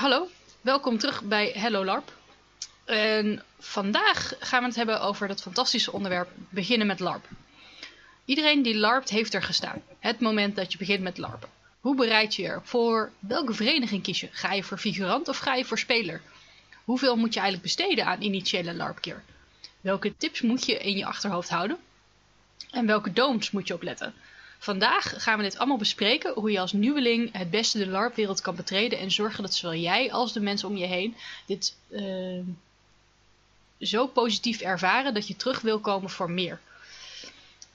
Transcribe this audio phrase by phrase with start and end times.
[0.00, 0.28] Hallo,
[0.60, 2.12] welkom terug bij Hello LARP.
[2.84, 7.28] En vandaag gaan we het hebben over dat fantastische onderwerp beginnen met LARP.
[8.24, 9.82] Iedereen die LARPt heeft er gestaan.
[9.98, 11.48] Het moment dat je begint met LARPen.
[11.80, 13.12] Hoe bereid je je voor?
[13.18, 14.28] Welke vereniging kies je?
[14.32, 16.22] Ga je voor figurant of ga je voor speler?
[16.84, 19.22] Hoeveel moet je eigenlijk besteden aan initiële LARP-keer?
[19.80, 21.78] Welke tips moet je in je achterhoofd houden?
[22.70, 24.14] En welke don'ts moet je opletten?
[24.62, 28.54] Vandaag gaan we dit allemaal bespreken, hoe je als nieuweling het beste de LARP-wereld kan
[28.54, 31.16] betreden en zorgen dat zowel jij als de mensen om je heen
[31.46, 32.44] dit uh,
[33.80, 36.60] zo positief ervaren dat je terug wil komen voor meer.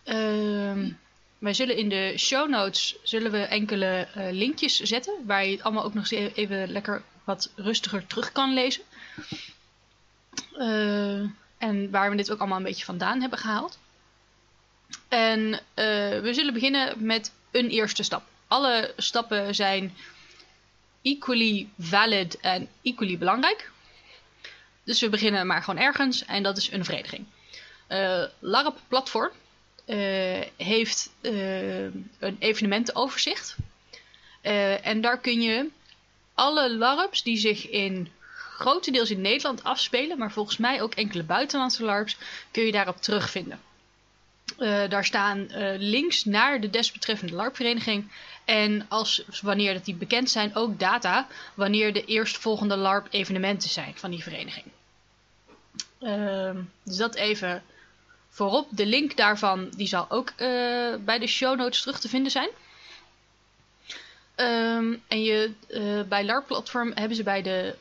[0.05, 0.90] Uh,
[1.38, 5.63] wij zullen in de show notes zullen we enkele uh, linkjes zetten, waar je het
[5.63, 8.84] allemaal ook nog eens even lekker wat rustiger terug kan lezen.
[10.58, 13.77] Uh, en waar we dit ook allemaal een beetje vandaan hebben gehaald.
[15.08, 15.60] En uh,
[16.20, 18.24] we zullen beginnen met een eerste stap.
[18.48, 19.94] Alle stappen zijn
[21.02, 23.72] equally valid en equally belangrijk.
[24.84, 27.26] Dus we beginnen maar gewoon ergens en dat is een vereniging.
[27.90, 29.32] Uh, LARP Platform
[29.86, 33.55] uh, heeft een evenementenoverzicht.
[34.82, 35.70] en daar kun je
[36.34, 38.10] alle LARPs die zich in
[38.58, 42.18] grotendeels in Nederland afspelen, maar volgens mij ook enkele buitenlandse LARPs,
[42.52, 43.60] kun je daarop terugvinden.
[44.60, 48.12] Uh, daar staan uh, links naar de desbetreffende LARP-vereniging.
[48.46, 54.12] En als, wanneer dat die bekend zijn, ook data wanneer de eerstvolgende LARP-evenementen zijn van
[54.12, 54.65] die vereniging.
[55.99, 56.49] Uh,
[56.84, 57.63] dus dat even
[58.29, 58.68] voorop.
[58.70, 62.49] De link daarvan die zal ook uh, bij de show notes terug te vinden zijn.
[64.35, 65.52] Um, en je,
[66.07, 67.75] bij LARP-platform hebben ze bij de,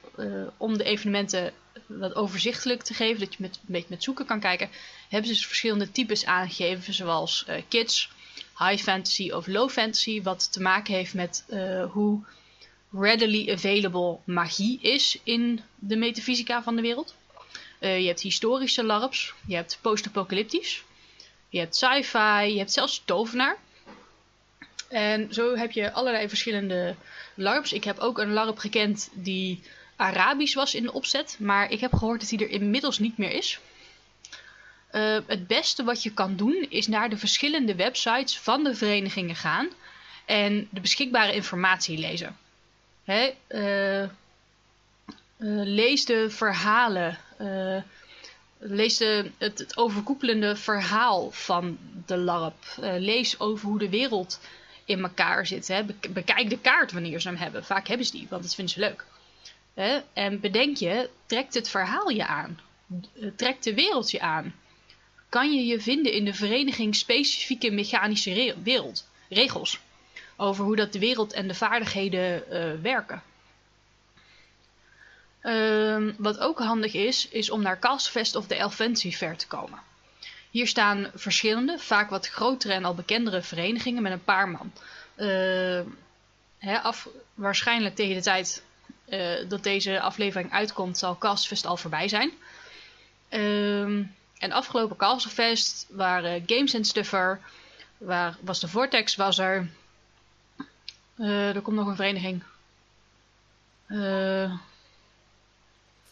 [0.56, 1.52] om de evenementen
[1.86, 4.70] wat overzichtelijk te geven, dat je met, een beetje met zoeken kan kijken,
[5.08, 8.10] hebben ze dus verschillende types aangegeven, zoals uh, kids,
[8.58, 12.24] high fantasy of low fantasy, wat te maken heeft met uh, hoe
[12.92, 17.14] readily available magie is in de metafysica van de wereld.
[17.80, 20.84] Uh, je hebt historische LARPs, je hebt post-apocalyptisch,
[21.48, 23.56] je hebt sci-fi, je hebt zelfs tovenaar.
[24.88, 26.94] En zo heb je allerlei verschillende
[27.34, 27.72] LARPs.
[27.72, 29.62] Ik heb ook een LARP gekend die
[29.96, 33.30] Arabisch was in de opzet, maar ik heb gehoord dat hij er inmiddels niet meer
[33.30, 33.58] is.
[34.92, 39.36] Uh, het beste wat je kan doen is naar de verschillende websites van de verenigingen
[39.36, 39.68] gaan
[40.24, 42.36] en de beschikbare informatie lezen.
[43.04, 44.08] Hè, uh, uh,
[45.64, 47.18] lees de verhalen,
[48.58, 52.64] lees de, het, het, overkoepelende verhaal van de LARP.
[52.80, 54.40] lees over hoe de wereld
[54.84, 55.68] in elkaar zit.
[55.68, 55.84] Hè.
[56.10, 57.64] Bekijk de kaart wanneer ze hem hebben.
[57.64, 59.04] Vaak hebben ze die, want dat vinden ze leuk.
[60.12, 62.60] En bedenk je, trekt het verhaal je aan?
[63.36, 64.54] Trekt de wereld je aan?
[65.28, 69.80] Kan je je vinden in de vereniging specifieke mechanische wereld, regels?
[70.36, 73.22] Over hoe dat de wereld en de vaardigheden uh, werken.
[75.42, 79.78] Uh, wat ook handig is, is om naar Castfest of de Elfancy Fair te komen.
[80.50, 84.72] Hier staan verschillende, vaak wat grotere en al bekendere verenigingen met een paar man.
[86.58, 88.62] Hè, af, waarschijnlijk tegen de tijd
[89.08, 92.32] uh, dat deze aflevering uitkomt, zal Castfest al voorbij zijn.
[93.30, 97.40] Um, en afgelopen Castlefest waren Games and Stuffer,
[97.98, 99.68] waar was de Vortex, was er.
[101.16, 102.42] Uh, er komt nog een vereniging.
[103.86, 104.52] Uh,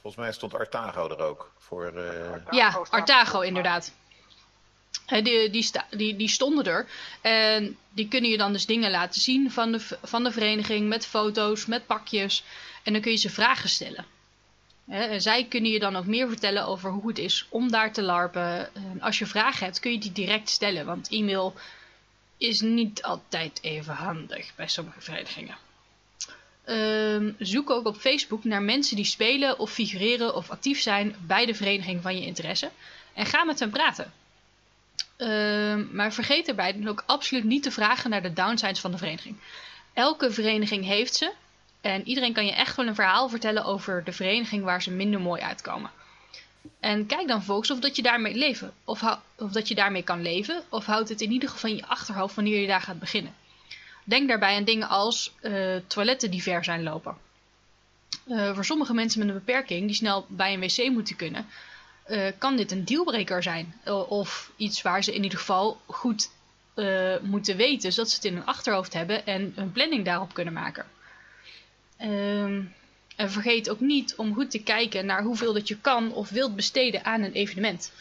[0.00, 1.52] Volgens mij stond Artago er ook.
[1.58, 1.92] Voor,
[2.50, 3.92] ja, Artago inderdaad.
[5.06, 6.86] Die, die, die, die, stonden er.
[7.20, 10.88] En die kunnen je dan dus dingen laten zien van de, van de vereniging.
[10.88, 12.44] Met foto's, met pakjes.
[12.82, 14.04] En dan kun je ze vragen stellen.
[14.86, 18.02] en zij kunnen je dan ook meer vertellen over hoe het is om daar te
[18.02, 18.74] larpen.
[18.74, 20.86] En als je vragen hebt, kun je die direct stellen.
[20.86, 21.54] Want e-mail
[22.36, 25.56] is niet altijd even handig bij sommige verenigingen.
[26.66, 31.46] Um, zoek ook op Facebook naar mensen die spelen of figureren of actief zijn bij
[31.46, 32.70] de vereniging van je interesse.
[33.14, 34.12] En ga met hen praten.
[35.22, 39.36] Uh, maar vergeet erbij ook absoluut niet te vragen naar de downsides van de vereniging.
[39.92, 41.32] Elke vereniging heeft ze.
[41.80, 45.20] En iedereen kan je echt wel een verhaal vertellen over de vereniging waar ze minder
[45.20, 45.90] mooi uitkomen.
[46.80, 48.72] En kijk dan volgens of dat je daarmee leven.
[48.84, 49.02] Of,
[49.36, 50.62] of dat je daarmee kan leven.
[50.68, 53.34] Of houd het in ieder geval in je achterhoofd wanneer je daar gaat beginnen.
[54.04, 57.16] Denk daarbij aan dingen als uh, toiletten die ver zijn lopen.
[58.26, 61.46] Uh, voor sommige mensen met een beperking die snel bij een wc moeten kunnen,
[62.08, 63.74] uh, kan dit een dealbreaker zijn.
[64.08, 66.30] of iets waar ze in ieder geval goed
[67.22, 70.86] moeten weten, zodat ze het in hun achterhoofd hebben en een planning daarop kunnen maken.
[72.02, 72.72] Um,
[73.16, 76.56] en vergeet ook niet om goed te kijken naar hoeveel dat je kan of wilt
[76.56, 77.92] besteden aan een evenement.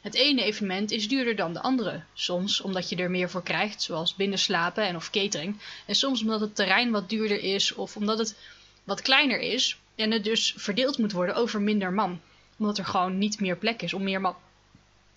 [0.00, 2.02] Het ene evenement is duurder dan de andere.
[2.14, 5.56] Soms omdat je er meer voor krijgt, zoals binnenslapen en of catering.
[5.86, 8.36] En soms omdat het terrein wat duurder is of omdat het
[8.84, 9.76] wat kleiner is.
[9.94, 12.20] En het dus verdeeld moet worden over minder man.
[12.58, 14.34] Omdat er gewoon niet meer plek is om meer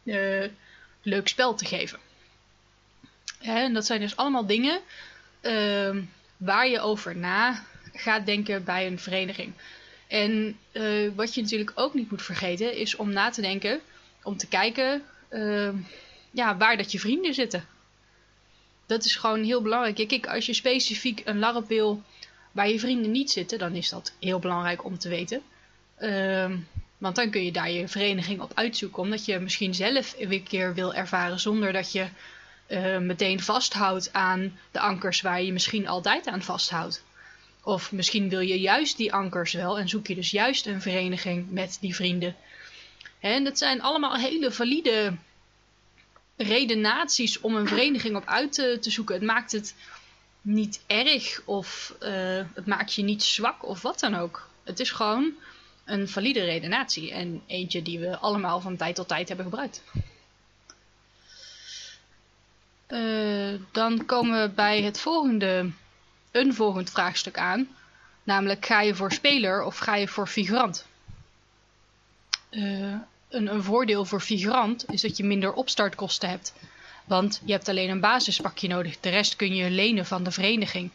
[0.04, 0.46] uh,
[1.02, 2.00] leuk spel te geven.
[3.40, 4.82] en dat zijn dus allemaal dingen
[5.42, 5.98] uh,
[6.38, 9.54] waar je over na gaat denken bij een vereniging.
[10.08, 13.80] En uh, wat je natuurlijk ook niet moet vergeten is om na te denken,
[14.24, 15.76] om te kijken ehm,
[16.32, 17.66] ja, waar dat je vrienden zitten.
[18.86, 20.08] Dat is gewoon heel belangrijk.
[20.08, 22.04] Kijk, als je specifiek een LARP wil
[22.52, 25.42] waar je vrienden niet zitten, dan is dat heel belangrijk om te weten.
[26.00, 26.52] Uh,
[27.02, 29.04] want dan kun je daar je vereniging op uitzoeken.
[29.04, 32.08] Omdat je misschien zelf een keer wil ervaren zonder dat je
[32.68, 37.04] uh, meteen vasthoudt aan de ankers waar je misschien altijd aan vasthoudt.
[37.64, 41.52] Of misschien wil je juist die ankers wel en zoek je dus juist een vereniging
[41.52, 42.36] met die vrienden.
[43.20, 45.14] En dat zijn allemaal hele valide
[46.38, 49.16] redenaties om een vereniging op uit te, zoeken.
[49.16, 49.76] Het maakt het
[50.42, 52.10] niet erg of uh,
[52.54, 54.50] het maakt je niet zwak of wat dan ook.
[54.64, 55.34] Het is gewoon
[55.86, 59.84] een valide redenatie en eentje die we allemaal van tijd tot tijd hebben gebruikt.
[62.88, 65.72] Uh, dan komen we bij het volgende,
[66.32, 67.68] een volgend vraagstuk aan.
[68.24, 70.86] Namelijk, ga je voor speler of ga je voor figurant?
[72.50, 72.96] Uh,
[73.30, 76.54] een, een voordeel voor figurant is dat je minder opstartkosten hebt.
[77.06, 79.00] Want je hebt alleen een basispakje nodig.
[79.00, 80.92] De rest kun je lenen van de vereniging.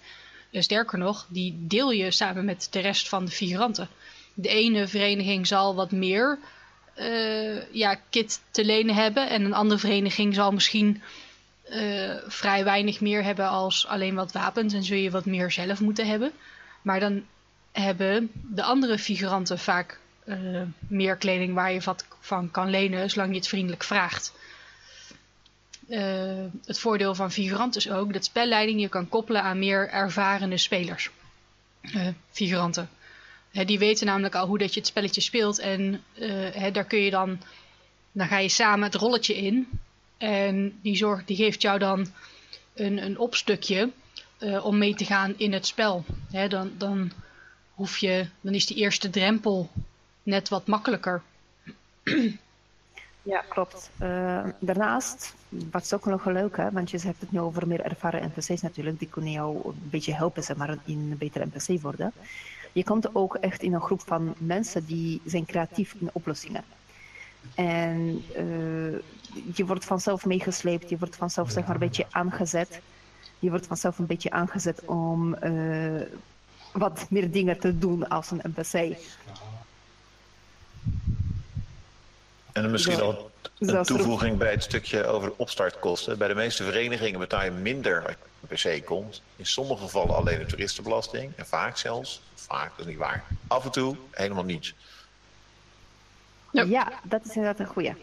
[0.53, 3.89] Sterker nog, die deel je samen met de rest van de figuranten.
[4.39, 6.39] De ene vereniging zal wat meer
[6.99, 9.29] uh, ja, kit te lenen hebben.
[9.29, 11.03] En een andere vereniging zal misschien
[11.71, 14.75] uh, vrij weinig meer hebben als alleen wat wapens.
[14.75, 16.33] En zul je wat meer zelf moeten hebben.
[16.83, 17.25] Maar dan
[17.73, 23.31] hebben de andere figuranten vaak uh, meer kleding waar je wat van kan lenen, zolang
[23.31, 24.33] je het vriendelijk vraagt.
[26.67, 31.11] Het voordeel van figurant is ook dat spelleiding je kan koppelen aan meer ervarende spelers.
[31.83, 32.09] Uh,
[33.65, 36.05] die weten namelijk al hoe dat je het spelletje speelt en
[36.73, 37.39] daar kun je dan,
[38.13, 39.69] dan ga je samen het rolletje in
[40.19, 42.07] en die, zorg, die geeft jou dan
[42.75, 43.91] een, een opstukje
[44.63, 46.05] om mee te gaan in het spel.
[46.49, 47.13] dan, dan,
[47.75, 49.71] hoef je, dan is die eerste drempel
[50.23, 51.23] net wat makkelijker.
[53.23, 53.91] Ja, klopt.
[54.03, 57.81] Uh, daarnaast, wat is ook nog leuk, hè, want je hebt het nu over meer
[57.81, 61.83] ervaren NPC's natuurlijk, die kunnen jou een beetje helpen, zeg maar, in een betere NPC
[61.83, 62.13] worden.
[62.77, 66.65] Je komt ook echt in een groep van mensen die zijn creatief in oplossingen.
[67.55, 68.99] En uh,
[69.55, 72.81] je wordt vanzelf meegesleept, je wordt vanzelf zeg maar een beetje aangezet.
[73.39, 76.03] Je wordt vanzelf een beetje aangezet om uh,
[76.73, 78.97] wat meer dingen te doen als een NPC.
[82.53, 86.19] En misschien al een toevoeging bij het stukje over opstartkosten.
[86.19, 89.23] Bij de meeste verenigingen betaal je minder als je per se komt.
[89.37, 91.33] In sommige gevallen alleen de toeristenbelasting.
[91.37, 94.75] En vaak zelfs, vaak, dat is niet waar, af en toe helemaal niets.
[96.51, 97.95] Ja, ja dat is inderdaad een goede.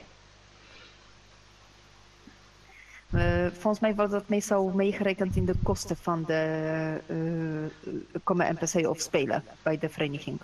[3.09, 7.91] Uh, volgens mij wordt dat meestal meegerekend in de kosten van de uh,
[8.23, 10.39] komen NPC of spelen bij de vereniging.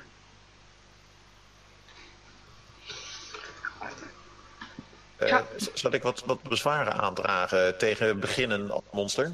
[5.19, 5.39] Ja.
[5.39, 9.31] Uh, zal ik wat, wat bezwaren aandragen tegen beginnen als monster?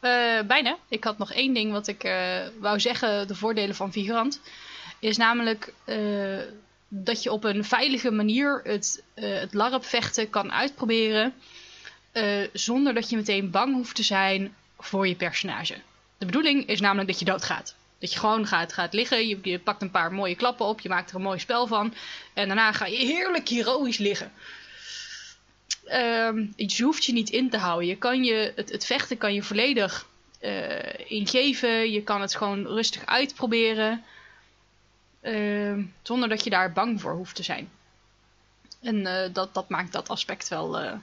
[0.00, 0.76] Uh, bijna.
[0.88, 4.40] Ik had nog één ding wat ik uh, wou zeggen, de voordelen van figurant.
[4.98, 5.72] Is namelijk
[6.88, 11.34] dat je op een veilige manier het, het LARP-vechten kan uitproberen.
[12.52, 15.74] zonder dat je meteen bang hoeft te zijn voor je personage.
[16.18, 17.74] De bedoeling is namelijk dat je doodgaat.
[17.98, 20.88] Dat je gewoon gaat, gaat liggen, je, je pakt een paar mooie klappen op, je
[20.88, 21.94] maakt er een mooi spel van.
[22.34, 24.32] En daarna ga je heerlijk heroïs liggen.
[25.92, 27.88] Um, je hoeft je niet in te houden.
[27.88, 30.06] Je kan je, het, vechten kan je volledig
[30.40, 31.90] uh, ingeven.
[31.90, 34.04] Je kan het gewoon rustig uitproberen.
[35.22, 37.70] Uh, zonder dat je daar bang voor hoeft te zijn.
[38.80, 40.98] En uh, dat, dat maakt dat aspect wel eh,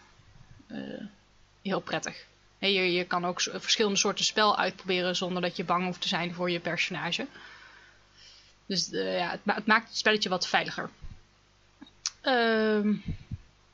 [1.62, 2.26] heel prettig.
[2.58, 6.34] Je, je kan ook verschillende soorten spel uitproberen zonder dat je bang hoeft te zijn
[6.34, 7.28] voor je personage.
[8.66, 10.90] Dus ja, het, het, maakt het spelletje wat veiliger.
[12.22, 12.94] Ehm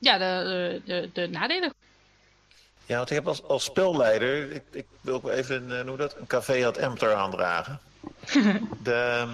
[0.06, 1.74] ja, de, de, de nadelen.
[2.86, 6.16] Ja, want ik heb als, als spelleider, ik, ik wil ook even uh, noem dat,
[6.16, 7.80] een café had Emter aandragen.
[8.84, 9.28] de,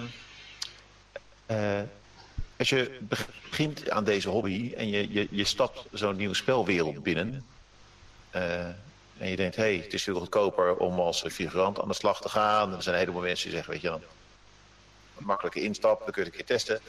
[1.50, 1.80] uh,
[2.58, 2.98] als je
[3.50, 7.44] begint aan deze hobby en je, je, je stapt zo'n nieuwe spelwereld binnen.
[8.34, 8.64] Uh,
[9.18, 12.20] en je denkt, hé, hey, het is veel goedkoper om als figurant aan de slag
[12.20, 12.70] te gaan.
[12.70, 14.02] En er zijn een heleboel mensen die zeggen, weet je dan,
[15.18, 16.80] een makkelijke instap, dan kun je het een keer testen.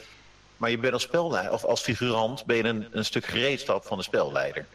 [0.58, 3.98] Maar je bent als spelleider, of als figurant, ben je een, een stuk gereedschap van
[3.98, 4.66] de spelleider.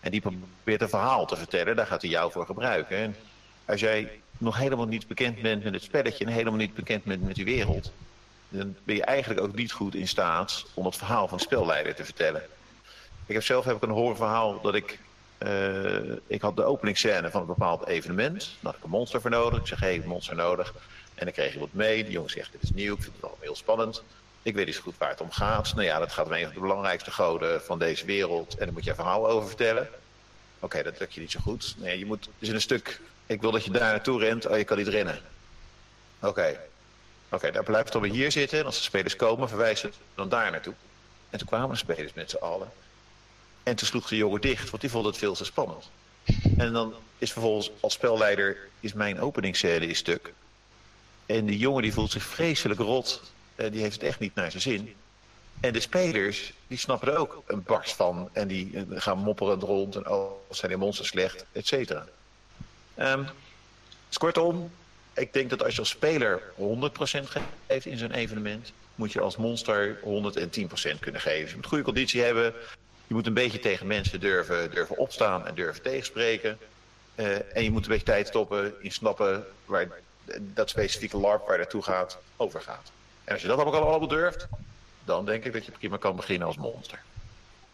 [0.00, 2.96] En die probeert een verhaal te vertellen, daar gaat hij jou voor gebruiken.
[2.96, 3.16] En
[3.64, 7.26] als jij nog helemaal niet bekend bent met het spelletje en helemaal niet bekend bent
[7.26, 7.92] met die wereld,
[8.48, 11.94] dan ben je eigenlijk ook niet goed in staat om het verhaal van de spelleider
[11.94, 12.42] te vertellen.
[13.26, 14.98] Ik heb zelf heb ik een hoorverhaal dat ik,
[15.38, 18.40] uh, ik had de openingsscène van een bepaald evenement.
[18.40, 19.58] Daar had ik een monster voor nodig.
[19.58, 20.74] Ik zeg, hé, hey, monster nodig.
[21.14, 22.02] En dan kreeg je wat mee.
[22.02, 24.02] Die jongen zegt, dit is nieuw, ik vind het allemaal heel spannend.
[24.44, 25.74] Ik weet niet zo goed waar het om gaat.
[25.74, 28.52] Nou ja, dat gaat om een van de belangrijkste goden van deze wereld.
[28.52, 29.88] En daar moet je een verhaal over vertellen.
[30.58, 31.74] Oké, dat lukt je niet zo goed.
[31.78, 34.46] Nee, je moet, dus een stuk, ik wil dat je daar naartoe rent.
[34.46, 35.20] Oh, je kan niet rennen.
[36.20, 36.60] Oké.
[37.28, 38.58] Oké, daar blijft dan weer hier zitten.
[38.58, 40.74] En als de spelers komen, verwijzen dan daar naartoe.
[41.30, 42.72] En toen kwamen de spelers met z'n allen.
[43.62, 45.90] En toen sloeg de jongen dicht, want die vond het veel te spannend.
[46.56, 50.32] En dan is vervolgens als spelleider is mijn openingsscène is stuk.
[51.26, 53.22] En die jongen die voelt zich vreselijk rot.
[53.56, 54.94] Uh, die heeft het echt niet naar zijn zin.
[55.60, 58.28] En de spelers, die snappen er ook een barst van.
[58.32, 59.96] En die uh, gaan mopperend rond.
[59.96, 62.06] En oh, zijn die monsters slecht, et cetera.
[64.08, 64.70] Dus kortom,
[65.14, 66.60] ik denk dat als je als speler 100%
[67.66, 68.72] geeft in zo'n evenement...
[68.94, 71.48] moet je als monster 110% kunnen geven.
[71.48, 72.54] je moet goede conditie hebben.
[73.06, 76.58] Je moet een beetje tegen mensen durven, durven opstaan en durven tegenspreken.
[77.16, 79.88] Uh, en je moet een beetje tijd stoppen in snappen waar
[80.40, 82.90] dat specifieke LARP waar naartoe gaat, overgaat.
[83.24, 84.48] En als je dat allemaal, allemaal durft,
[85.04, 87.02] dan denk ik dat je prima kan beginnen als monster.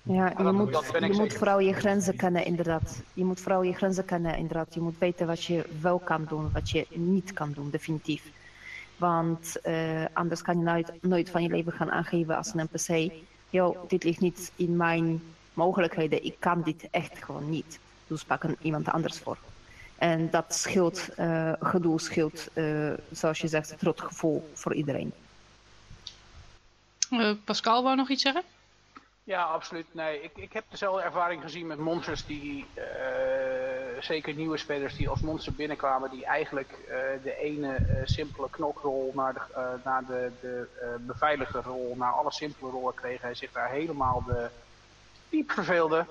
[0.02, 3.02] Ja, je moet, je moet vooral je grenzen kennen, inderdaad.
[3.14, 4.74] Je moet vooral je grenzen kennen, inderdaad.
[4.74, 8.22] Je moet weten wat je wel kan doen, wat je niet kan doen, definitief.
[8.96, 13.12] Want uh, anders kan je nooit, nooit van je leven gaan aangeven als een NPC.
[13.50, 15.22] Yo, dit ligt niet in mijn
[15.54, 16.24] mogelijkheden.
[16.24, 17.78] Ik kan dit echt gewoon niet.
[18.06, 19.38] Dus pak een iemand anders voor.
[19.98, 25.12] En dat scheelt, uh, gedoe scheelt, uh, zoals je zegt, het rotgevoel voor iedereen.
[27.10, 28.42] Uh, Pascal wou nog iets zeggen?
[29.24, 29.86] Ja, absoluut.
[29.94, 32.66] Nee, ik, ik heb dezelfde ervaring gezien met monsters die,
[34.00, 36.78] zeker nieuwe spelers die als monster binnenkwamen, die eigenlijk
[37.22, 39.40] de ene simpele knokrol naar de,
[39.84, 40.68] naar de, de
[41.00, 44.50] beveiligde rol, naar alle simpele rollen kregen en zich daar helemaal de
[45.28, 46.06] piep verveelde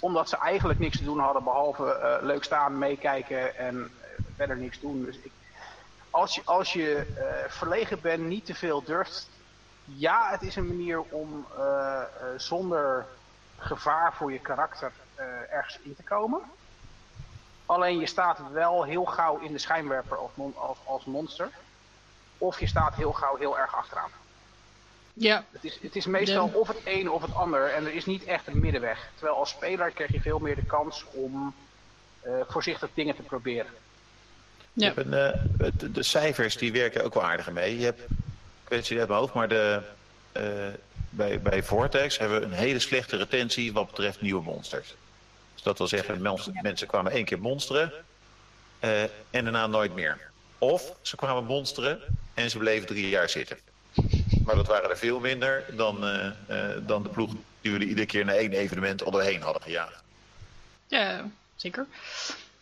[0.00, 3.90] omdat ze eigenlijk niks te doen hadden behalve leuk staan, meekijken en
[4.36, 5.04] verder niks doen.
[5.04, 5.32] Dus ik,
[6.10, 7.06] als je, als je
[7.48, 9.28] verlegen bent, niet te veel durft,
[9.94, 11.46] ja, het is een manier om
[12.36, 13.06] zonder
[13.58, 14.92] gevaar voor je karakter
[15.50, 16.40] ergens in te komen.
[17.66, 21.50] Alleen je staat wel heel gauw in de schijnwerper als, als, als monster.
[22.38, 24.10] Of je staat heel gauw heel erg achteraan.
[25.18, 25.44] Ja.
[25.50, 28.24] Het is, het is meestal of het een of het ander en er is niet
[28.24, 29.10] echt een middenweg.
[29.14, 31.54] Terwijl als speler krijg je veel meer de kans om
[32.26, 33.72] uh, voorzichtig dingen te proberen.
[34.72, 34.92] Ja.
[34.96, 37.78] Een, uh, de, de, cijfers die werken ook wel aardig mee.
[37.78, 38.02] Je hebt,
[38.68, 39.80] weet het niet uit mijn hoofd, maar de,
[40.36, 40.42] uh,
[41.10, 44.94] bij, bij Vortex hebben we een hele slechte retentie wat betreft nieuwe monsters.
[45.54, 47.92] Dus dat wil zeggen, mensen, mensen kwamen één keer monsteren
[49.30, 50.30] en daarna nooit meer.
[50.58, 52.00] Of ze kwamen monsteren
[52.34, 53.58] en ze bleven drie jaar zitten.
[54.44, 58.06] Maar dat waren er veel minder dan, uh, uh, dan de ploeg die jullie iedere
[58.06, 60.02] keer naar één evenement onderheen hadden gejaagd.
[60.86, 61.86] Ja, zeker.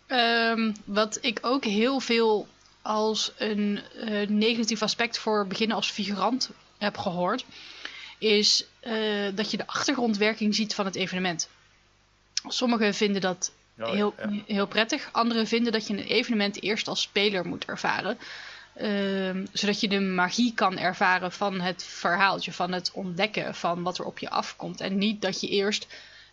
[0.09, 2.49] Um, wat ik ook heel veel
[2.87, 7.45] als een uh, negatief aspect voor beginnen als figurant heb gehoord,
[8.19, 8.67] is
[9.35, 11.49] dat je de achtergrondwerking ziet van het evenement.
[12.49, 14.43] Sommigen vinden dat oh, heel, ja.
[14.47, 18.19] heel prettig, anderen vinden dat je een evenement eerst als speler moet ervaren.
[18.81, 23.99] Uh, zodat je de magie kan ervaren van het verhaaltje, van het ontdekken van wat
[23.99, 24.81] er op je afkomt.
[24.81, 25.87] En niet dat je eerst,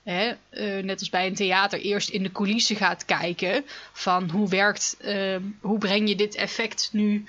[0.04, 4.50] hè, uh, net als bij een theater, eerst in de coulissen gaat kijken van hoe
[4.50, 7.26] werkt, uh, hoe breng je dit effect nu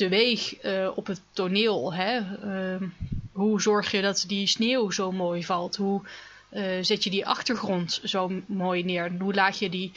[0.00, 1.94] teweeg eh, op het toneel.
[1.94, 2.18] Hè?
[2.42, 2.88] Ehm,
[3.32, 5.76] hoe zorg je dat die sneeuw zo mooi valt?
[5.76, 6.02] Hoe
[6.48, 9.12] eh, zet je die achtergrond zo mooi neer?
[9.18, 9.92] Hoe laat je die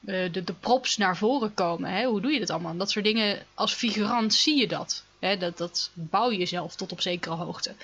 [0.00, 1.90] de, de props naar voren komen.
[1.90, 2.04] Hè?
[2.04, 2.76] Hoe doe je dat allemaal?
[2.76, 5.04] Dat soort dingen, als figurant zie je dat.
[5.18, 5.36] Hè?
[5.36, 7.74] Dat, dat bouw je zelf tot op zekere hoogte.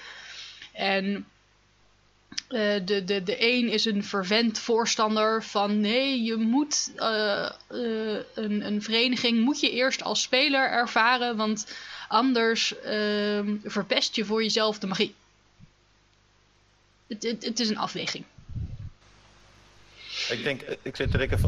[0.73, 1.27] En
[2.53, 7.51] uh, de, de, de een is een vervent voorstander van nee, je moet uh,
[8.35, 11.77] een, een vereniging moet je eerst als speler ervaren, want
[12.09, 15.15] anders ehm, verpest je voor jezelf de magie.
[17.07, 18.25] Het, het, het is een afweging.
[20.29, 21.39] Ik denk, ik zit te denken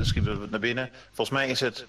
[0.00, 0.90] schieten we naar binnen.
[1.12, 1.84] Volgens mij is het,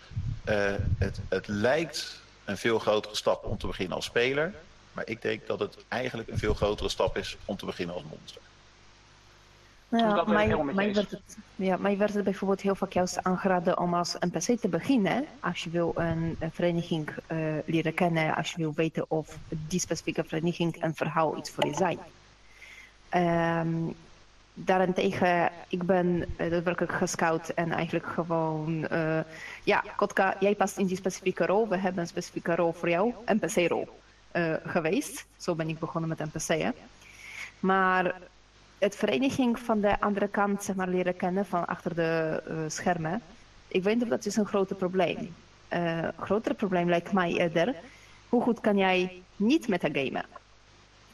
[0.98, 4.54] het, het lijkt een veel grotere stap om te beginnen als speler.
[4.94, 8.04] Maar ik denk dat het eigenlijk een veel grotere stap is om te beginnen als
[8.10, 8.42] monster.
[9.90, 13.94] Ja, mij, mij, werd het, ja, mij werd het bijvoorbeeld heel vaak juist aangeraden om
[13.94, 15.26] als NPC te beginnen.
[15.40, 19.80] Als je wil een, een vereniging uh, leren kennen, als je wil weten of die
[19.80, 22.00] specifieke vereniging een verhaal iets voor je zijn.
[23.68, 23.96] Um,
[24.54, 29.20] daarentegen, ik ben uh, daadwerkelijk gescout en eigenlijk gewoon, uh,
[29.64, 31.68] ja, Kotka, jij past in die specifieke rol.
[31.68, 34.01] We hebben een specifieke rol voor jou, NPC-rol.
[34.34, 35.26] Uh, geweest.
[35.38, 36.74] Zo ben ik begonnen met NPC'en.
[37.60, 38.16] Maar
[38.78, 43.22] het vereniging van de andere kant zeg maar, leren kennen van achter de uh, schermen.
[43.68, 45.36] Ik weet of dat is een groot probleem.
[45.74, 47.76] Uh, grotere probleem lijkt mij eerder.
[48.30, 50.26] Hoe goed kan jij niet met haar gamen?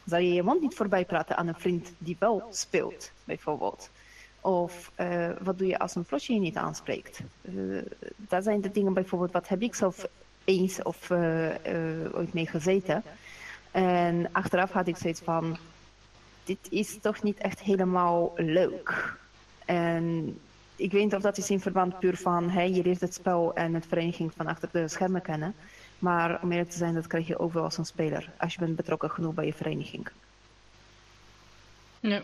[0.06, 3.90] Zal je je mond niet voorbij praten aan een vriend die wel speelt, bijvoorbeeld?
[4.42, 4.92] Of
[5.42, 7.20] wat doe je als een vlosje je niet aanspreekt?
[7.42, 7.82] Uh,
[8.16, 10.06] dat zijn de dingen bijvoorbeeld, wat heb ik zelf
[10.48, 11.50] eens of uh,
[12.14, 13.04] ooit mee gezeten.
[13.72, 15.58] En achteraf had ik zoiets van,
[16.44, 19.16] dit is toch niet echt helemaal leuk.
[19.66, 20.38] En
[20.76, 23.56] ik weet niet of dat is in verband puur van, hey, je leert het spel
[23.56, 25.56] en het vereniging van achter de schermen kennen.
[26.00, 28.30] Maar om eerlijk te zijn, dat krijg je overal als een speler.
[28.38, 30.08] Als je bent betrokken genoeg bij je vereniging.
[32.00, 32.22] Ja.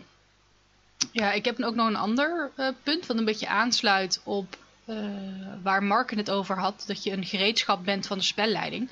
[1.12, 4.96] Ja, ik heb ook nog een ander uh, punt wat een beetje aansluit op uh,
[5.62, 6.84] waar Mark het over had.
[6.86, 8.90] Dat je een gereedschap bent van de spelleiding.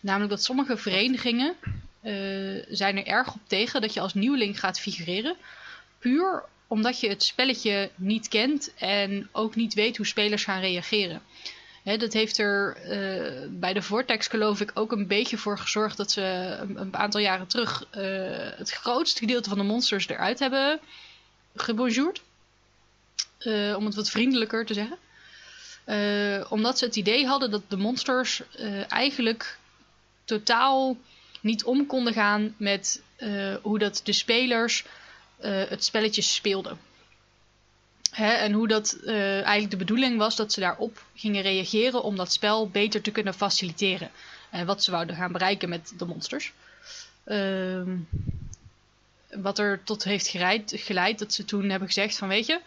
[0.00, 1.54] Namelijk dat sommige verenigingen
[2.02, 5.36] uh, zijn er erg op tegen dat je als nieuweling gaat figureren.
[5.98, 11.22] Puur omdat je het spelletje niet kent en ook niet weet hoe spelers gaan reageren.
[11.84, 16.10] Dat heeft er uh, bij de Vortex geloof ik ook een beetje voor gezorgd dat
[16.10, 17.86] ze een, aantal jaren terug
[18.56, 20.80] het grootste gedeelte van de monsters eruit hebben
[21.56, 22.22] gebonjourd.
[23.40, 24.98] Uh, om het wat vriendelijker te zeggen.
[26.48, 28.42] omdat ze het idee hadden dat de monsters
[28.88, 29.58] eigenlijk
[30.24, 30.96] totaal
[31.40, 33.02] niet om konden gaan met
[33.62, 34.84] hoe dat de spelers
[35.42, 36.78] het spelletje speelden.
[38.10, 42.32] Hè, en hoe dat eigenlijk de bedoeling was dat ze daarop gingen reageren om dat
[42.32, 44.10] spel beter te kunnen faciliteren.
[44.50, 46.52] En wat ze wouden gaan bereiken met de monsters.
[47.26, 47.82] Uh,
[49.30, 50.28] wat er tot heeft
[50.68, 52.60] geleid, dat ze toen hebben gezegd van weet je,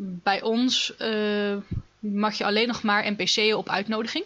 [0.00, 1.56] bij ons uh,
[1.98, 4.24] mag je alleen nog maar NPC'en op uitnodiging.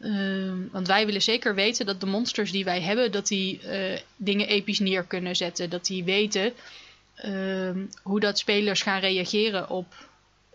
[0.00, 3.98] Ehm, want wij willen zeker weten dat de monsters die wij hebben, dat die uh,
[4.16, 5.70] dingen episch neer kunnen zetten.
[5.70, 6.52] Dat die weten
[7.24, 7.70] uh,
[8.02, 9.94] hoe dat spelers gaan reageren op,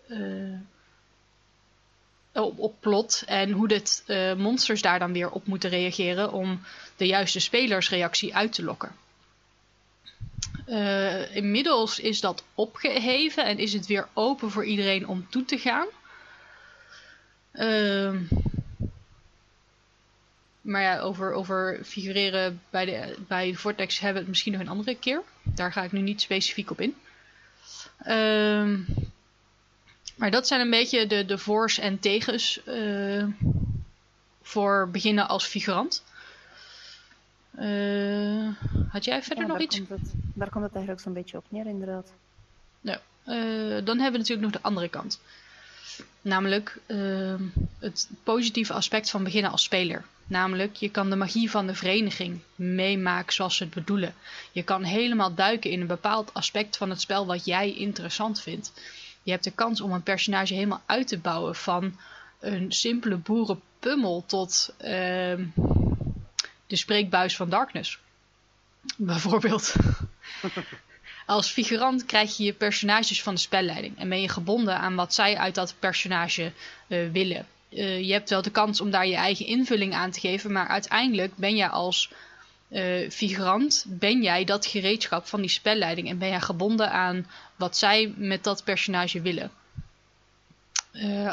[0.08, 0.58] uh,
[2.32, 3.22] op, op, plot.
[3.26, 6.60] En hoe uh, monsters daar dan weer op moeten reageren om
[6.96, 9.01] de juiste spelersreactie uit te lokken.
[10.68, 15.58] Uh, inmiddels is dat opgeheven en is het weer open voor iedereen om toe te
[15.58, 15.86] gaan.
[17.52, 18.20] Uh,
[20.60, 24.68] maar ja, over, over figureren bij de, bij Vortex hebben we het misschien nog een
[24.68, 25.22] andere keer.
[25.42, 26.96] Daar ga ik nu niet specifiek op in.
[28.06, 28.78] Uh,
[30.16, 33.24] maar dat zijn een beetje de, de voor's en tegens uh,
[34.42, 36.04] voor beginnen als figurant.
[37.58, 38.48] Uh,
[38.88, 39.76] had jij verder ja, nog iets?
[39.76, 42.12] Komt het, daar komt het eigenlijk zo'n beetje op neer, inderdaad.
[42.80, 42.98] Nou,
[43.84, 45.20] dan hebben we natuurlijk nog de andere kant.
[46.20, 46.80] Namelijk
[47.78, 50.04] het positieve aspect van beginnen als speler.
[50.26, 54.14] Namelijk, je kan de magie van de vereniging meemaken zoals ze het bedoelen.
[54.52, 58.72] Je kan helemaal duiken in een bepaald aspect van het spel wat jij interessant vindt.
[59.22, 61.98] Je hebt de kans om een personage helemaal uit te bouwen van
[62.40, 65.34] een simpele boerenpummel tot uh,
[66.72, 67.98] de spreekbuis van Darkness.
[68.96, 69.74] Bijvoorbeeld.
[71.26, 75.14] Als figurant krijg je je personages van de spelleiding en ben je gebonden aan wat
[75.14, 76.52] zij uit dat personage
[76.88, 80.20] uh, willen uh, je hebt wel de kans om daar je eigen invulling aan te
[80.20, 82.10] geven, maar uiteindelijk ben jij als
[82.68, 87.76] uh, figurant, ben jij dat gereedschap van die spelleiding en ben jij gebonden aan wat
[87.76, 89.50] zij met dat personage willen.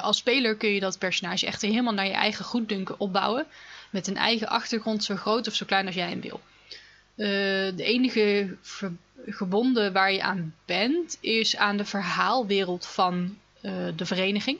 [0.02, 3.47] Als speler kun je dat personage echt helemaal naar je eigen goeddunken opbouwen,
[3.89, 6.41] met een eigen achtergrond zo groot of zo klein als jij hem wil.
[7.75, 8.58] de enige
[9.25, 13.38] gebonden waar je aan bent, is aan de verhaalwereld van
[13.95, 14.60] de vereniging.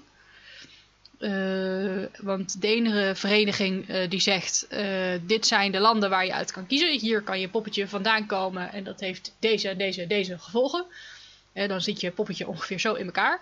[1.20, 4.68] Uh, want de enige vereniging die zegt:
[5.22, 7.00] dit zijn de landen waar je uit kan kiezen.
[7.00, 10.86] Hier kan je poppetje vandaan komen en dat heeft deze, deze, deze gevolgen.
[11.54, 13.42] En dan zit je poppetje ongeveer zo in elkaar.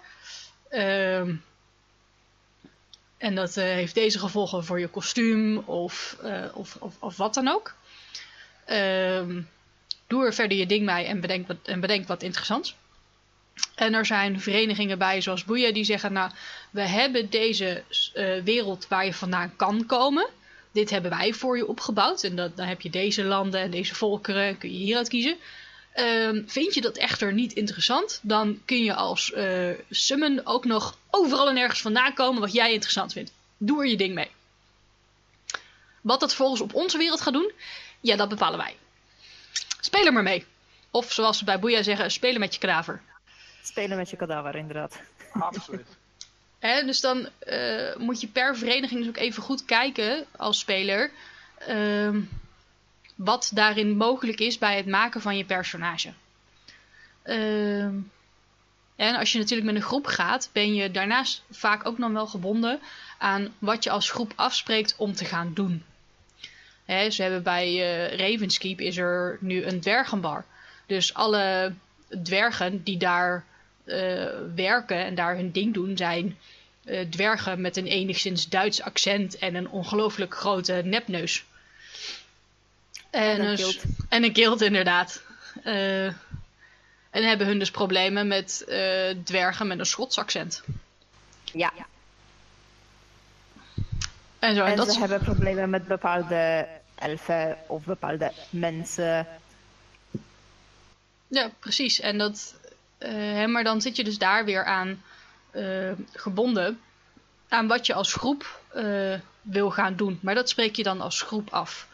[3.18, 6.18] En dat heeft deze gevolgen voor je kostuum of,
[6.54, 7.76] of, of, of, wat dan ook.
[8.66, 9.42] Ehm,
[10.08, 12.76] doe er verder je ding mee en bedenk wat, en bedenk wat interessants.
[13.76, 16.32] En er zijn verenigingen bij, zoals Boeien, die zeggen: Nou,
[16.72, 17.84] we hebben deze
[18.16, 20.28] uh, wereld waar je vandaan kan komen.
[20.72, 22.24] Dit hebben wij voor je opgebouwd.
[22.24, 25.38] En dat, dan heb je deze landen en deze volkeren, kun je hieruit kiezen.
[25.98, 30.98] Uh, vind je dat echter niet interessant, dan kun je als uh, summon ook nog
[31.10, 33.32] overal en ergens vandaan komen wat jij interessant vindt.
[33.58, 34.32] Doe er je ding mee.
[36.02, 37.52] Wat dat volgens op onze wereld gaat doen,
[38.00, 38.76] ja, dat bepalen wij.
[39.82, 40.46] Speel er maar mee.
[40.92, 43.02] Of zoals ze bij Boeia zeggen, spelen met je kadaver.
[43.64, 45.00] Spelen met je kadaver, inderdaad.
[45.34, 45.88] Absoluut.
[46.60, 51.12] Hè, dus dan eh, moet je per vereniging dus ook even goed kijken als speler.
[51.58, 52.22] ehm,
[53.18, 56.14] wat daarin mogelijk is bij het maken van je personage.
[57.24, 57.96] Ehm,
[58.96, 62.28] en als je natuurlijk met een groep gaat, ben je daarnaast vaak ook nog wel
[62.28, 62.80] gebonden
[63.18, 65.84] aan wat je als groep afspreekt om te gaan doen.
[66.86, 70.46] Hè, ze hebben bij eh Ravenskeep is er nu een dwergenbar.
[70.86, 71.74] Dus alle
[72.24, 73.46] dwergen die daar
[73.84, 74.26] eh,
[74.56, 76.38] werken en daar hun ding doen, zijn
[76.84, 81.46] eh, dwergen met een enigszins Duits accent en een ongelooflijk grote nepneus.
[83.18, 85.22] En een s- En een inderdaad.
[85.64, 90.64] Eh, en hebben hun dus problemen met eh, dwergen met een Schots accent.
[91.44, 91.72] Ja,
[94.40, 99.28] En, zo, en en dat ze is- hebben problemen met bepaalde elfen of bepaalde mensen.
[101.28, 102.00] Ja, precies.
[102.00, 102.56] En dat,
[102.98, 105.04] eh, hè, maar dan zit je dus daar weer aan
[105.52, 106.80] eh, gebonden
[107.48, 110.20] aan wat je als groep eh, wil gaan doen.
[110.22, 111.88] Maar dat spreek je dan als groep af.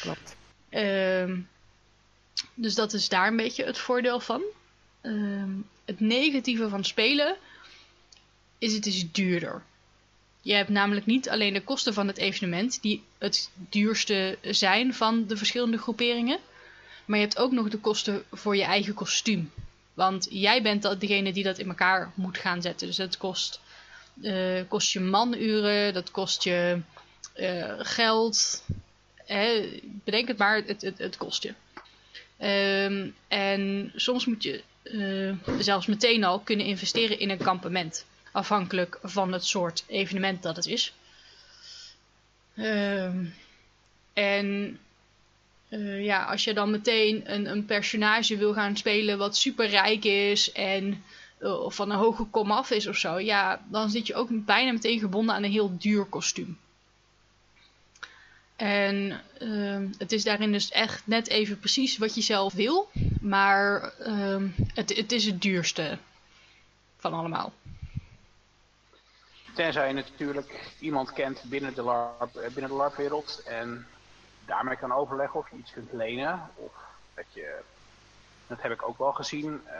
[0.00, 0.36] Klopt.
[0.70, 1.38] Ehm,
[2.54, 4.42] dus dat is daar een beetje het voordeel van.
[5.00, 5.50] Ehm,
[5.84, 7.36] het negatieve van spelen
[8.58, 9.62] is het is duurder.
[10.42, 15.26] Je hebt namelijk niet alleen de kosten van het evenement, die het duurste zijn van
[15.26, 16.38] de verschillende groeperingen.
[17.04, 19.50] Maar je hebt ook nog de kosten voor je eigen kostuum.
[19.94, 22.86] Want jij bent degene die dat in elkaar moet gaan zetten.
[22.86, 23.60] Dus dat kost,
[24.22, 26.80] eh, kost je manuren, dat kost je
[27.32, 28.64] eh, geld.
[29.30, 31.54] Hè, bedenk het maar, het, het, het kost je.
[32.36, 38.06] Ehm, en soms moet je eh, zelfs meteen al kunnen investeren in een kampement.
[38.32, 40.94] Afhankelijk van het soort evenement dat het is.
[42.56, 43.24] Ehm,
[44.12, 44.78] en
[45.68, 50.04] eh, ja, als je dan meteen een, een personage wil gaan spelen wat super rijk
[50.04, 51.04] is en
[51.38, 54.44] eh, of van een hoge kom af is of zo, ja, dan zit je ook
[54.44, 56.58] bijna meteen gebonden aan een heel duur kostuum.
[58.60, 62.88] En ehm, het is daarin dus echt net even precies wat je zelf wil,
[63.20, 65.98] maar ehm, het, het is het duurste
[66.96, 67.52] van allemaal.
[69.54, 73.86] Tenzij je natuurlijk iemand kent binnen de LARP, eh, LARP-wereld en
[74.46, 76.50] daarmee kan overleggen of je iets kunt lenen.
[76.54, 76.72] Of
[77.14, 77.58] dat je,
[78.46, 79.74] dat heb ik ook wel gezien, eh,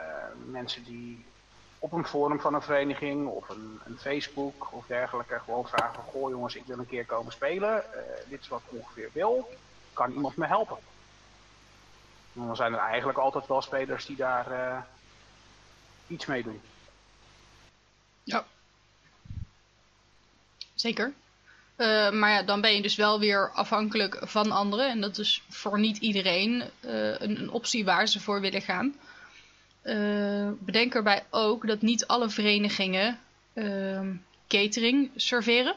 [0.50, 1.24] mensen die
[1.82, 6.30] op een forum van een vereniging of een, een Facebook of dergelijke gewoon vragen goh
[6.30, 9.50] jongens, ik wil een keer komen spelen, Eh, dit is wat ik ongeveer wil,
[9.92, 10.76] kan iemand me helpen?
[12.34, 14.82] En dan zijn er eigenlijk altijd wel spelers die daar eh,
[16.06, 16.60] iets mee doen.
[18.22, 18.44] Ja.
[20.74, 21.12] Zeker.
[21.76, 24.90] Eh, maar ja, dan ben je dus wel weer afhankelijk van anderen.
[24.90, 28.94] En dat is voor niet iedereen een, een optie waar ze voor willen gaan.
[29.82, 33.18] Eh, bedenk erbij ook dat niet alle verenigingen
[33.52, 34.12] ehm,
[34.48, 35.74] catering serveren.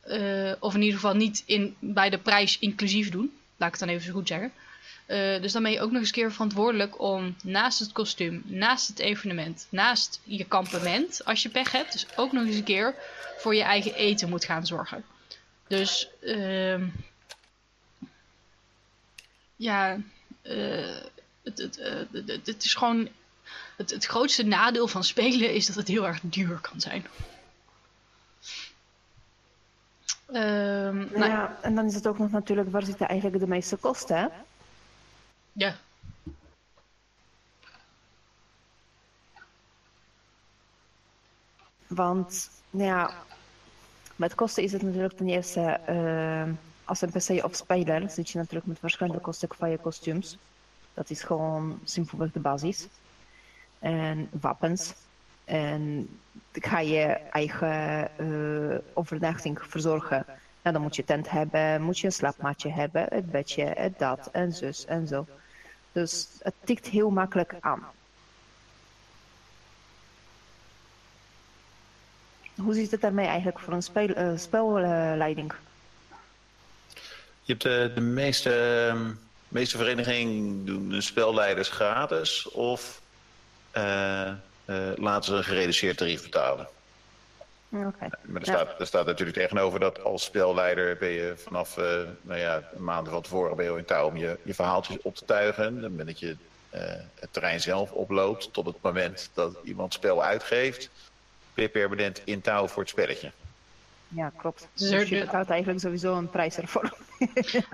[0.00, 3.32] Eh, of in ieder geval niet in, bij de prijs inclusief doen.
[3.56, 4.52] Laat ik het dan even zo goed zeggen.
[5.06, 8.42] Eh, dus dan ben je ook nog eens een keer verantwoordelijk om naast het kostuum,
[8.44, 12.64] naast het evenement, naast je kampement, als je pech hebt, dus ook nog eens een
[12.64, 12.94] keer
[13.38, 15.04] voor je eigen eten moet gaan zorgen.
[15.66, 16.86] Dus ehm,
[19.56, 19.98] ja,
[21.48, 23.08] het, het, eh, het, is gewoon
[23.76, 27.06] het, het grootste nadeel van spelen is dat het heel erg duur kan zijn.
[30.26, 33.76] Ehm, nou, Ja, en dan is het ook nog natuurlijk, waar zitten eigenlijk de meeste
[33.76, 34.16] kosten?
[34.16, 34.26] Hè?
[35.52, 35.76] ja.
[41.86, 43.10] Want nou ja,
[44.16, 46.48] met kosten is het natuurlijk ten eerste, eh,
[46.84, 50.38] als NPC of speler zit je natuurlijk met verschillende kosten qua je kostuums.
[50.98, 52.88] Dat is gewoon simpelweg de basis.
[53.78, 54.94] En wapens.
[55.44, 56.08] En
[56.52, 60.24] ga je eigen eh, overnachting verzorgen.
[60.62, 64.28] Nou, dan moet je tent hebben, moet je een slaapmatje hebben, het bedje, het dat
[64.32, 65.26] en zus en zo.
[65.92, 67.82] Dus het tikt heel makkelijk aan.
[72.54, 75.52] Hoe zit het daarmee eigenlijk voor een eh, spelleiding?
[77.42, 79.16] Je hebt de, de meeste,
[79.48, 83.00] ehm, meeste verenigingen doen de spelleiders gratis of
[83.70, 84.34] eh, eh,
[84.96, 86.68] laten ze een gereduceerd tarief betalen.
[87.70, 88.08] Oké.
[88.22, 88.54] Maar er Ja.
[88.54, 93.12] staat, er staat natuurlijk tegenover dat als spelleider ben je vanaf eh, nou ja, maanden
[93.12, 95.80] van tevoren ben je in touw om je, je verhaaltjes op te tuigen.
[95.80, 96.36] Dan ben dat je
[96.70, 96.80] eh,
[97.14, 100.90] het terrein zelf oploopt tot het moment dat iemand spel uitgeeft.
[101.54, 103.32] Ben je permanent in touw voor het spelletje.
[104.08, 104.68] Ja, klopt.
[104.74, 106.92] Dus je betaalt eigenlijk sowieso een prijs ervoor.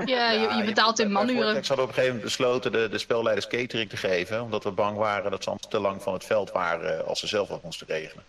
[0.05, 1.45] Ja, je, je betaalt in manuren.
[1.45, 4.43] Vortex hadden op een gegeven moment besloten de, de spelleiders catering te geven.
[4.43, 7.27] Omdat we bang waren dat ze anders te lang van het veld waren als ze
[7.27, 8.25] zelf wat moesten regelen.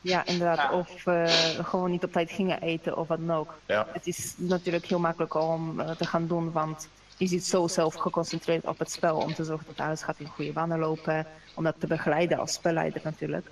[0.00, 0.56] Ja, inderdaad.
[0.56, 0.72] Ja.
[0.72, 1.24] Of eh,
[1.64, 3.54] gewoon niet op tijd gingen eten of wat dan ook.
[3.66, 3.86] Ja.
[3.92, 7.94] Het is natuurlijk heel makkelijk om eh, te gaan doen, want je zit zo zelf
[7.94, 11.26] geconcentreerd op het spel om te zorgen dat alles gaat in goede banen lopen.
[11.54, 13.50] Om dat te begeleiden als spelleider natuurlijk.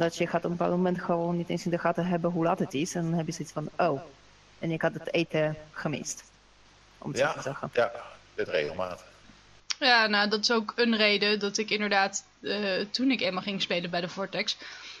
[0.00, 2.44] Dat je gaat op een bepaald moment gewoon niet eens in de gaten hebben hoe
[2.44, 2.94] laat het is.
[2.94, 4.00] En dan heb je zoiets van, oh,
[4.58, 6.24] en ik had het eten gemist.
[6.98, 7.70] Om het zo te Ja, zeggen.
[7.72, 7.92] ja,
[8.34, 9.04] dit regelmatig.
[9.78, 13.62] Ja, nou, dat is ook een reden dat ik inderdaad, eh, toen ik eenmaal ging
[13.62, 14.56] spelen bij de Vortex,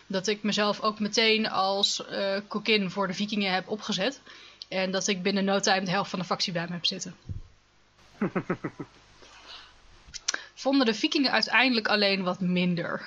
[0.06, 4.20] dat ik mezelf ook meteen als eh kokin voor de vikingen heb opgezet.
[4.68, 7.14] En dat ik binnen no time de helft van de factie bij me heb zitten.
[10.54, 13.02] Vonden de vikingen uiteindelijk alleen wat minder.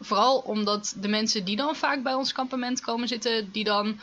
[0.00, 4.00] Vooral omdat de mensen die dan vaak bij ons kampement komen zitten, die dan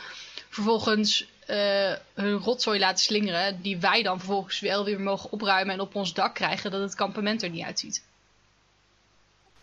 [0.48, 5.80] vervolgens eh, hun rotzooi laten slingeren, die wij dan vervolgens wel weer mogen opruimen en
[5.80, 8.04] op ons dak krijgen, dat het kampement er niet uitziet.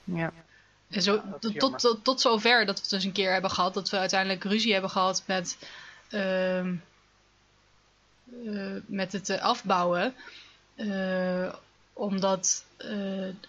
[0.03, 0.33] Ja.
[0.89, 1.21] En zo,
[1.57, 4.71] tot, tot zover dat we het dus een keer hebben gehad dat we uiteindelijk ruzie
[4.71, 5.57] hebben gehad met,
[6.09, 6.75] ehm,
[8.45, 10.15] eh, met het eh, afbouwen.
[11.99, 12.89] Omdat eh,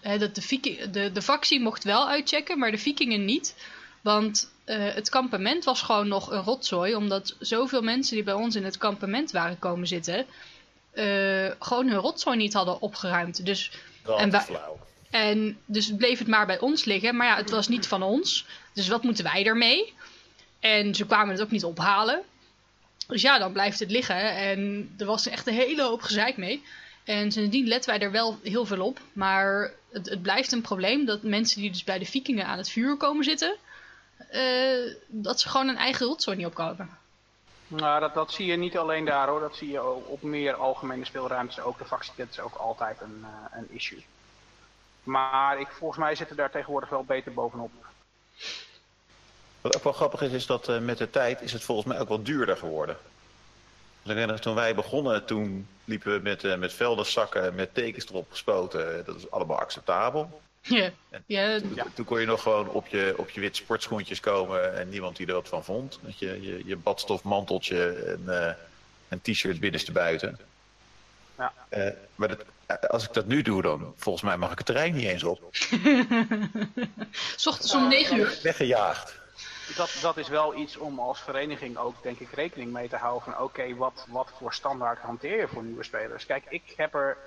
[0.01, 3.55] hè, dat de, Viking, de, de factie mocht wel uitchecken, maar de vikingen niet.
[4.01, 6.95] Want eh, het kampement was gewoon nog een rotzooi.
[6.95, 10.25] Omdat zoveel mensen die bij ons in het kampement waren komen zitten.
[10.91, 13.45] eh, gewoon hun rotzooi niet hadden opgeruimd.
[13.45, 13.71] Dus
[14.03, 14.79] Dat En flauw.
[15.09, 17.15] en dus bleef het maar bij ons liggen.
[17.15, 18.45] Maar ja, het was niet van ons.
[18.73, 19.93] Dus wat moeten wij ermee?
[20.59, 22.21] En ze kwamen het ook niet ophalen.
[23.07, 24.35] Dus ja, dan blijft het liggen.
[24.35, 26.63] En er was echt een hele hoop gezeik mee.
[27.03, 28.99] En sindsdien letten wij er wel heel veel op.
[29.13, 32.69] Maar het, het blijft een probleem dat mensen die dus bij de vikingen aan het
[32.69, 33.55] vuur komen zitten...
[34.29, 36.89] eh, dat ze gewoon een eigen rotzooi niet opkomen.
[37.67, 39.39] Nou, dat, dat zie je niet alleen daar hoor.
[39.39, 41.59] Dat zie je ook op meer algemene speelruimtes.
[41.59, 44.05] Ook de factietent is ook altijd een, eh, een issue.
[45.03, 47.71] Maar ik, volgens mij zitten daar tegenwoordig wel beter bovenop.
[49.61, 51.99] Wat ook wel grappig is, is dat eh, met de tijd is het volgens mij
[51.99, 52.97] ook wel duurder geworden.
[54.01, 58.05] Dus ik herinner, toen wij begonnen, toen liepen we met, eh met veldenzakken met tekens
[58.09, 59.05] erop gespoten.
[59.05, 60.41] Dat is allemaal acceptabel.
[60.61, 60.89] Ja,
[61.25, 61.85] ja, Toen, Ja.
[61.93, 65.27] toen kon je nog gewoon op je, op je wit sportschoentjes komen en niemand die
[65.27, 65.99] er wat van vond.
[66.01, 68.53] Dat je, je, je badstofmanteltje en eh,
[69.09, 70.39] een t-shirt binnenste buiten.
[71.37, 71.53] Ja.
[71.69, 74.93] Eh, maar dat, als ik dat nu doe, dan volgens mij mag ik het terrein
[74.93, 75.41] niet eens op.
[77.35, 78.39] S ochtends om 9 uur.
[78.43, 79.19] Weggejaagd.
[79.75, 83.43] Dat, is wel iets om als vereniging ook denk ik rekening mee te houden van
[83.43, 86.25] oké, wat, wat voor standaard hanteer je voor nieuwe spelers?
[86.25, 87.17] Kijk, ik heb er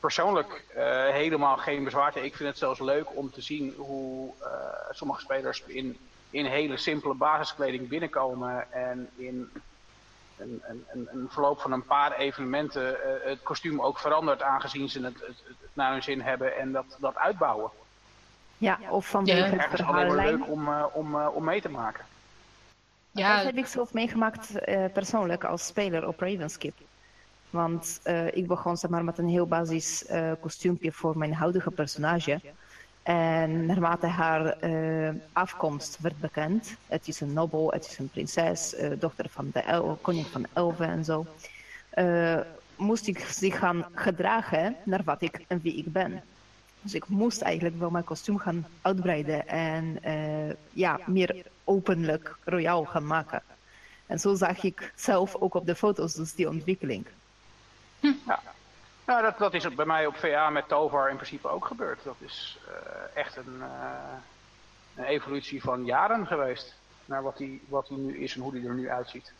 [0.00, 2.28] persoonlijk eh, helemaal geen bezwaar tegen.
[2.28, 4.48] Ik vind het zelfs leuk om te zien hoe eh,
[4.90, 5.98] sommige spelers in,
[6.30, 9.50] in hele simpele basiskleding binnenkomen en in
[10.38, 15.02] een, een, een, verloop van een paar evenementen eh, het kostuum ook verandert aangezien ze
[15.02, 17.70] het, het, het naar hun zin hebben en dat, dat uitbouwen.
[18.58, 19.44] Ja, of vanwege Ja.
[19.44, 20.36] het maar verhaallijn.
[20.38, 22.04] leuk om, eh, om, eh, om mee te maken.
[23.10, 26.74] Ja, Dat heb ik zelf meegemaakt eh, persoonlijk als speler op Ravenskip.
[27.50, 31.70] Want eh, ik begon zeg maar, met een heel basis eh, kostuumpje voor mijn huidige
[31.70, 32.40] personage.
[33.02, 38.74] En naarmate haar eh, afkomst werd bekend, het is een nobel, het is een prinses,
[38.74, 41.26] eh, dochter van de el koning van de elfen en zo,
[41.90, 42.40] eh,
[42.76, 46.22] moest ik zich gaan gedragen naar wat ik en wie ik ben.
[46.86, 52.84] Dus ik moest eigenlijk wel mijn kostuum gaan uitbreiden en eh, ja, meer openlijk royaal
[52.84, 53.42] gaan maken.
[54.06, 57.06] En zo zag ik zelf ook op de foto's dus die ontwikkeling.
[58.00, 58.40] Ja,
[59.06, 62.04] nou, dat, dat is ook bij mij op VA met Tovar in principe ook gebeurd.
[62.04, 64.14] Dat is eh, echt een, eh,
[64.94, 66.74] een evolutie van jaren geweest.
[67.04, 69.32] Naar wat hij wat die nu is en hoe hij er nu uitziet.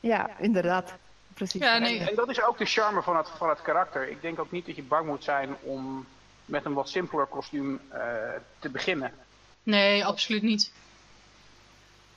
[0.00, 0.94] Ja, inderdaad.
[1.34, 1.60] Precies.
[1.60, 2.08] Ja, nee.
[2.08, 4.08] En dat is ook de charme van het, van het karakter.
[4.08, 6.06] Ik denk ook niet dat je bang moet zijn om
[6.44, 8.00] met een wat simpeler kostuum eh,
[8.58, 9.12] te beginnen.
[9.62, 10.72] nee, absoluut niet.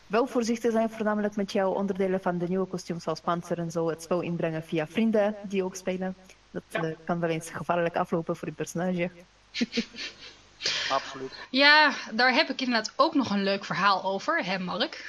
[0.07, 3.89] Wel voorzichtig zijn voornamelijk met jouw onderdelen van de nieuwe kostuums zoals panzer en zo
[3.89, 6.15] het spel inbrengen via vrienden die ook spelen.
[6.51, 6.83] Dat Ja.
[6.83, 9.09] eh, kan wel eens gevaarlijk aflopen voor je personage.
[10.89, 11.31] Absoluut.
[11.49, 15.05] Ja, daar heb ik inderdaad ook nog een leuk verhaal over, hè Mark?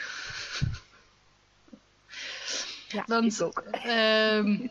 [2.89, 3.59] Ja, Want ik ook.
[3.73, 4.67] ehm,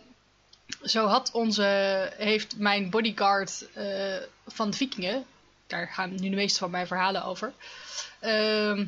[0.90, 4.16] zo had onze, heeft mijn bodyguard eh,
[4.48, 5.26] van de vikingen,
[5.68, 7.54] daar gaan nu de meeste van mijn verhalen over,
[8.20, 8.86] ehm,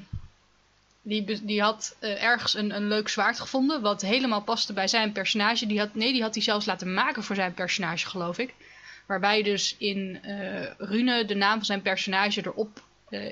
[1.02, 5.12] die, die had eh, ergens een, een leuk zwaard gevonden, wat helemaal paste bij zijn
[5.12, 5.66] personage.
[5.66, 8.54] Die had, nee, die had hij zelfs laten maken voor zijn personage, geloof ik.
[9.06, 12.84] Waarbij dus in eh rune de naam van zijn personage erop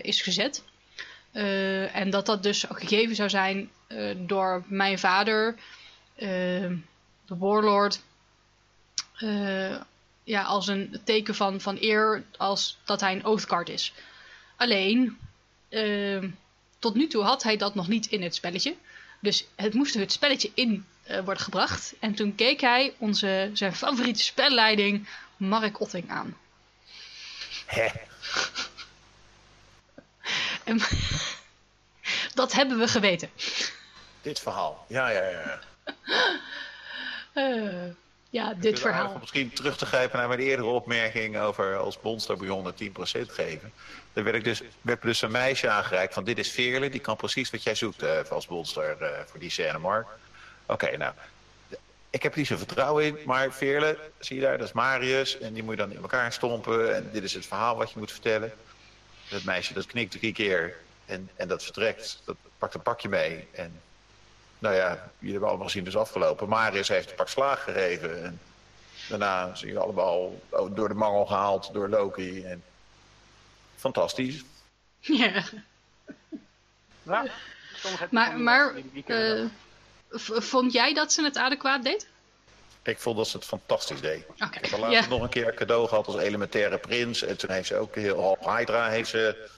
[0.01, 0.63] is gezet.
[1.91, 3.69] En dat dat dus gegeven zou zijn
[4.17, 5.56] door mijn vader,
[6.15, 8.01] de warlord.
[9.17, 9.75] Eh,
[10.23, 13.93] ja, als een teken van, van eer, als dat hij een oathguard is.
[14.55, 15.17] Alleen,
[15.69, 16.23] eh,
[16.79, 18.75] tot nu toe had hij dat nog niet in het spelletje.
[19.19, 21.93] Dus het moest er het spelletje in uh, worden gebracht.
[21.99, 25.07] En toen keek hij onze, zijn favoriete spelleiding,
[25.38, 26.38] Mark Otting, aan.
[27.65, 27.88] Hè?
[30.63, 30.81] En,
[32.33, 33.29] dat hebben we geweten.
[34.21, 34.86] Dit verhaal.
[34.89, 35.60] Ja, ja, ja.
[37.33, 37.93] Uh,
[38.30, 39.18] ja, dit verhaal.
[39.20, 42.76] Misschien terug te grijpen naar mijn eerdere opmerking over als monsterbouillon 10%
[43.28, 43.72] geven.
[44.13, 47.16] Dan werd, ik dus, werd dus een meisje aangereikt van dit is Veerle, die kan
[47.16, 50.08] precies wat jij zoekt uh, als monster uh, voor die scène, Mark.
[50.66, 51.13] Oké, nou,
[52.10, 55.38] ik heb er niet zo vertrouwen in, maar Veerle, zie je daar, dat is Marius.
[55.38, 58.00] En die moet je dan in elkaar stompen en dit is het verhaal wat je
[58.00, 58.54] moet vertellen.
[59.30, 63.48] Dat meisje dat knikt drie keer en, en dat vertrekt, dat pakt een pakje mee
[63.52, 63.82] en
[64.60, 66.50] nou ja, jullie hebben allemaal gezien, dus afgelopen.
[66.50, 68.24] Marius heeft een pak slaag gegeven.
[68.24, 68.39] En
[69.10, 70.39] daarna zijn jullie allemaal
[70.72, 72.43] door de mangel gehaald door Loki.
[72.43, 72.63] En...
[73.76, 74.43] Fantastisch.
[75.00, 75.43] Ja.
[77.04, 77.26] ja
[78.10, 78.74] maar maar
[79.06, 79.46] uh,
[80.39, 82.08] vond jij dat ze het adequaat deed?
[82.84, 84.26] Ik vond dat ze het fantastisch deed.
[84.34, 84.62] Okay.
[84.62, 87.24] Ik heb laatst nog een keer cadeau gehad als elementaire prins.
[87.24, 89.50] En toen heeft ze ook heel Hydra heeft ze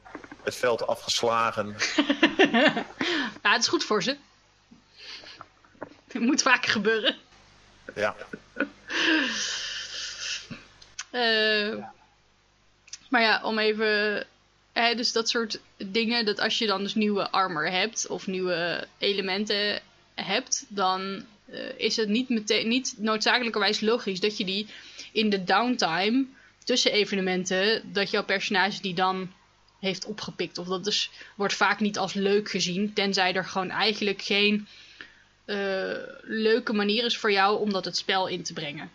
[0.43, 1.75] het veld afgeslagen.
[2.51, 2.85] ja,
[3.41, 4.17] het is goed voor ze.
[6.13, 7.15] Het moet vaker gebeuren.
[7.95, 8.15] Ja.
[11.11, 11.85] Uh,
[13.09, 14.25] maar ja, om even.
[14.73, 18.87] Hè, dus dat soort dingen, dat als je dan dus nieuwe armor hebt of nieuwe
[18.97, 19.81] elementen
[20.15, 24.67] hebt, dan uh, is het niet, meteen, niet noodzakelijkerwijs logisch dat je die
[25.11, 26.25] in de downtime
[26.63, 29.31] tussen evenementen, dat jouw personage die dan
[29.79, 30.57] heeft opgepikt.
[30.57, 34.67] Of dat dus wordt vaak niet als leuk gezien, tenzij er gewoon eigenlijk geen
[35.49, 38.91] uh, leuke manier is voor jou om dat het spel in te brengen.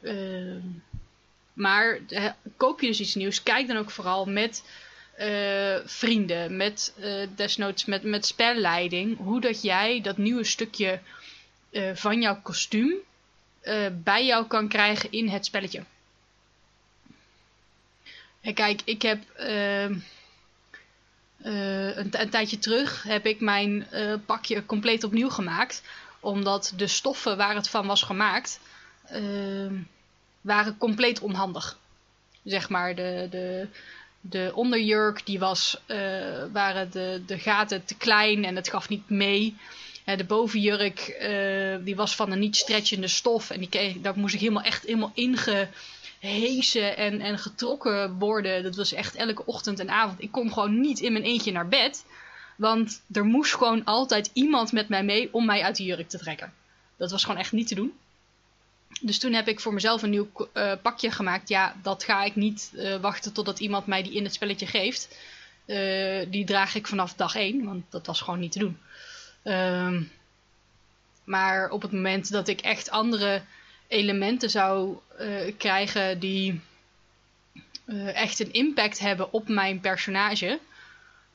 [0.00, 0.56] Uh,
[1.52, 1.98] maar
[2.56, 4.64] koop je dus iets nieuws, kijk dan ook vooral met
[5.18, 6.94] uh, vrienden, met
[7.36, 11.00] desnoods met, met spelleiding, hoe dat jij dat nieuwe stukje
[11.94, 12.94] van jouw kostuum
[13.92, 15.82] bij jou kan krijgen in het spelletje.
[18.40, 19.94] En kijk, ik heb ehm,
[21.44, 25.82] uh, een, een, tijdje terug heb ik mijn uh, pakje compleet opnieuw gemaakt.
[26.20, 28.60] Omdat de stoffen waar het van was gemaakt,
[29.12, 29.72] uh,
[30.40, 31.78] waren compleet onhandig.
[32.44, 33.68] Zeg maar, de, de,
[34.20, 35.96] de onderjurk, die was, uh,
[36.52, 39.56] waren de, de gaten te klein en het gaf niet mee.
[40.04, 41.16] de bovenjurk,
[41.84, 43.50] die was van een niet stretchende stof.
[43.50, 45.68] En die daar moest ik helemaal echt helemaal inge
[46.22, 48.62] hezen en, en getrokken worden.
[48.62, 50.22] Dat was echt elke ochtend en avond.
[50.22, 52.04] Ik kon gewoon niet in mijn eentje naar bed.
[52.56, 56.18] Want er moest gewoon altijd iemand met mij mee om mij uit de jurk te
[56.18, 56.52] trekken.
[56.96, 57.92] Dat was gewoon echt niet te doen.
[59.00, 61.48] Dus toen heb ik voor mezelf een nieuw uh, pakje gemaakt.
[61.48, 65.08] Ja, dat ga ik niet uh, wachten totdat iemand mij die in het spelletje geeft.
[65.66, 68.78] Uh, die draag ik vanaf dag 1, want dat was gewoon niet te doen.
[69.42, 70.02] Ehm,
[71.24, 73.42] maar op het moment dat ik echt andere
[73.92, 76.60] elementen zou uh, krijgen die
[77.86, 80.58] uh, echt een impact hebben op mijn personage,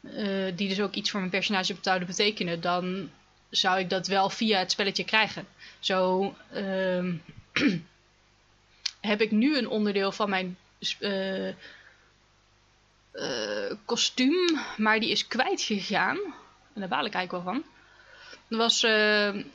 [0.01, 3.09] uh, die dus ook iets voor mijn personage zouden betekenen, dan
[3.49, 5.47] zou ik dat wel via het spelletje krijgen.
[5.79, 7.15] Zo ehm,
[9.11, 10.57] heb ik nu een onderdeel van mijn
[13.85, 16.17] kostuum, maar die is kwijtgegaan.
[16.73, 17.63] En daar baal ik eigenlijk wel van.
[18.47, 18.83] Dat was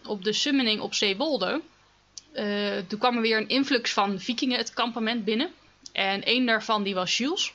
[0.04, 1.60] op de summoning op Zeewolde
[2.34, 5.50] uh, toen kwam er weer een influx van vikingen het kampement binnen.
[5.92, 7.52] En één daarvan die was Jules.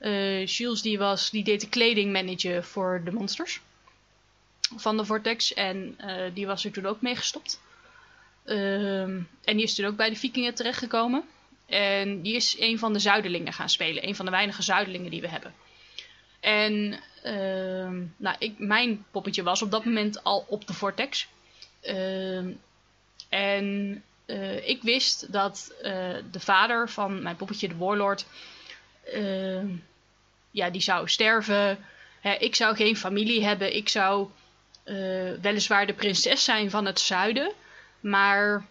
[0.00, 3.60] Uh, Jules die, was, die deed de kleding managen voor de monsters
[4.76, 5.54] van de Vortex.
[5.54, 7.60] En uh, die was er toen ook mee gestopt.
[8.44, 11.24] Ehm, en die is toen ook bij de vikingen terechtgekomen.
[11.66, 14.08] En die is een van de zuidelingen gaan spelen.
[14.08, 15.54] Een van de weinige zuidelingen die we hebben.
[16.40, 21.28] En ehm, nou, ik, mijn poppetje was op dat moment al op de Vortex.
[21.80, 22.52] Ehm,
[23.30, 28.26] en uh, ik wist dat uh, de vader van mijn poppetje, de Warlord,
[29.14, 29.62] uh,
[30.50, 31.78] ja, die zou sterven.
[32.20, 33.76] Hè, ik zou geen familie hebben.
[33.76, 34.28] Ik zou
[35.40, 37.52] weliswaar de prinses zijn van het zuiden.
[38.00, 38.66] Maar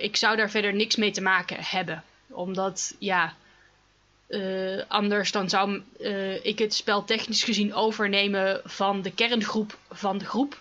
[0.00, 2.04] ik zou daar verder niks mee te maken hebben.
[2.28, 3.34] Omdat, ja,
[4.88, 5.82] anders dan zou
[6.42, 10.60] ik het spel technisch gezien overnemen van de kerngroep van de groep.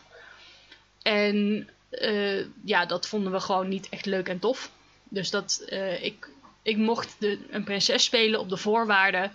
[1.01, 4.71] En uh, ja, dat vonden we gewoon niet echt leuk en tof.
[5.03, 6.29] Dus dat uh, ik,
[6.61, 9.31] ik mocht de, een prinses spelen op de voorwaarde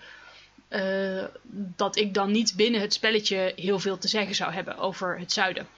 [0.68, 1.24] uh,
[1.76, 5.32] dat ik dan niet binnen het spelletje heel veel te zeggen zou hebben over het
[5.32, 5.68] zuiden.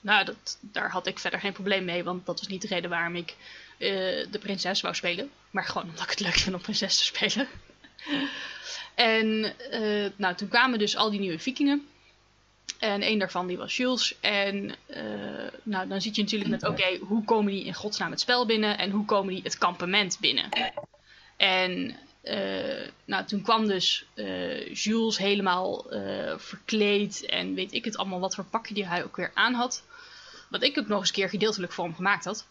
[0.00, 2.90] Nou, dat, daar had ik verder geen probleem mee, want dat was niet de reden
[2.90, 3.34] waarom ik
[3.78, 5.30] de prinses wou spelen.
[5.50, 7.48] Maar gewoon omdat ik het leuk vind om prinses te spelen.
[8.94, 9.52] En
[10.16, 11.88] nou, toen kwamen dus al die nieuwe vikingen.
[12.78, 14.20] En een daarvan die was Jules.
[14.20, 14.74] En
[15.62, 18.78] nou, dan zit je natuurlijk met, oké, hoe komen die in godsnaam het spel binnen?
[18.78, 20.48] En hoe komen die het kampement binnen?
[21.36, 21.96] En
[23.04, 24.04] nou, toen kwam dus
[24.72, 25.86] Jules helemaal
[26.36, 29.84] verkleed en weet ik het allemaal wat voor pakje die hij ook weer aan had.
[30.50, 32.46] Wat ik ook nog eens een keer gedeeltelijk voor hem gemaakt had.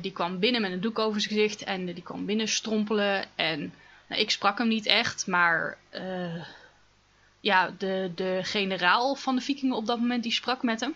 [0.00, 3.24] Die kwam binnen met een doek over zijn gezicht en die kwam binnen strompelen.
[3.34, 3.74] En
[4.08, 5.78] nou, ik sprak hem niet echt, maar
[7.42, 10.94] ja, de, de generaal van de vikingen op dat moment die sprak met hem.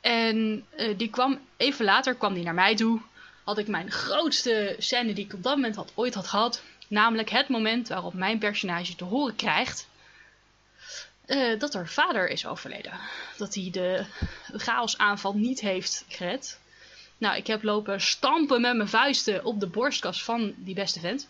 [0.00, 3.00] En uh, die kwam even later kwam die naar mij toe.
[3.44, 6.62] Had ik mijn grootste scène die ik op dat moment had, ooit had gehad.
[6.88, 9.88] Namelijk het moment waarop mijn personage te horen krijgt
[11.26, 12.92] uh, dat haar vader is overleden.
[13.36, 14.04] Dat hij de
[14.52, 16.60] chaosaanval niet heeft gered.
[17.18, 21.28] Nou, ik heb lopen stampen met mijn vuisten op de borstkas van die beste vent.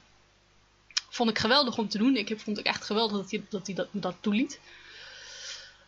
[1.10, 2.16] Vond ik geweldig om te doen.
[2.16, 4.60] Ik vond het echt geweldig dat hij dat, dat, dat toeliet.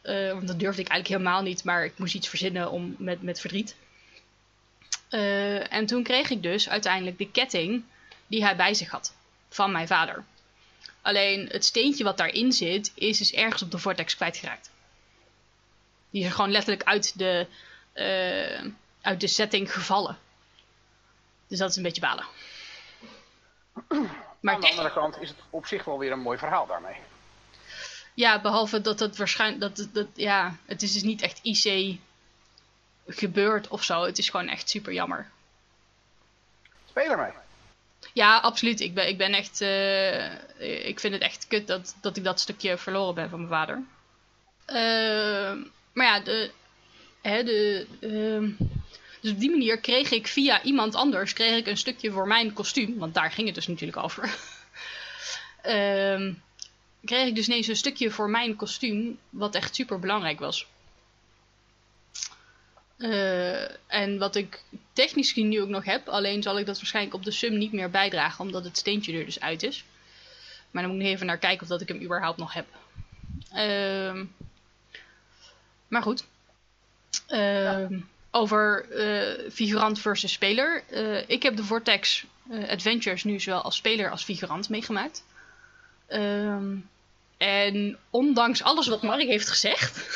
[0.02, 3.22] Uh, want dat durfde ik eigenlijk helemaal niet, maar ik moest iets verzinnen om, met,
[3.22, 3.76] met verdriet.
[5.10, 7.84] Uh, en toen kreeg ik dus uiteindelijk de ketting
[8.26, 9.14] die hij bij zich had
[9.48, 10.24] van mijn vader.
[11.02, 14.70] Alleen het steentje wat daarin zit, is dus ergens op de vortex kwijtgeraakt.
[16.10, 17.46] Die is er gewoon letterlijk uit de,
[17.94, 20.18] uh, uit de setting gevallen.
[21.48, 22.26] Dus dat is een beetje balen.
[24.42, 26.96] Maar Aan de andere kant is het op zich wel weer een mooi verhaal daarmee.
[28.14, 29.76] Ja, behalve dat het waarschijnlijk.
[29.76, 31.98] Dat, dat, ja, het is dus niet echt IC
[33.06, 34.02] gebeurd of zo.
[34.02, 35.30] Het is gewoon echt super jammer.
[36.88, 37.32] Speel ermee.
[38.12, 38.80] Ja, absoluut.
[38.80, 39.60] Ik ben, ik ben echt.
[39.60, 43.50] Uh, ik vind het echt kut dat, dat ik dat stukje verloren ben van mijn
[43.50, 43.82] vader.
[44.66, 46.50] Uh, maar ja, de.
[47.22, 48.68] Hè, de uh,
[49.22, 52.52] dus op die manier kreeg ik via iemand anders kreeg ik een stukje voor mijn
[52.52, 52.98] kostuum.
[52.98, 54.34] Want daar ging het dus natuurlijk over.
[55.62, 56.32] Ehm,
[57.04, 59.18] kreeg ik dus ineens een stukje voor mijn kostuum.
[59.30, 60.66] Wat echt super belangrijk was.
[62.98, 64.62] Uh, en wat ik
[64.92, 67.90] technisch nu ook nog heb, alleen zal ik dat waarschijnlijk op de sum niet meer
[67.90, 69.84] bijdragen, omdat het steentje er dus uit is.
[70.70, 72.66] Maar dan moet ik even naar kijken of dat ik hem überhaupt nog heb.
[73.54, 74.22] Uh,
[75.88, 76.24] maar goed.
[77.28, 77.86] Uh.
[78.34, 80.82] Over uh, figurant versus speler.
[80.90, 82.24] Uh, ik heb de Vortex
[82.68, 85.24] Adventures nu zowel als speler als figurant meegemaakt.
[86.06, 86.76] Ehm,
[87.36, 90.08] en ondanks alles wat Mark heeft gezegd,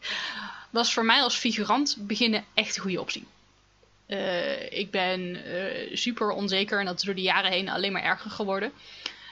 [0.70, 3.26] was voor mij als figurant beginnen echt een goede optie.
[4.70, 5.42] Ik ben
[5.92, 8.72] super onzeker en dat is door de jaren heen alleen maar erger geworden.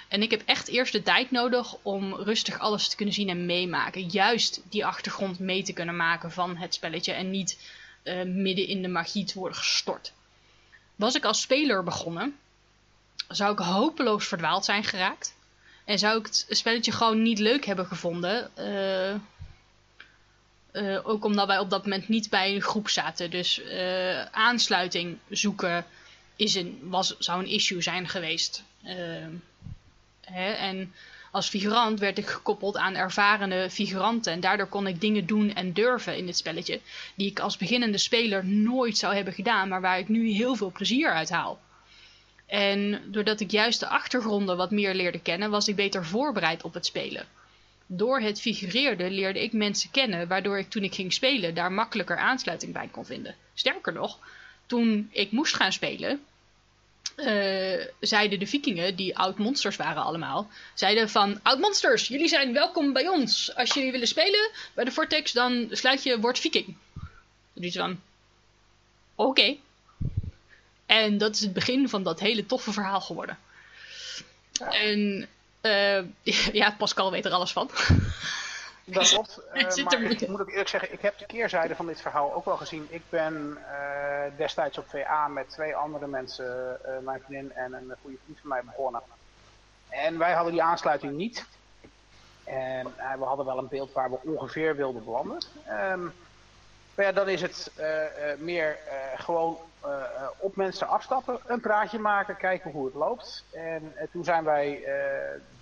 [0.09, 3.47] En ik heb echt eerst de tijd nodig om rustig alles te kunnen zien en
[3.47, 4.09] meemaken.
[4.09, 7.59] Juist die achtergrond mee te kunnen maken van het spelletje en niet
[8.07, 10.13] uh, midden in de magie te worden gestort.
[10.97, 12.37] Was ik als speler begonnen,
[13.29, 15.35] zou ik hopeloos verdwaald zijn geraakt.
[15.85, 18.51] En zou ik het spelletje gewoon niet leuk hebben gevonden.
[18.59, 19.15] Uh,
[21.03, 23.31] ook omdat wij op dat moment niet bij een groep zaten.
[23.31, 23.63] Dus
[24.31, 25.87] aansluiting zoeken
[26.37, 28.63] is een, was, zou een issue zijn geweest.
[30.21, 30.95] Hè, en
[31.31, 34.33] als figurant werd ik gekoppeld aan ervarende figuranten.
[34.33, 36.81] En daardoor kon ik dingen doen en durven in dit spelletje.
[37.15, 39.69] Die ik als beginnende speler nooit zou hebben gedaan.
[39.69, 41.61] Maar waar ik nu heel veel plezier uit haal.
[42.47, 46.75] En doordat ik juist de achtergronden wat meer leerde kennen, was ik beter voorbereid op
[46.75, 47.27] het spelen
[47.87, 52.17] door het figureerde leerde ik mensen kennen, waardoor ik toen ik ging spelen daar makkelijker
[52.17, 53.35] aansluiting bij kon vinden.
[53.55, 54.19] Sterker nog,
[54.67, 56.21] toen ik moest gaan spelen,
[57.17, 63.09] uh, zeiden de vikingen, die oud-monsters waren allemaal, zeiden van, oud-monsters, jullie zijn welkom bij
[63.09, 63.55] ons.
[63.55, 66.77] Als jullie willen spelen bij de Vortex, dan sluit je woord viking.
[67.53, 68.01] Dus van,
[69.15, 69.29] oké.
[69.31, 69.61] Okay.
[70.87, 73.39] En dat is het begin van dat hele toffe verhaal geworden.
[74.53, 74.71] Ja.
[74.71, 75.29] En
[75.63, 76.03] uh,
[76.61, 77.71] ja, Pascal weet er alles van.
[78.87, 79.39] Dat klopt.
[79.57, 82.45] Uh, maar ik moet ook eerlijk zeggen, ik heb de keerzijde van dit verhaal ook
[82.45, 82.87] wel gezien.
[82.91, 88.17] Ik ben uh, destijds op VA met twee andere mensen, mijn vriendin en een goede
[88.25, 89.03] vriend van mij begonnen.
[89.89, 91.45] En wij hadden die aansluiting niet.
[92.45, 95.43] En we hadden wel een beeld waar we ongeveer wilden belanden.
[95.93, 96.13] Um,
[96.95, 97.71] maar ja, dan is het
[98.39, 98.77] meer
[99.17, 99.59] gewoon
[100.39, 103.45] op mensen afstappen, een praatje maken, kijken hoe het loopt.
[103.53, 104.85] En toen zijn wij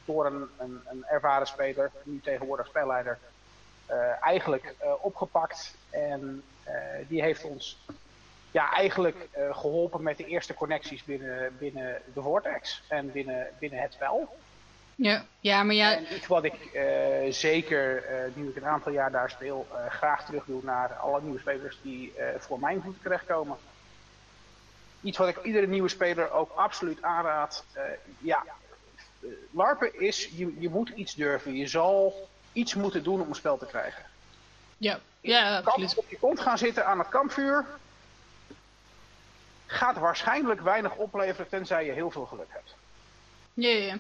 [0.04, 3.18] door een, een, een ervaren speler, nu tegenwoordig spelleider,
[3.90, 5.74] uh, eigenlijk uh, opgepakt.
[5.90, 6.72] En uh,
[7.08, 7.78] die heeft ons
[8.50, 13.92] ja, eigenlijk geholpen met de eerste connecties binnen, binnen de Vortex en binnen, binnen het
[13.92, 14.36] spel.
[14.94, 15.96] Ja, ja, maar ja...
[15.96, 16.78] En iets wat ik
[17.30, 21.78] zeker, nu ik een aantal jaar daar speel, graag terug doe naar alle nieuwe spelers
[21.82, 23.56] die voor mijn voet terechtkomen.
[25.02, 27.64] Iets wat ik iedere nieuwe speler ook absoluut aanraad.
[28.18, 28.44] ja,
[29.50, 31.56] LARPen is, je, je moet iets durven.
[31.56, 34.04] Je zal iets moeten doen om een spel te krijgen.
[34.78, 35.94] Ja, ja, absoluut.
[35.94, 37.66] op je kont gaan zitten aan het kampvuur.
[39.66, 42.74] Gaat waarschijnlijk weinig opleveren tenzij je heel veel geluk hebt.
[43.54, 43.98] Ja, ja, ja.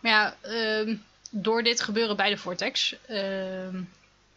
[0.00, 0.96] Maar ja, ehm,
[1.30, 3.82] door dit gebeuren bij de Vortex, ehm,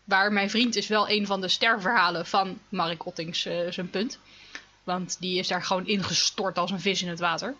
[0.04, 4.20] waar mijn vriend is wel een van de sterverhalen van Mark Ottings eh, zijn punt.
[4.84, 7.56] Want die is daar gewoon ingestort als een vis in het water.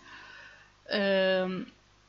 [0.82, 1.60] Ehm,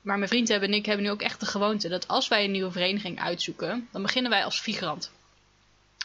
[0.08, 2.52] maar mijn vriend en ik hebben nu ook echt de gewoonte dat als wij een
[2.52, 5.12] nieuwe vereniging uitzoeken, dan beginnen wij als figurant.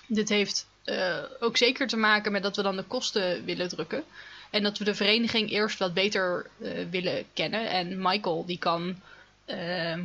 [0.07, 4.05] Dit heeft eh, ook zeker te maken met dat we dan de kosten willen drukken.
[4.51, 7.71] En dat we de vereniging eerst wat beter eh, willen kennen.
[7.71, 9.01] En Michael, die kan.
[9.45, 9.99] eh,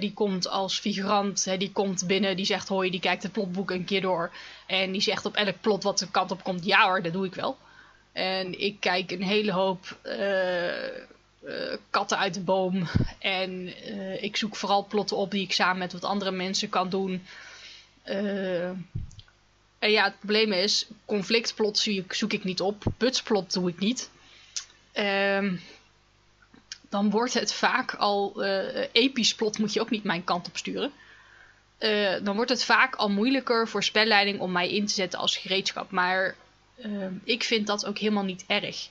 [0.00, 3.84] die komt als figurant, die komt binnen, die zegt hoi, die kijkt het plotboek een
[3.84, 4.30] keer door.
[4.66, 7.26] En die zegt op elk plot wat de kant op komt, ja hoor, dat doe
[7.26, 7.56] ik wel.
[8.12, 9.96] En ik kijk een hele hoop
[11.46, 12.88] eh, katten uit de boom.
[13.18, 16.88] En eh, ik zoek vooral plotten op die ik samen met wat andere mensen kan
[16.88, 17.22] doen.
[18.02, 18.68] Eh,
[19.78, 22.84] en ja, het probleem is, conflictplot zoek ik niet op.
[22.96, 24.10] Butsplot doe ik niet.
[24.92, 25.56] Ehm,
[26.88, 28.42] dan wordt het vaak al...
[28.92, 30.92] episch plot moet je ook niet mijn kant op sturen.
[32.22, 35.90] Dan wordt het vaak al moeilijker voor spelleiding om mij in te zetten als gereedschap.
[35.90, 36.36] Maar
[36.76, 38.88] ehm, ik vind dat ook helemaal niet erg.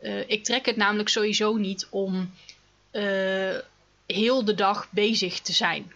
[0.00, 2.30] Eh, ik trek het namelijk sowieso niet om
[2.90, 3.56] eh,
[4.06, 5.92] heel de dag bezig te zijn.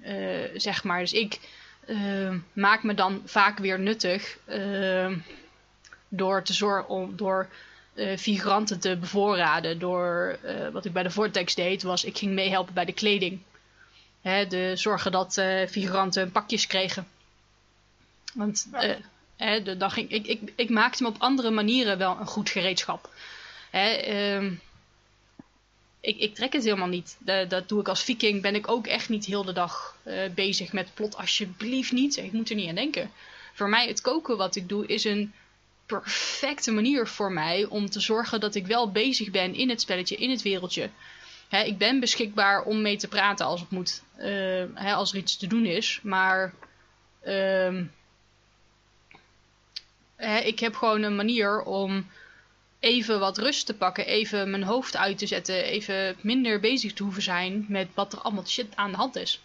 [0.00, 1.00] Eh, zeg maar.
[1.00, 1.40] Dus ik
[2.52, 4.38] maak me dan vaak weer nuttig
[6.08, 7.48] door te zorgen om door
[8.16, 9.78] figuranten te bevoorraden.
[9.78, 10.38] Door
[10.72, 13.40] wat ik bij de Vortex deed, was ik ging meehelpen bij de kleding.
[14.20, 17.06] Hè, de zorgen dat figuranten pakjes kregen.
[18.32, 18.96] Want eh,
[19.42, 23.10] hè, dan ging, ik, ik, ik maakte me op andere manieren wel een goed gereedschap.
[23.70, 24.52] Hè, ehm,
[26.00, 27.16] ik, ik trek het helemaal niet.
[27.18, 28.42] Da- dat doe ik als viking.
[28.42, 31.16] Ben ik ook echt niet heel de dag eh, bezig met plot.
[31.16, 32.16] Alsjeblieft niet.
[32.16, 33.10] Ik moet er niet aan denken.
[33.54, 35.32] Voor mij, het koken wat ik doe, is een
[35.86, 40.16] perfecte manier voor mij om te zorgen dat ik wel bezig ben in het spelletje,
[40.16, 40.90] in het wereldje.
[41.48, 44.28] Hè, ik ben beschikbaar om mee te praten als het moet, eh,
[44.74, 46.00] hè, als er iets te doen is.
[46.02, 46.54] Maar
[47.20, 47.84] ehm,
[50.24, 52.10] hè, ik heb gewoon een manier om
[52.78, 57.02] even wat rust te pakken, even mijn hoofd uit te zetten, even minder bezig te
[57.02, 59.42] hoeven zijn met wat er allemaal shit aan de hand is.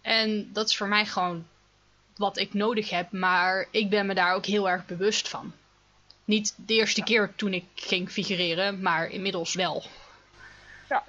[0.00, 1.46] En dat is voor mij gewoon
[2.16, 5.52] wat ik nodig heb, maar ik ben me daar ook heel erg bewust van.
[6.24, 9.84] Niet de eerste keer toen ik ging figureren, maar inmiddels wel.
[10.88, 11.04] Ja.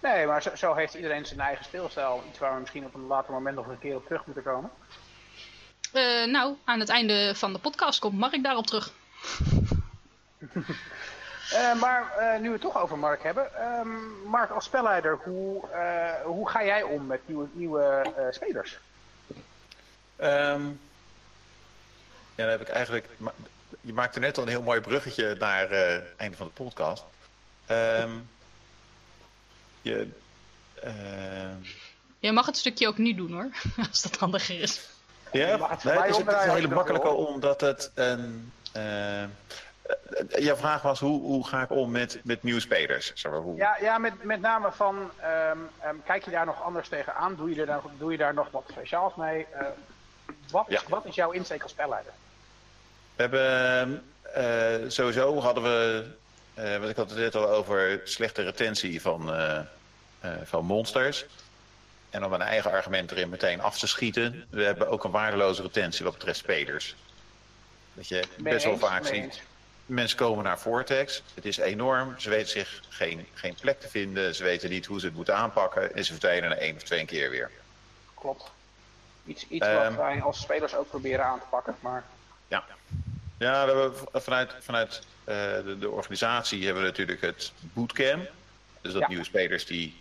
[0.00, 2.24] Nee, maar zo, zo heeft iedereen zijn eigen speelstijl.
[2.28, 4.70] Iets waar we misschien op een later moment nog een keer op terug moeten komen.
[5.92, 8.90] Eh, nou, aan het einde van de podcast komt Mark daarop terug.
[11.48, 13.54] Eh, maar eh, nu we het toch over Mark hebben.
[13.54, 13.88] ehm,
[14.26, 18.78] Mark, als spelleider, hoe, eh, hoe ga jij om met nieuwe, nieuwe eh, spelers?
[20.16, 20.62] Ehm,
[22.34, 23.06] ja, dan heb ik eigenlijk.
[23.80, 27.04] Je maakte net al een heel mooi bruggetje naar eh, het einde van de podcast.
[27.66, 28.12] Ehm,
[29.82, 30.08] je,
[32.18, 33.50] Je mag het stukje ook nu doen hoor,
[33.90, 34.80] als dat handiger is.
[35.32, 38.52] Ja, mag het nee, is, het is omdraaien een hele makkelijke omdat het een.
[38.72, 39.28] eh, eh,
[40.38, 43.12] jouw vraag was hoe, hoe ga ik om met, met nieuwe spelers?
[43.14, 46.62] Zeg maar, hoe, Ja, ja met, met name van, ehm, ehm, kijk je daar nog
[46.62, 47.34] anders tegenaan?
[47.36, 49.46] Doe je, er daar, doe je daar nog wat speciaals mee?
[49.52, 49.66] Eh,
[50.50, 50.80] wat, Ja.
[50.88, 52.12] wat is jouw insteek als spelleider?
[53.16, 54.02] We hebben
[54.92, 56.04] sowieso hadden we,
[56.54, 59.30] want ik had het net al over slechte retentie van,
[60.44, 61.26] van monsters.
[62.10, 65.62] En om een eigen argument erin meteen af te schieten, we hebben ook een waardeloze
[65.62, 66.94] retentie wat betreft spelers.
[67.94, 69.42] Dat je best wel vaak ziet,
[69.86, 74.34] mensen komen naar Vortex, het is enorm, ze weten zich geen, geen plek te vinden,
[74.34, 77.04] ze weten niet hoe ze het moeten aanpakken en ze verdwijnen na één of twee
[77.04, 77.50] keer weer.
[78.14, 78.50] Klopt.
[79.26, 79.84] Iets, iets Ehm.
[79.84, 81.76] wat wij als spelers ook proberen aan te pakken.
[81.80, 82.04] Maar
[82.48, 82.64] Ja,
[83.38, 85.34] ja we hebben vanuit, vanuit eh,
[85.64, 88.30] de, de organisatie hebben we natuurlijk het bootcamp.
[88.80, 89.08] Dus dat Ja.
[89.08, 89.96] nieuwe spelers die,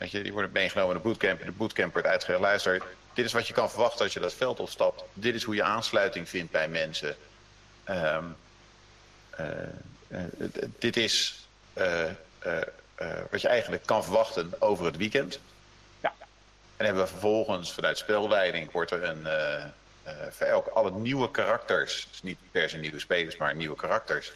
[0.00, 1.40] weet je, die worden meegenomen in de bootcamp.
[1.40, 2.42] En de bootcamp wordt uitgelegd.
[2.42, 2.82] Luister,
[3.14, 5.02] dit is wat je kan verwachten als je dat veld opstapt.
[5.12, 7.16] Dit is hoe je aansluiting vindt bij mensen.
[7.84, 8.24] Ehm,
[9.30, 9.46] eh,
[10.08, 10.20] eh,
[10.78, 12.04] dit is eh,
[13.30, 15.40] wat je eigenlijk kan verwachten over het weekend.
[16.00, 16.12] Ja.
[16.76, 19.26] En hebben we vervolgens vanuit spelleiding wordt er een,
[20.30, 24.32] voor elk, alle nieuwe karakters, dus niet per se nieuwe spelers, maar nieuwe karakters,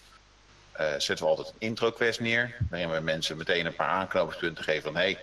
[0.76, 2.56] zetten we altijd een intro-quest neer.
[2.70, 5.18] Waarin we mensen meteen een paar aanknopingspunten geven van hey,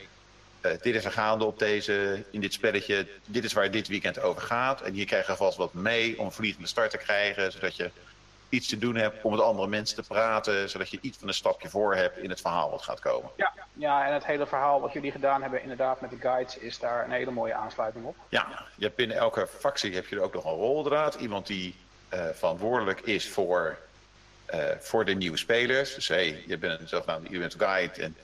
[0.62, 4.22] eh, dit is er gaande op deze, in dit spelletje, dit is waar dit weekend
[4.22, 4.82] over gaat.
[4.82, 7.91] En hier krijg je vast wat mee om vliegende start te krijgen, zodat je
[8.49, 11.34] iets te doen hebt om met andere mensen te praten, zodat je iets van een
[11.34, 13.30] stapje voor hebt in het verhaal wat gaat komen.
[13.36, 16.80] Ja, ja, en het hele verhaal wat jullie gedaan hebben inderdaad met de guides is
[16.80, 18.16] daar een hele mooie aansluiting op.
[18.30, 21.16] Ja, je hebt binnen elke factie heb je er ook nog een roldraad.
[21.16, 21.76] Iemand die
[22.14, 23.78] uh, verantwoordelijk is voor,
[24.53, 25.95] uh, voor de nieuwe spelers.
[25.95, 28.16] Dus hey, je bent een zogenaamde je bent guide en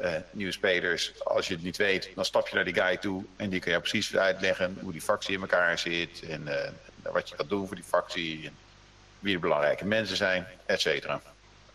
[0.00, 1.24] uh, nieuwe spelers.
[1.24, 3.72] Als je het niet weet, dan stap je naar die guide toe en die kan
[3.72, 6.48] je precies uitleggen hoe die factie in elkaar zit en
[7.02, 8.46] wat je gaat doen voor die factie.
[8.46, 8.56] En,
[9.18, 11.20] wie de belangrijke mensen zijn, et cetera.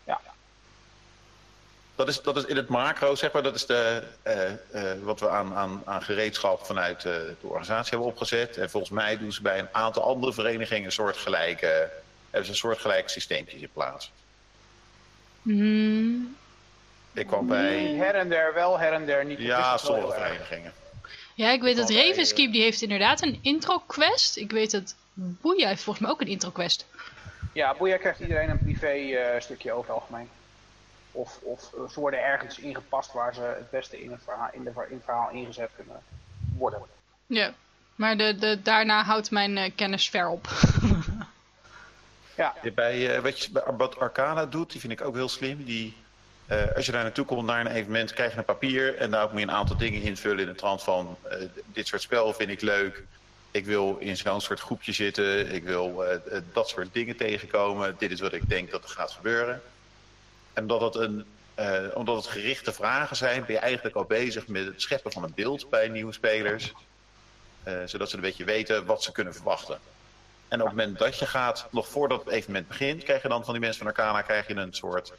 [0.04, 0.20] Ja.
[1.94, 5.20] Dat is, dat is in het macro, zeg maar, dat is de, uh, uh, wat
[5.20, 8.56] we aan, aan, aan gereedschap vanuit uh, de organisatie hebben opgezet.
[8.56, 11.90] En volgens mij doen ze bij een aantal andere verenigingen een soortgelijke,
[12.24, 14.10] hebben ze een soortgelijk systeempje in plaats.
[15.42, 16.36] Mm.
[17.14, 17.94] Ik kwam bij...
[17.94, 19.38] Her en der wel, her en der niet.
[19.38, 20.72] Ja, sommige verenigingen.
[21.34, 24.36] Ja, ik weet dat Ravenskeep die heeft inderdaad een intro quest.
[24.36, 26.86] Ik weet dat Boeia heeft volgens mij ook een intro quest.
[27.52, 30.28] Ja, Boeia krijgt iedereen een privé uh, stukje over het algemeen.
[31.12, 34.70] Of, of ze worden ergens ingepast waar ze het beste in het verhaal, in de,
[34.70, 36.02] in het verhaal ingezet kunnen
[36.56, 36.82] worden.
[37.26, 37.54] Ja,
[37.94, 40.48] maar de, de, daarna houdt mijn uh, kennis ver op.
[42.36, 42.54] ja.
[42.74, 45.64] Bij, uh, wat, je, wat Arcana doet, die vind ik ook heel slim.
[45.64, 45.96] Die,
[46.74, 49.40] als je daar naartoe komt naar een evenement, krijg je een papier en daar moet
[49.40, 51.16] je een aantal dingen invullen in de trant van
[51.66, 53.02] dit soort spel vind ik leuk.
[53.50, 55.52] Ik wil in zo'n soort groepje zitten.
[55.52, 57.94] Ik wil uh, dat soort dingen tegenkomen.
[57.98, 59.62] Dit is wat ik denk dat er gaat gebeuren.
[60.52, 61.24] En omdat het, een,
[61.94, 65.32] omdat het gerichte vragen zijn, ben je eigenlijk al bezig met het scheppen van een
[65.34, 66.72] beeld bij nieuwe spelers.
[67.84, 69.78] Zodat ze een beetje weten wat ze kunnen verwachten.
[70.48, 73.44] En op het moment dat je gaat, nog voordat het evenement begint, krijg je dan
[73.44, 75.12] van die mensen van Arcana krijg je een soort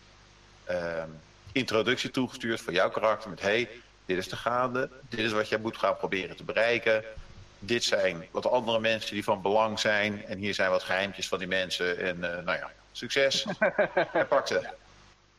[1.52, 3.30] introductie toegestuurd voor jouw karakter.
[3.30, 3.70] Met hey,
[4.06, 7.04] dit is de gaande, dit is wat jij moet gaan proberen te bereiken
[7.66, 10.26] dit zijn wat andere mensen die van belang zijn.
[10.26, 11.98] En hier zijn wat geheimtjes van die mensen.
[11.98, 13.46] En uh, nou ja, succes.
[14.14, 14.70] en pak ze.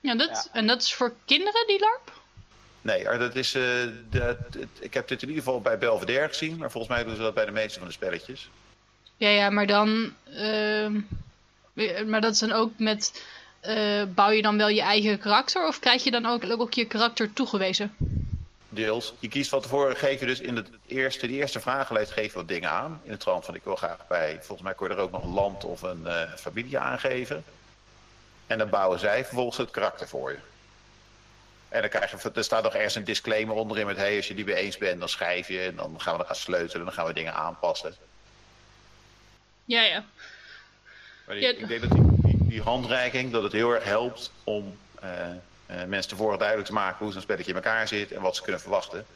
[0.01, 0.59] Ja, dat, ja.
[0.59, 2.13] en dat is voor kinderen, die LARP?
[2.81, 6.57] Nee, dat is, uh, de, de, ik heb dit in ieder geval bij Belvedere gezien.
[6.57, 8.51] Maar volgens mij doen ze dat bij de meeste van de spelletjes.
[9.17, 10.15] Ja, ja, maar dan...
[10.29, 10.89] Uh,
[12.07, 13.25] maar dat is dan ook met...
[13.63, 15.67] Uh, bouw je dan wel je eigen karakter?
[15.67, 17.95] Of krijg je dan ook, ook je karakter toegewezen?
[18.69, 19.15] Deels.
[19.19, 22.39] Je kiest van tevoren, geef je dus in het eerste, de eerste vragenlijst geef je
[22.39, 23.01] wat dingen aan.
[23.05, 25.23] In het trant van ik wil graag bij, volgens mij kon je er ook nog
[25.23, 27.45] een land of een uh, familie aangeven.
[28.47, 30.39] En dan bouwen zij vervolgens het karakter voor je.
[31.69, 34.35] En dan krijg je, er staat nog ergens een disclaimer onderin met, hey, als je
[34.35, 35.61] die mee eens bent, dan schrijf je.
[35.61, 37.95] En dan gaan we er gaan sleutelen, dan gaan we dingen aanpassen.
[39.65, 40.05] Ja, ja.
[41.27, 41.51] Maar die, ja.
[41.51, 42.16] ik denk dat die,
[42.49, 44.77] die, handreiking, dat het heel erg helpt om...
[45.05, 45.11] Uh,
[45.71, 48.43] uh, mensen tevoren duidelijk te maken hoe zo'n spelletje in elkaar zit en wat ze
[48.43, 49.07] kunnen verwachten.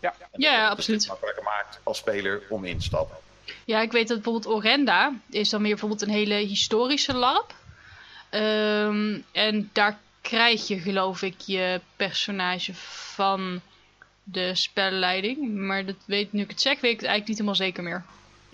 [0.00, 1.00] Ja, ja, ja dat absoluut.
[1.00, 3.16] Het makkelijker maakt als speler om in te stappen.
[3.64, 7.54] Ja, ik weet dat bijvoorbeeld Orenda is dan meer bijvoorbeeld een hele historische LARP.
[8.30, 12.74] Um, en daar krijg je geloof ik je personage
[13.14, 13.60] van
[14.22, 15.54] de spelleiding.
[15.54, 18.04] Maar dat weet, nu ik het zeg, weet ik het eigenlijk niet helemaal zeker meer.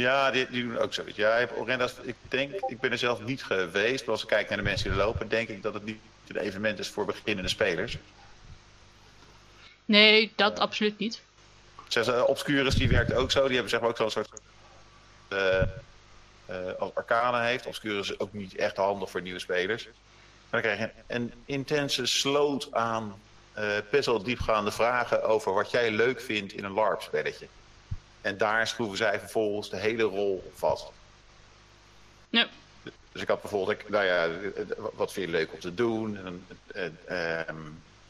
[0.01, 1.17] Ja, die, die doen ook zoiets.
[1.17, 4.05] Ja, Orenda's, ik denk, ik ben er zelf niet geweest.
[4.05, 6.01] Maar als ik kijk naar de mensen die er lopen, denk ik dat het niet
[6.29, 7.99] een evenement is voor beginnende spelers.
[9.85, 11.21] Nee, dat uh, absoluut niet.
[11.89, 13.43] Zeg, uh, Obscurus die werkt ook zo.
[13.43, 14.29] Die hebben zeg maar ook zo'n soort...
[15.29, 15.63] Uh,
[16.79, 17.67] als Arcana heeft.
[17.67, 19.85] Obscurus is ook niet echt handig voor nieuwe spelers.
[19.85, 19.93] Maar
[20.51, 23.21] dan krijg je een, een intense sloot aan
[23.91, 27.47] best wel diepgaande vragen over wat jij leuk vindt in een LARP-spelletje.
[28.21, 30.87] En daar schroeven zij vervolgens de hele rol vast.
[32.29, 32.49] Ja.
[33.13, 34.29] Dus ik had bijvoorbeeld, ik, nou ja,
[34.93, 36.19] wat vind je leuk om te doen?
[36.75, 37.39] En, uh,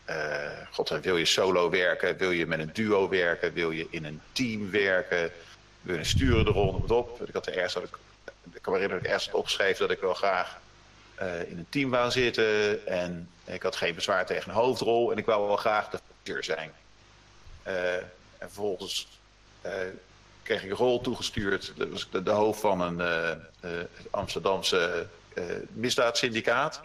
[0.09, 2.17] uh, God, wil je solo werken?
[2.17, 3.53] Wil je met een duo werken?
[3.53, 5.33] Wil je in een team werken?
[5.81, 6.83] Wil je een sturende rol?
[6.83, 7.29] Het op.
[7.29, 7.97] Ik had er ergens, dat ik,
[8.53, 10.61] ik kan me herinneren dat ik ergens had opgeschreven dat ik wel graag
[11.23, 12.87] uh, in een team wou zitten.
[12.87, 15.13] En ik had geen bezwaar tegen een hoofdrol.
[15.13, 16.73] En ik wou wel graag de acteur zijn.
[17.67, 18.07] Uh, en
[18.39, 19.20] vervolgens
[20.43, 21.73] kreeg ik een rol toegestuurd.
[21.77, 23.81] Dat was de, de hoofd van een uh, uh,
[24.11, 25.07] Amsterdamse
[25.73, 26.81] misdaadsyndicaat.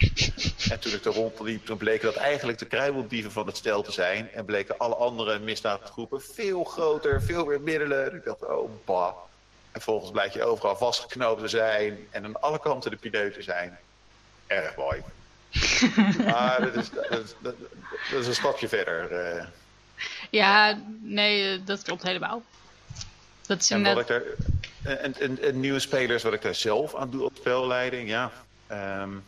[0.69, 3.91] en toen ik er rondliep, toen bleek dat eigenlijk de kruimeldieven van het stel te
[3.91, 4.31] zijn.
[4.31, 8.11] En bleken alle andere misdaadgroepen veel groter, veel meer middelen.
[8.11, 9.15] En ik dacht, oh bah.
[9.71, 12.07] En volgens blijkt je overal vastgeknoopt te zijn.
[12.09, 13.77] En aan alle kanten de pineut te zijn.
[14.47, 15.03] Erg mooi.
[16.31, 17.55] maar dat is, dat, is, dat,
[18.19, 19.49] is een stapje verder.
[20.29, 22.41] Ja, nee, dat klopt helemaal.
[23.47, 24.35] Dat is en wat ik er,
[24.83, 28.31] en, en, en, nieuwe spelers, wat ik daar zelf aan doe op spelleiding, ja.
[28.71, 29.23] Um,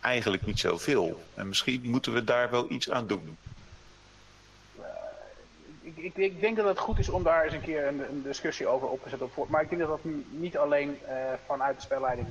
[0.00, 1.22] eigenlijk niet zoveel.
[1.34, 3.36] En misschien moeten we daar wel iets aan doen.
[5.80, 8.22] Ik, ik, ik, denk dat het goed is om daar eens een keer een, een
[8.22, 9.30] discussie over op te zetten.
[9.48, 11.14] Maar ik denk dat dat niet alleen uh,
[11.46, 12.28] vanuit de spelleiding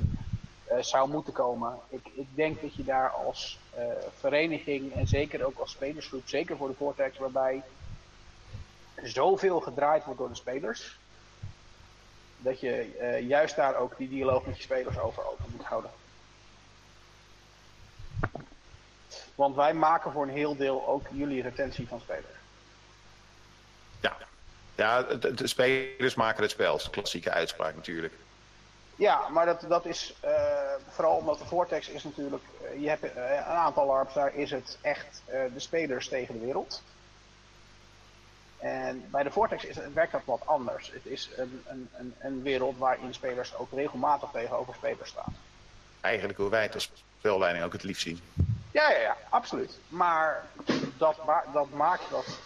[0.64, 1.78] eh, zou moeten komen.
[1.90, 3.84] Ik, ik denk dat je daar als eh,
[4.20, 7.64] vereniging en zeker ook als spelersgroep, zeker voor de Vortex, waarbij
[9.04, 10.98] zoveel gedraaid wordt door de spelers,
[12.38, 15.92] dat je eh, juist daar ook die dialoog met je spelers over open moet houden.
[19.36, 22.38] Want wij maken voor een heel deel ook jullie retentie van spelers.
[24.00, 24.18] Ja,
[24.76, 26.76] ja de, de spelers maken het spel.
[26.76, 28.14] Is klassieke uitspraak natuurlijk.
[28.96, 30.32] Ja, maar dat, dat is uh,
[30.90, 34.52] vooral omdat de Vortex is natuurlijk, uh, je hebt uh, een aantal LARPs, daar is
[34.52, 36.84] het echt de spelers tegen de wereld.
[38.58, 40.92] En bij de Vortex is het, werkt dat wat anders.
[40.92, 45.36] Het is een, een, een, een wereld waarin spelers ook regelmatig tegenover spelers staan.
[46.02, 48.20] Eigenlijk hoe wij het als spelleiding ook het liefst zien.
[48.72, 49.80] Ja, ja, ja, absoluut.
[49.88, 50.46] Maar
[50.98, 52.40] dat, ma dat maakt dat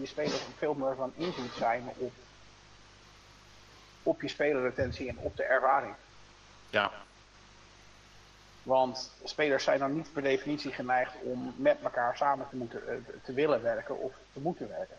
[0.00, 2.12] je spelers veel meer van invloed zijn op
[4.04, 5.94] op je spelerretentie en op de ervaring.
[6.70, 6.90] Ja.
[8.62, 13.32] Want spelers zijn dan niet per definitie geneigd om met elkaar samen te, moeten, te
[13.32, 14.96] willen werken of te moeten werken.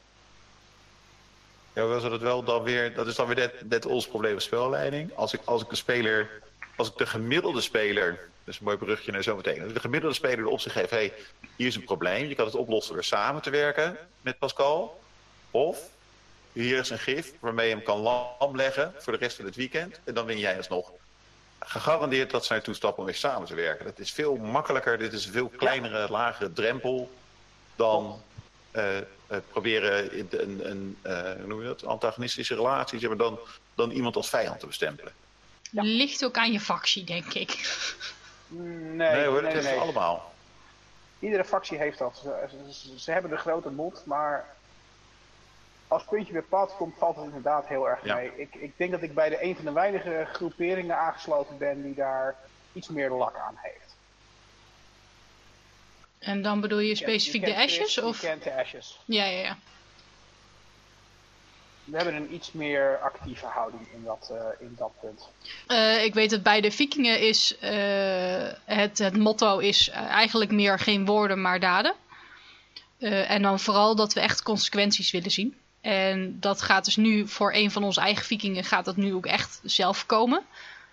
[1.76, 5.15] Ja, wel dat wel dan weer, dat is dan weer net, net ons probleem spelleiding.
[5.15, 6.30] Als ik, als ik een speler,
[6.76, 10.49] als ik de gemiddelde speler, is een mooi brugje naar zometeen, de gemiddelde speler de
[10.49, 11.13] optie geef, hé, hey,
[11.55, 15.01] hier is een probleem, je kan het oplossen door samen te werken met Pascal.
[15.51, 15.80] Of
[16.51, 19.55] hier is een gif waarmee je hem kan lam leggen voor de rest van het
[19.55, 19.99] weekend.
[20.03, 20.91] En dan win jij alsnog.
[21.59, 23.86] Gegarandeerd dat zij toestappen om weer samen te werken.
[23.86, 24.97] Dat is veel makkelijker.
[24.97, 27.11] Dit is een veel kleinere, lagere drempel
[27.76, 28.21] dan
[28.76, 28.84] uh,
[29.32, 31.86] uh, proberen een, een, uh, hoe noem je dat?
[31.86, 33.39] antagonistische relatie, zeg maar, dan,
[33.76, 35.13] dan iemand als vijand te bestempelen.
[35.71, 35.82] Ja.
[35.84, 37.78] Ligt ook aan je factie, denk ik.
[38.47, 39.80] Nee, nee hoor, dat nee, is nee.
[39.80, 40.34] allemaal.
[41.19, 42.17] Iedere factie heeft dat.
[42.23, 44.55] Ze, ze, ze hebben de grote mond, maar
[45.88, 48.15] als puntje bij pad komt, valt het inderdaad heel erg Ja.
[48.15, 48.32] mee.
[48.36, 51.95] Ik, ik denk dat ik bij de een van de weinige groeperingen aangesloten ben die
[51.95, 52.36] daar
[52.73, 53.84] iets meer lak aan heeft.
[56.20, 57.95] En dan bedoel je specifiek Je de Ashes?
[57.95, 58.20] Je Of?
[58.20, 58.99] kent de Ashes.
[59.05, 59.57] Ja, ja, ja.
[61.86, 65.30] We hebben een iets meer actieve houding in dat, eh, in dat punt.
[65.68, 70.80] Eh, ik weet dat bij de Vikingen is eh, het, het motto is eigenlijk meer
[70.80, 71.95] geen woorden, maar daden.
[72.99, 75.57] En dan vooral dat we echt consequenties willen zien.
[75.82, 79.26] En dat gaat dus nu voor een van onze eigen Vikingen gaat dat nu ook
[79.26, 80.41] echt zelf komen.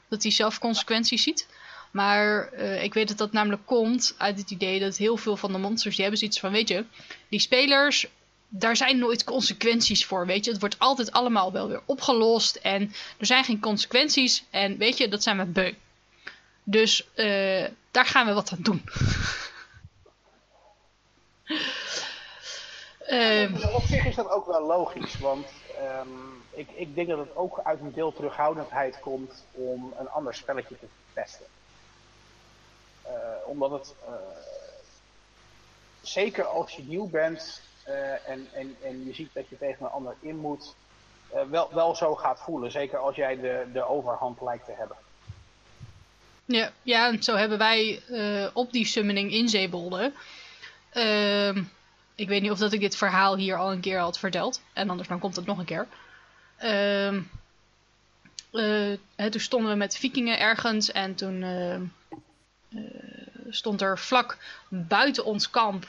[0.09, 1.49] Dat hij zelf consequenties ziet.
[1.93, 5.53] Maar eh, ik weet dat dat namelijk komt uit het idee dat heel veel van
[5.53, 6.85] de monsters die hebben zoiets van, weet je,
[7.29, 8.07] die spelers,
[8.49, 10.51] daar zijn nooit consequenties voor, weet je.
[10.51, 15.09] Het wordt altijd allemaal wel weer opgelost en er zijn geen consequenties en weet je,
[15.09, 15.73] dat zijn we beu.
[16.65, 18.83] Dus eh, daar gaan we wat aan doen.
[23.07, 25.47] Ehm, Op zich is dat ook wel logisch, want
[25.79, 26.09] ehm,
[26.51, 30.79] ik, ik denk dat het ook uit een deel terughoudendheid komt om een ander spelletje
[30.79, 31.47] te testen.
[33.53, 34.13] Omdat het, eh,
[36.01, 39.91] zeker als je nieuw bent eh, en, en, en je ziet dat je tegen een
[39.91, 40.75] ander in moet,
[41.29, 42.71] eh, wel, wel zo gaat voelen.
[42.71, 44.97] Zeker als jij de, de overhand lijkt te hebben.
[46.45, 48.03] Ja, ja, en zo hebben wij
[48.55, 50.13] op die summoning in Zeebolde.
[50.91, 51.63] ehm,
[52.15, 54.61] ik weet niet of dat ik dit verhaal hier al een keer had verteld.
[54.73, 55.87] En anders dan komt het nog een keer.
[56.57, 57.21] Ehm,
[58.53, 60.93] eh, hè, toen stonden we met vikingen ergens.
[60.93, 61.81] En toen eh, eh,
[63.51, 64.37] stond er vlak
[64.69, 65.87] buiten ons kamp.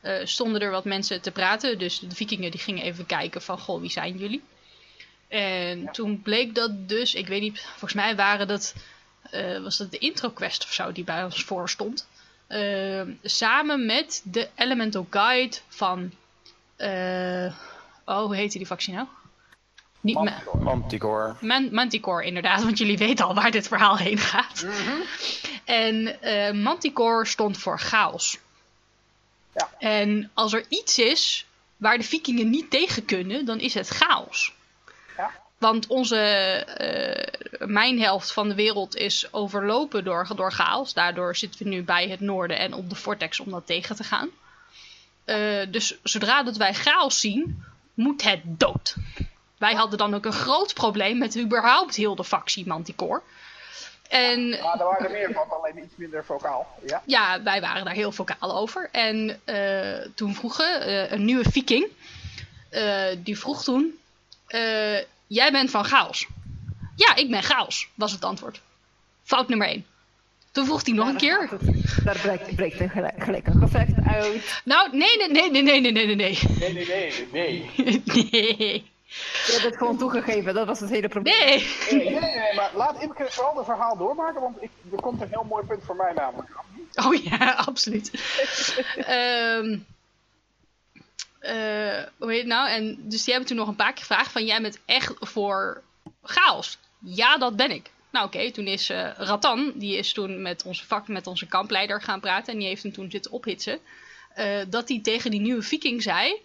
[0.00, 1.78] eh, stonden er wat mensen te praten.
[1.78, 3.58] Dus de vikingen die gingen even kijken van...
[3.58, 4.42] Goh, wie zijn jullie?
[5.28, 5.90] En Ja.
[5.90, 7.14] toen bleek dat dus...
[7.14, 8.74] Ik weet niet, volgens mij waren dat
[9.30, 12.08] eh, was dat de intro quest of zo die bij ons voor stond.
[12.46, 16.10] Eh, samen met de Elemental Guide van.
[16.76, 17.52] eh,
[18.04, 19.06] oh, hoe heette die factie nou?
[20.00, 20.64] Niet Ma- Manticore.
[20.64, 21.34] Manticore.
[21.40, 24.66] Man- Manticore, inderdaad, want jullie weten al waar dit verhaal heen gaat.
[25.64, 28.38] En eh, Manticore stond voor chaos.
[29.54, 29.70] Ja.
[29.78, 31.46] En als er iets is
[31.76, 34.52] waar de vikingen niet tegen kunnen, dan is het chaos.
[35.16, 35.30] Ja.
[35.58, 40.92] Want onze, eh, mijn helft van de wereld is overlopen door, door chaos.
[40.92, 44.04] Daardoor zitten we nu bij het noorden en op de vortex om dat tegen te
[44.04, 44.30] gaan.
[45.24, 48.96] Eh, dus zodra dat wij chaos zien, moet het dood.
[49.58, 53.22] Wij hadden dan ook een groot probleem met überhaupt heel de factie Manticore.
[54.08, 56.66] En Maar er waren er meer van, alleen iets minder vocaal.
[56.86, 57.02] Ja.
[57.06, 58.88] ja, wij waren daar heel vocaal over.
[58.92, 61.86] En eh, toen vroegen eh, een nieuwe viking,
[62.70, 63.98] eh, die vroeg toen,
[64.46, 66.26] eh, jij bent van chaos.
[66.96, 68.60] Ja, ik ben chaos, was het antwoord.
[69.22, 69.86] Fout nummer 1.
[70.52, 71.48] Toen vroeg hij nog een keer.
[72.04, 74.60] Daar breekt, breekt een gelijk, gelijk een gevecht uit.
[74.64, 76.38] Nou, nee, nee, nee, nee, nee, nee, nee, nee.
[76.58, 76.86] Nee, nee,
[77.32, 78.02] nee, nee.
[78.30, 78.92] nee.
[79.46, 81.38] Je hebt het gewoon toegegeven, dat was het hele probleem.
[81.38, 81.76] Nee!
[81.90, 85.28] Nee, nee, nee, maar laat Imke vooral het verhaal doormaken, want ik, er komt een
[85.28, 86.50] heel mooi punt voor mij namelijk.
[87.04, 88.10] Oh ja, absoluut.
[88.96, 89.78] Ehm
[91.44, 92.68] eh, hoe heet het nou?
[92.68, 94.44] En dus die hebben toen nog een paar keer gevraagd van...
[94.44, 95.82] Jij bent echt voor
[96.22, 96.78] chaos?
[96.98, 97.90] Ja, dat ben ik.
[98.10, 102.02] Nou oké, toen is eh, Ratan, die is toen met onze vak, met onze kampleider
[102.02, 102.52] gaan praten.
[102.52, 103.78] En die heeft hem toen zitten ophitsen.
[104.34, 106.42] eh, dat hij tegen die nieuwe viking zei...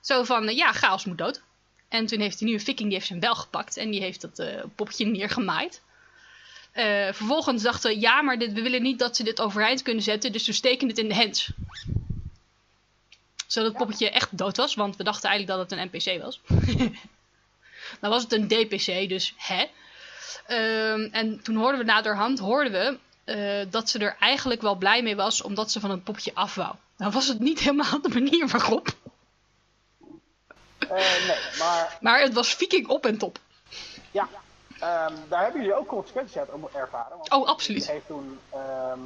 [0.00, 1.42] Zo van, ja, chaos moet dood.
[1.88, 3.76] En toen heeft die nieuwe viking, die heeft hem wel gepakt.
[3.76, 5.82] En die heeft dat eh popje neergemaaid.
[6.76, 10.02] Eh, vervolgens dachten we, ja, maar dit, we willen niet dat ze dit overeind kunnen
[10.02, 10.32] zetten.
[10.32, 11.50] Dus we steken het in de hands.
[13.46, 14.74] Zodat het poppetje echt dood was.
[14.74, 16.40] Want we dachten eigenlijk dat het een NPC was.
[18.00, 19.64] nou was het een DPC, dus hè.
[20.46, 22.98] Ehm, en toen hoorden we naderhand, hoorden we
[23.32, 25.42] eh, dat ze er eigenlijk wel blij mee was.
[25.42, 26.74] Omdat ze van het poppetje af wou.
[26.96, 28.96] Nou was het niet helemaal de manier waarop.
[30.90, 33.38] Eh, nee, maar Maar het was viking op en top.
[34.10, 34.28] ja,
[34.80, 37.16] ehm, daar hebben jullie ook consequenties uit ervaren.
[37.16, 37.86] Want Oh, absoluut.
[37.90, 39.00] heeft toen, ehm,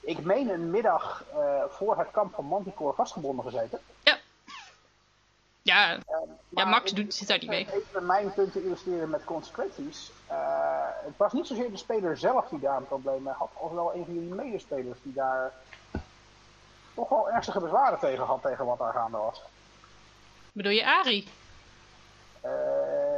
[0.00, 3.80] ik meen een middag eh, voor het kamp van Manticore vastgebonden gezeten.
[4.02, 4.18] Ja.
[5.62, 7.66] Ja, Ehm, ja Max doet, zit daar niet mee.
[7.72, 10.10] Even mijn punt te illustreren met consequenties.
[10.26, 10.36] Eh,
[11.04, 13.94] het was niet zozeer de speler zelf die daar een probleem mee had, als wel
[13.94, 15.52] een van jullie medespelers die daar
[16.94, 19.42] toch wel ernstige bezwaren tegen had tegen wat daar gaande was.
[20.56, 21.28] Bedoel je Ari?
[22.40, 22.50] Eh,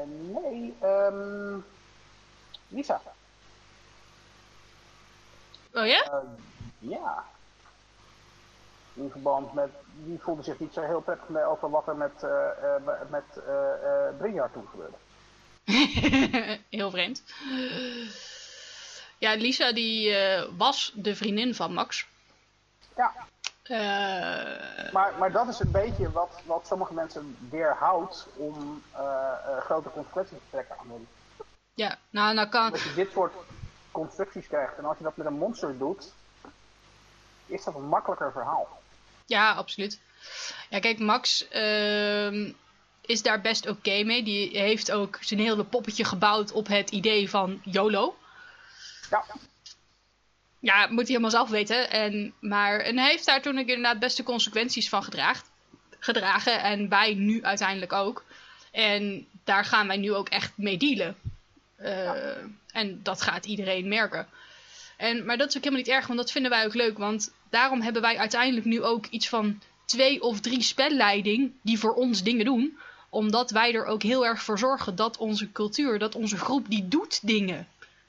[0.07, 1.61] nee, ehm
[2.69, 3.01] Lisa.
[5.73, 6.03] Oh ja?
[6.03, 6.19] Eh,
[6.79, 7.25] ja.
[8.95, 9.71] In verband met,
[10.05, 13.25] die voelde zich niet zo heel prettig mee over wat er met, eh met
[14.53, 14.97] toen gebeurde.
[16.79, 17.23] Heel vreemd.
[19.19, 20.17] Ja, Lisa die
[20.57, 22.07] was de vriendin van Max.
[22.97, 23.13] Ja,
[23.69, 29.59] Eh, maar, maar dat is een beetje wat, wat sommige mensen weerhoudt om eh, eh,
[29.61, 31.09] grote consequenties te trekken aan hun.
[31.75, 32.71] ja, nou, nou kan...
[32.71, 33.33] Dat je dit soort
[33.91, 34.77] constructies krijgt.
[34.79, 36.13] En als je dat met een monster doet,
[37.47, 38.81] is dat een makkelijker verhaal.
[39.27, 40.01] Ja, absoluut.
[40.71, 42.53] Ja, kijk, Max ehm,
[43.01, 44.23] is daar best oké mee.
[44.23, 48.17] Die heeft ook zijn hele poppetje gebouwd op het idee van YOLO.
[49.11, 49.25] Ja,
[50.61, 51.91] Ja, moet hij helemaal zelf weten.
[51.91, 55.51] En, maar, en hij heeft daar toen ook inderdaad best de consequenties van gedraagd,
[55.99, 56.63] gedragen.
[56.63, 58.25] En wij nu uiteindelijk ook.
[58.73, 61.17] En daar gaan wij nu ook echt mee dealen.
[61.77, 62.13] Eh,
[62.73, 64.27] En dat gaat iedereen merken.
[64.97, 66.99] En, maar dat is ook helemaal niet erg, want dat vinden wij ook leuk.
[66.99, 71.95] Want daarom hebben wij uiteindelijk nu ook iets van twee of drie spelleiding die voor
[71.95, 72.79] ons dingen doen.
[73.11, 76.89] Omdat wij er ook heel erg voor zorgen dat onze cultuur, dat onze groep, die
[76.89, 77.69] doet dingen.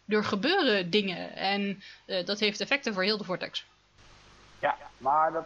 [0.10, 1.36] Er gebeuren dingen.
[1.36, 3.66] En eh, dat heeft effecten voor heel de Vortex.
[4.60, 5.45] ja maar dat,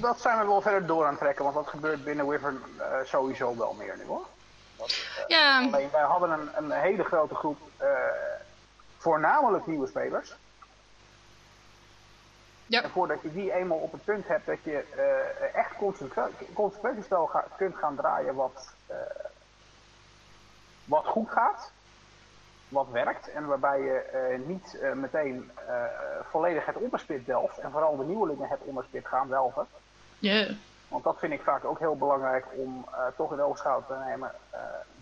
[0.00, 1.44] dat zijn we wel verder door aan het trekken.
[1.44, 4.26] Want dat gebeurt binnen Wyvern eh, sowieso wel meer nu hoor.
[4.76, 7.58] Dat, eh, Ja, Alleen wij hadden een, een hele grote groep,
[8.98, 10.34] voornamelijk nieuwe spelers.
[12.66, 14.84] ja, En voordat je die eenmaal op het punt hebt dat je
[15.54, 18.72] echt consequent- consequentiespel ga- kunt gaan draaien wat,
[20.84, 21.70] wat goed gaat,
[22.70, 25.84] wat werkt en waarbij je eh, niet eh, meteen eh,
[26.30, 29.66] volledig het onderspit delft en vooral de nieuwelingen het onderspit gaan delven.
[30.18, 30.46] ja.
[30.88, 34.34] Want dat vind ik vaak ook heel belangrijk om toch in oogschouw te nemen.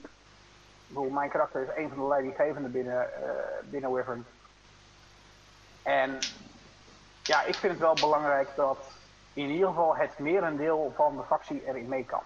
[0.01, 3.07] Ik bedoel, mijn karakter is een van de leidinggevenden binnen,
[3.65, 4.27] binnen Wyvern.
[5.83, 6.19] En
[7.23, 8.79] ja, ik vind het wel belangrijk dat
[9.33, 12.23] in ieder geval het merendeel van de factie erin mee kan.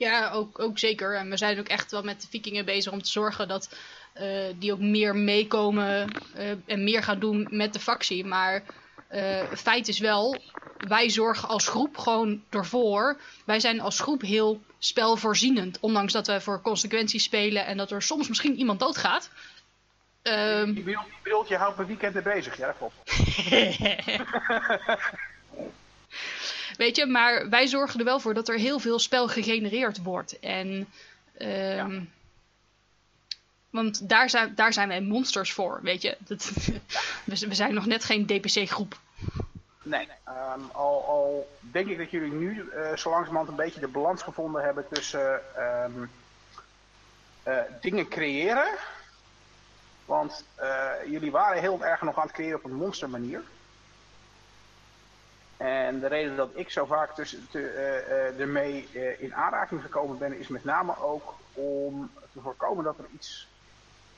[0.00, 1.16] Ja, ook, ook zeker.
[1.16, 3.76] En we zijn ook echt wel met de vikingen bezig om te zorgen dat
[4.12, 8.24] eh, die ook meer meekomen eh, en meer gaan doen met de factie.
[8.24, 8.62] Maar
[9.08, 10.42] eh feit is wel,
[10.88, 13.20] wij zorgen als groep gewoon ervoor.
[13.44, 15.78] Wij zijn als groep heel spelvoorzienend.
[15.80, 19.30] Ondanks dat wij voor consequenties spelen en dat er soms misschien iemand doodgaat.
[20.22, 20.82] Ehm, Je
[21.22, 22.94] bedoelt, je, houdt mijn weekenden bezig, ja dat klopt.
[26.76, 30.38] Weet je, maar wij zorgen er wel voor dat er heel veel spel gegenereerd wordt.
[30.38, 30.88] En,
[31.38, 32.00] ehm,
[33.70, 36.16] Want daar zijn, daar zijn wij monsters voor, weet je.
[37.24, 38.98] We, zijn nog net geen DPC-groep.
[39.82, 43.88] Nee, ehm, al, al denk ik dat jullie nu eh zo langzamerhand een beetje de
[43.88, 45.92] balans gevonden hebben tussen ehm,
[47.42, 48.68] eh, dingen creëren.
[50.04, 53.42] Want eh, jullie waren heel erg nog aan het creëren op een monstermanier.
[55.60, 59.82] En de reden dat ik zo vaak tussen, te, eh, eh, ermee eh, in aanraking
[59.82, 63.48] gekomen ben, is met name ook om te voorkomen dat er iets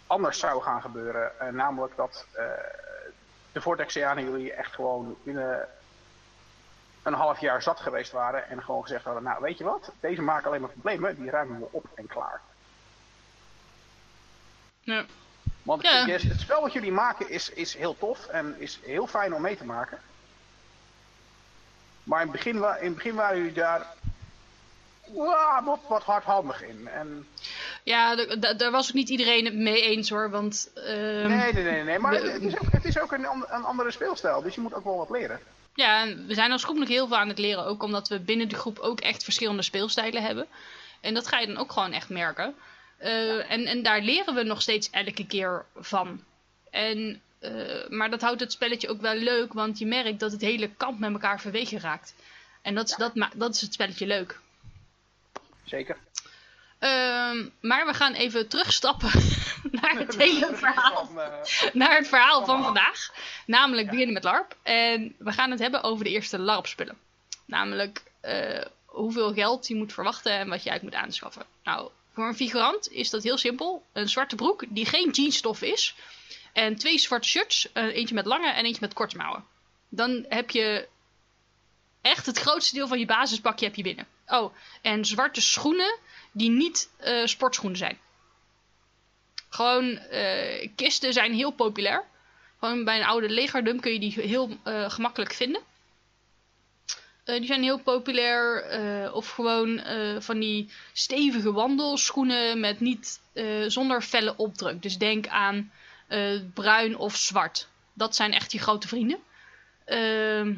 [0.07, 1.33] anders zou gaan gebeuren.
[1.55, 2.27] Namelijk dat
[3.53, 5.69] de Vortexianen jullie echt gewoon binnen
[7.03, 10.23] een half jaar zat geweest waren en gewoon gezegd hadden, nou weet je wat, deze
[10.23, 12.41] maken alleen maar problemen, die ruimen we op en klaar.
[14.81, 15.05] Ja.
[15.63, 16.07] Want Ja.
[16.07, 19.57] het spel wat jullie maken is, is heel tof en is heel fijn om mee
[19.57, 19.99] te maken.
[22.03, 23.87] Maar in het begin, in het begin waren jullie daar
[25.15, 26.89] wa- wat, wat hardhandig in.
[26.89, 27.27] En,
[27.83, 28.15] Ja,
[28.55, 30.31] daar was ook niet iedereen het mee eens hoor.
[30.31, 31.99] Want ehm, nee, nee, nee, nee.
[31.99, 34.75] Maar we- het, is ook, het is ook een, een andere speelstijl, dus je moet
[34.75, 35.41] ook wel wat leren.
[35.75, 37.65] ja, en we zijn als groep nog heel veel aan het leren.
[37.65, 40.47] Ook omdat we binnen de groep ook echt verschillende speelstijlen hebben.
[41.01, 42.55] En dat ga je dan ook gewoon echt merken.
[42.97, 46.23] Eh, en, en daar leren we nog steeds elke keer van.
[46.71, 50.41] En, eh, maar dat houdt het spelletje ook wel leuk, want je merkt dat het
[50.41, 52.15] hele kamp met elkaar verwegen raakt.
[52.63, 54.39] En dat, is dat, ma- dat is het spelletje leuk.
[55.65, 55.97] Zeker.
[56.79, 59.11] Ehm, maar we gaan even terugstappen
[59.81, 61.07] naar het hele verhaal.
[61.07, 63.11] Van, eh, Naar het verhaal van vandaag.
[63.47, 64.57] Namelijk beginnen met LARP.
[64.63, 66.99] En we gaan het hebben over de eerste LARP-spullen.
[67.45, 71.43] Namelijk eh, hoeveel geld je moet verwachten en wat je uit moet aanschaffen.
[71.65, 73.85] Nou, voor een figurant is dat heel simpel.
[73.93, 75.95] Een zwarte broek die geen jeansstof is.
[76.53, 77.73] En twee zwarte shirts.
[77.73, 79.45] eh, eentje met lange en eentje met korte mouwen.
[79.89, 80.89] Dan heb je
[82.01, 84.07] echt het grootste deel van je basispakje heb je binnen.
[84.27, 85.99] Oh, en zwarte schoenen
[86.33, 87.99] die niet eh, sportschoenen zijn.
[89.49, 92.05] Gewoon, eh, kisten zijn heel populair.
[92.59, 95.63] Gewoon bij een oude legerdump kun je die heel gemakkelijk vinden.
[97.25, 99.13] Die zijn heel populair.
[99.13, 99.83] of gewoon
[100.19, 103.21] van die stevige wandelschoenen met niet,
[103.67, 104.83] zonder felle opdruk.
[104.83, 105.73] Dus denk aan
[106.13, 107.69] eh, bruin of zwart.
[107.93, 109.19] Dat zijn echt je grote vrienden.
[109.85, 110.55] Ehm,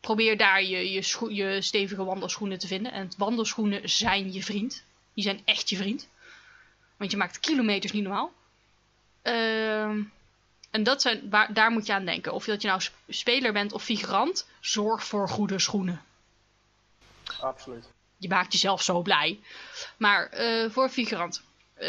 [0.00, 2.92] probeer daar je, je, je stevige wandelschoenen te vinden.
[2.92, 4.84] En wandelschoenen zijn je vriend.
[5.14, 6.08] Die zijn echt je vriend.
[6.96, 8.32] Want je maakt kilometers niet normaal.
[9.22, 10.02] Ehm,
[10.70, 12.32] en dat zijn, waar, daar moet je aan denken.
[12.32, 16.02] Of dat je nou sp- speler bent of figurant, zorg voor goede schoenen.
[17.40, 17.84] absoluut.
[18.16, 19.40] Je maakt jezelf zo blij.
[19.96, 21.42] Maar eh, voor figurant.
[21.74, 21.86] eh,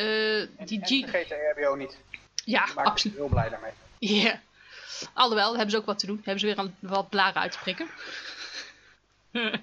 [0.66, 1.98] die En G- vergeet de RBO niet.
[2.46, 3.18] Ja, Ik maak me absoluut.
[3.18, 3.72] heel blij daarmee.
[4.00, 4.42] Ja.
[5.14, 6.22] Alhoewel, hebben ze ook wat te doen.
[6.24, 7.88] Hebben ze weer een, wat blaren uit te prikken.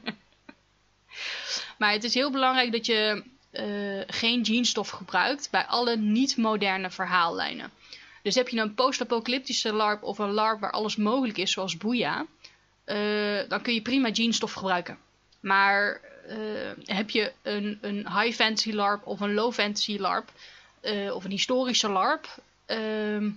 [1.78, 7.70] maar het is heel belangrijk dat je eh, geen jeansstof gebruikt bij alle niet-moderne verhaallijnen.
[8.22, 12.26] Dus heb je een post-apocalyptische LARP of een LARP waar alles mogelijk is, zoals Boeia,
[12.84, 14.98] eh, dan kun je prima jeansstof gebruiken.
[15.40, 16.36] Maar eh,
[16.96, 20.32] heb je een, een high fantasy LARP of een low fantasy LARP,
[21.12, 22.28] of een historische LARP,
[22.76, 23.30] ehm,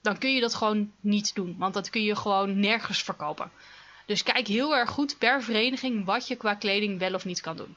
[0.00, 1.54] dan kun je dat gewoon niet doen.
[1.58, 3.50] Want dat kun je gewoon nergens verkopen.
[4.06, 7.56] Dus kijk heel erg goed per vereniging wat je qua kleding wel of niet kan
[7.56, 7.76] doen.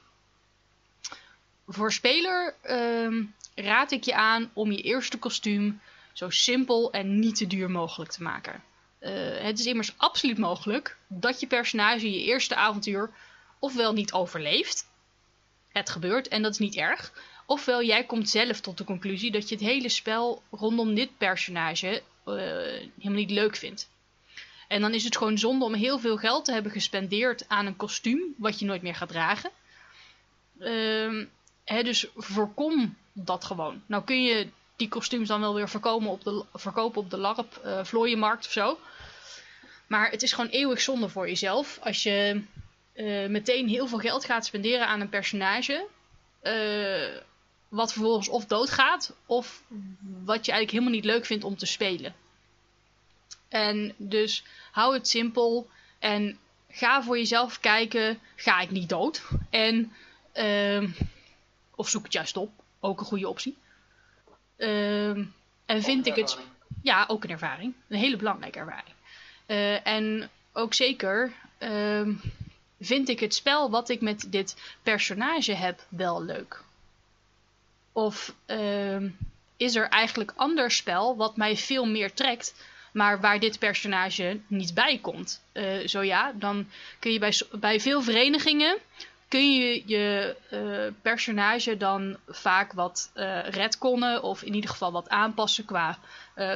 [1.68, 3.24] Voor speler ehm,
[3.56, 5.82] raad ik je aan om je eerste kostuum
[6.14, 8.64] zo simpel en niet te duur mogelijk te maken.
[9.00, 13.12] Eh, het is immers absoluut mogelijk dat je personage je eerste avontuur
[13.60, 14.88] ofwel niet overleeft.
[15.68, 17.14] Het gebeurt en dat is niet erg.
[17.46, 22.02] Ofwel jij komt zelf tot de conclusie dat je het hele spel rondom dit personage
[22.26, 23.90] eh, helemaal niet leuk vindt.
[24.68, 27.76] En dan is het gewoon zonde om heel veel geld te hebben gespendeerd aan een
[27.76, 29.52] kostuum wat je nooit meer gaat dragen.
[30.60, 31.26] Ehm,
[31.64, 33.82] hè, dus voorkom dat gewoon.
[33.86, 37.60] Nou kun je die kostuums dan wel weer verkopen op de, verkopen op de LARP
[37.64, 38.80] eh vlooienmarkt of zo.
[39.88, 42.42] Maar het is gewoon eeuwig zonde voor jezelf als je
[42.94, 45.88] eh, meteen heel veel geld gaat spenderen aan een personage.
[47.76, 49.64] Wat vervolgens of doodgaat, of
[50.24, 52.16] wat je eigenlijk helemaal niet leuk vindt om te spelen.
[53.48, 55.70] En dus hou het simpel
[56.00, 59.24] en ga voor jezelf kijken, ga ik niet dood?
[59.50, 59.94] En,
[60.32, 60.90] ehm,
[61.76, 63.58] of zoek het juist op, ook een goede optie.
[64.58, 65.24] Ehm,
[65.66, 66.38] en vind ik het,
[66.82, 68.96] ja, ook een ervaring, een hele belangrijke ervaring.
[69.46, 72.14] Eh, en ook zeker ehm,
[72.80, 76.65] vind ik het spel wat ik met dit personage heb wel leuk.
[77.96, 79.10] Of ehm,
[79.58, 82.56] is er eigenlijk ander spel wat mij veel meer trekt,
[82.94, 85.42] maar waar dit personage niet bij komt?
[85.52, 86.68] Eh, zo ja, dan
[87.00, 88.78] kun je bij, bij veel verenigingen
[89.28, 95.10] kun je je eh, personage dan vaak wat eh redconnen of in ieder geval wat
[95.10, 96.00] aanpassen qua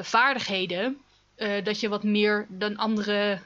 [0.02, 1.02] vaardigheden.
[1.64, 3.42] dat je wat meer de andere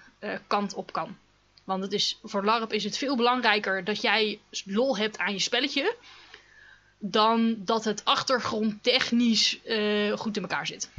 [0.47, 1.17] kant op kan.
[1.63, 5.39] Want het is, voor LARP is het veel belangrijker dat jij lol hebt aan je
[5.39, 5.95] spelletje.
[7.05, 10.89] Dan dat het achtergrondtechnisch eh goed in elkaar zit.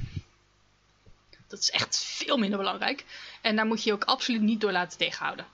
[1.47, 3.05] Dat is echt veel minder belangrijk.
[3.41, 5.47] En daar moet je je ook absoluut niet door laten tegenhouden.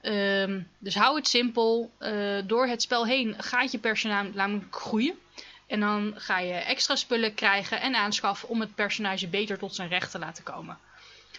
[0.00, 1.90] Ehm, dus hou het simpel.
[1.98, 5.18] Eh, door het spel heen gaat je personage groeien.
[5.66, 9.88] En dan ga je extra spullen krijgen en aanschaffen om het personage beter tot zijn
[9.88, 10.78] recht te laten komen.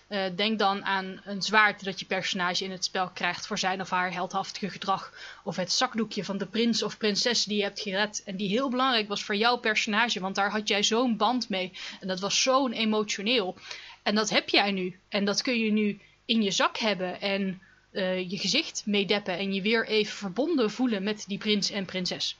[0.08, 3.82] Eh, denk dan aan een zwaard dat je personage in het spel krijgt voor zijn
[3.82, 5.14] of haar heldhaftige gedrag.
[5.44, 8.24] Of het zakdoekje van de prins of prinses die je hebt gered.
[8.26, 11.72] En die heel belangrijk was voor jouw personage, want daar had jij zo'n band mee.
[12.00, 13.58] En dat was zo'n emotioneel.
[14.04, 15.00] En dat heb jij nu.
[15.10, 19.38] En dat kun je nu in je zak hebben en uh, je gezicht meedeppen.
[19.38, 22.38] En je weer even verbonden voelen met die prins en prinses.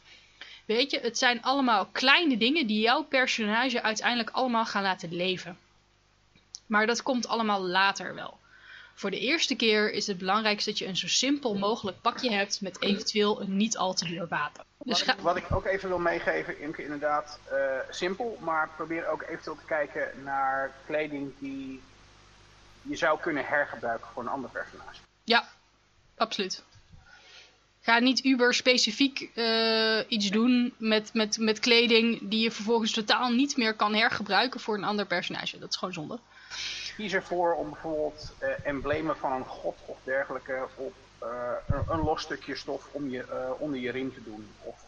[0.66, 5.58] Weet je, het zijn allemaal kleine dingen die jouw personage uiteindelijk allemaal gaan laten leven.
[6.66, 8.38] Maar dat komt allemaal later wel.
[8.94, 12.62] Voor de eerste keer is het belangrijkste dat je een zo simpel mogelijk pakje hebt
[12.62, 14.64] met eventueel een niet al te duur wapen.
[14.84, 17.58] Dus wat, ik, wat ik ook even wil meegeven, Imke, inderdaad uh,
[17.90, 21.82] simpel, maar probeer ook eventueel te kijken naar kleding die
[22.82, 25.00] je zou kunnen hergebruiken voor een ander personage.
[25.24, 25.48] Ja,
[26.18, 26.64] absoluut.
[27.82, 33.30] Ga niet uber specifiek uh, iets doen met, met, met kleding die je vervolgens totaal
[33.30, 35.60] niet meer kan hergebruiken voor een ander personage.
[35.60, 36.20] Dat is gewoon zonde.
[36.96, 40.94] Kies ervoor om bijvoorbeeld uh, emblemen van een god of dergelijke op
[41.24, 41.28] uh,
[41.68, 44.48] een, een, los stukje stof om je, onder je ring te doen.
[44.62, 44.84] Of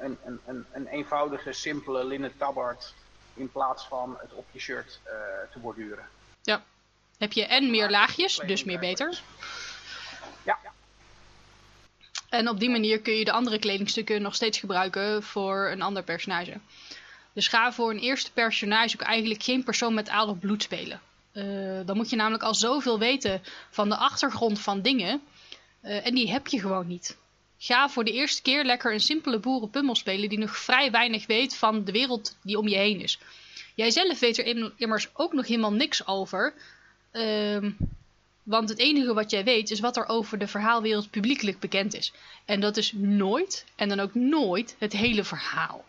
[0.00, 2.94] een, een, een, een, eenvoudige, simpele linnen tabard
[3.34, 5.00] in plaats van het op je shirt
[5.52, 6.08] te borduren.
[6.42, 6.62] Ja.
[7.18, 9.20] Heb je en meer laagjes, dus meer beter.
[10.42, 10.58] Ja.
[12.28, 16.02] En op die manier kun je de andere kledingstukken nog steeds gebruiken voor een ander
[16.02, 16.52] personage.
[17.36, 21.00] Dus ga voor een eerste personage ook eigenlijk geen persoon met adel bloed spelen.
[21.32, 25.22] Uh, dan moet je namelijk al zoveel weten van de achtergrond van dingen.
[25.82, 27.16] Uh, en die heb je gewoon niet.
[27.58, 31.56] Ga voor de eerste keer lekker een simpele boerenpummel spelen die nog vrij weinig weet
[31.56, 33.18] van de wereld die om je heen is.
[33.74, 36.54] Jij zelf weet er immers ook nog helemaal niks over.
[37.12, 37.70] Uh,
[38.42, 42.12] want het enige wat jij weet is wat er over de verhaalwereld publiekelijk bekend is.
[42.44, 45.84] En dat is nooit, en dan ook nooit, het hele verhaal.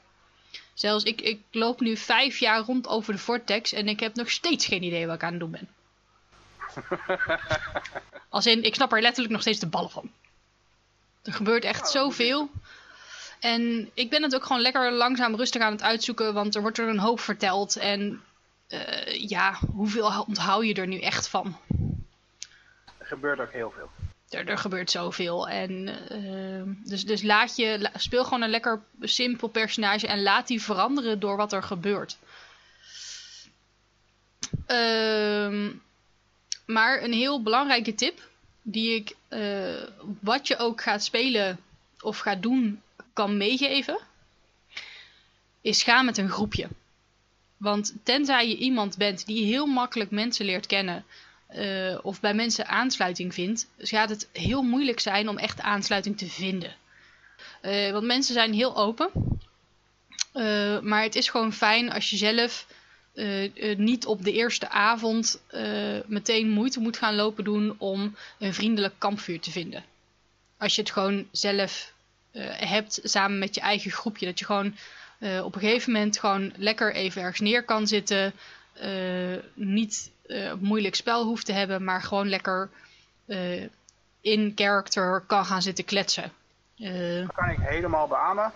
[0.77, 4.29] Zelfs ik, ik loop nu vijf jaar rond over de Vortex en ik heb nog
[4.29, 5.69] steeds geen idee wat ik aan het doen ben.
[8.29, 10.11] Als in, ik snap er letterlijk nog steeds de ballen van.
[11.23, 12.49] Er gebeurt echt oh, zoveel.
[13.39, 16.77] En ik ben het ook gewoon lekker langzaam rustig aan het uitzoeken, want er wordt
[16.77, 17.75] er een hoop verteld.
[17.75, 18.21] En
[18.69, 21.57] uh, ja, hoeveel onthoud je er nu echt van?
[22.99, 23.89] gebeurt ook heel veel.
[24.29, 25.49] Er, gebeurt zoveel.
[25.49, 30.61] En, uh, dus, dus laat je, speel gewoon een lekker simpel personage en laat die
[30.61, 32.17] veranderen door wat er gebeurt.
[34.67, 35.69] Uh,
[36.65, 38.29] maar een heel belangrijke tip,
[38.61, 39.83] die ik, uh,
[40.19, 41.59] wat je ook gaat spelen
[41.99, 42.81] of gaat doen,
[43.13, 43.99] kan meegeven,
[45.61, 46.67] is ga met een groepje.
[47.57, 51.05] Want tenzij je iemand bent die heel makkelijk mensen leert kennen,
[51.55, 56.29] uh, of bij mensen aansluiting vindt, gaat het heel moeilijk zijn om echt aansluiting te
[56.29, 56.75] vinden.
[57.61, 59.09] Uh, want mensen zijn heel open.
[60.33, 62.67] Uh, maar het is gewoon fijn als je zelf
[63.77, 65.41] niet op de eerste avond
[66.05, 69.83] meteen moeite moet gaan lopen doen om een vriendelijk kampvuur te vinden.
[70.57, 71.93] Als je het gewoon zelf
[72.31, 74.25] hebt samen met je eigen groepje.
[74.25, 74.75] Dat je gewoon
[75.43, 78.33] op een gegeven moment gewoon lekker even ergens neer kan zitten.
[79.53, 82.69] niet uh, moeilijk spel hoeft te hebben, maar gewoon lekker
[83.25, 83.67] uh,
[84.21, 86.31] in character kan gaan zitten kletsen.
[86.77, 88.51] Uh, dat kan ik helemaal beamen.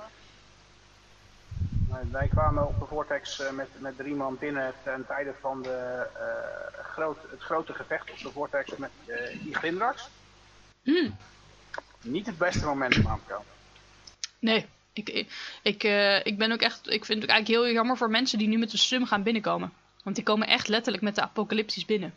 [2.11, 6.07] Wij kwamen op de Vortex met, met drie man binnen ten tijde van de,
[6.83, 8.89] groot, het grote gevecht op de Vortex met
[9.43, 10.09] die Glindrax.
[10.83, 11.15] Hmm.
[12.01, 13.45] Niet het beste moment om aan te komen.
[14.39, 15.27] Nee, ik, ik,
[15.61, 15.83] ik,
[16.23, 18.71] ik ben ook echt, ik vind het eigenlijk heel jammer voor mensen die nu met
[18.71, 19.73] de sum gaan binnenkomen.
[20.03, 22.13] Want die komen echt letterlijk met de apocalyptisch binnen.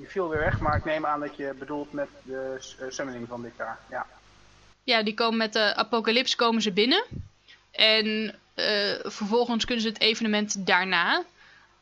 [0.00, 3.28] Je viel weer weg, maar ik neem aan dat je bedoelt met de uh, summoning
[3.28, 3.78] van dit jaar.
[3.90, 4.06] Ja.
[4.84, 7.04] ja, die komen met de apocalyps komen ze binnen.
[7.70, 8.06] En
[8.54, 11.24] uh, vervolgens kunnen ze het evenement daarna.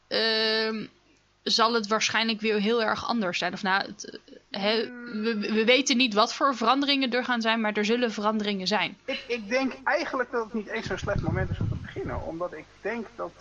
[0.09, 0.86] Uh,
[1.42, 3.52] zal het waarschijnlijk weer heel erg anders zijn.
[3.52, 4.20] Of nou, het,
[4.51, 8.66] he, we, we, weten niet wat voor veranderingen er gaan zijn, maar er zullen veranderingen
[8.66, 8.96] zijn.
[9.05, 11.68] Ik, ik denk eigenlijk dat het niet eens zo'n slecht moment is om
[12.26, 13.32] Omdat ik denk dat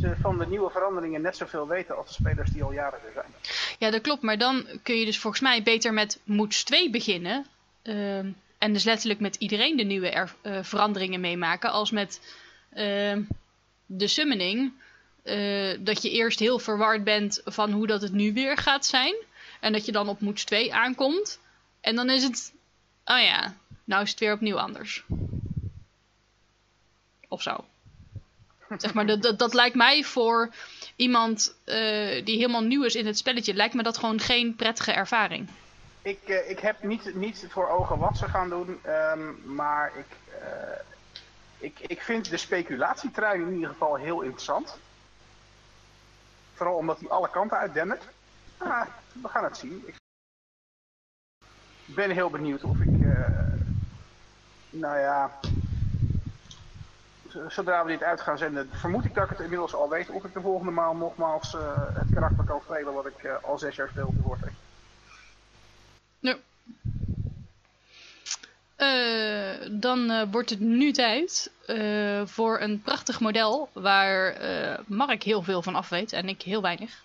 [0.00, 3.12] ze van de nieuwe veranderingen net zoveel weten als de spelers die al jaren er
[3.14, 3.56] zijn.
[3.78, 4.22] Ja, dat klopt.
[4.22, 7.46] Maar dan kun je dus volgens mij beter met Moeds 2 beginnen.
[7.82, 8.18] Uh,
[8.58, 11.70] en dus letterlijk met iedereen de nieuwe uh, veranderingen meemaken.
[11.70, 12.20] Als met
[12.72, 13.16] uh,
[13.86, 14.72] de summoning
[15.24, 19.14] uh, dat je eerst heel verward bent van hoe dat het nu weer gaat zijn.
[19.60, 21.40] En dat je dan op Moeds 2 aankomt.
[21.80, 22.52] En dan is het,
[23.04, 25.04] oh ja, nou is het weer opnieuw anders.
[27.34, 27.64] Of zo.
[28.84, 30.50] Zeg maar, dat, dat, dat lijkt mij voor
[30.96, 34.92] iemand uh, die helemaal nieuw is in het spelletje, lijkt me dat gewoon geen prettige
[34.92, 35.48] ervaring.
[36.02, 40.06] Ik, uh, ik heb niet, niet voor ogen wat ze gaan doen, um, maar ik,
[41.58, 44.78] ik, ik vind de speculatietrein in ieder geval heel interessant.
[46.54, 48.04] Vooral omdat hij alle kanten uitdendert.
[48.56, 48.86] Ah,
[49.22, 49.84] we gaan het zien.
[51.86, 52.90] Ik ben heel benieuwd of ik...
[54.70, 55.40] Nou ja...
[57.48, 60.24] Zodra we dit uit gaan zenden, vermoed ik dat ik het inmiddels al weet of
[60.24, 61.60] ik de volgende maal nogmaals uh,
[61.94, 64.38] het karakter kan spelen wat ik uh, al zes jaar speelde voor
[66.18, 66.36] Ja.
[68.78, 71.50] Uh, dan wordt het nu tijd
[72.24, 74.36] voor een prachtig model waar
[74.86, 77.02] Mark heel veel van af weet en ik heel weinig.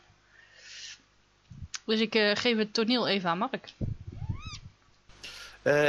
[1.86, 3.74] Dus ik geef het toneel even aan Mark.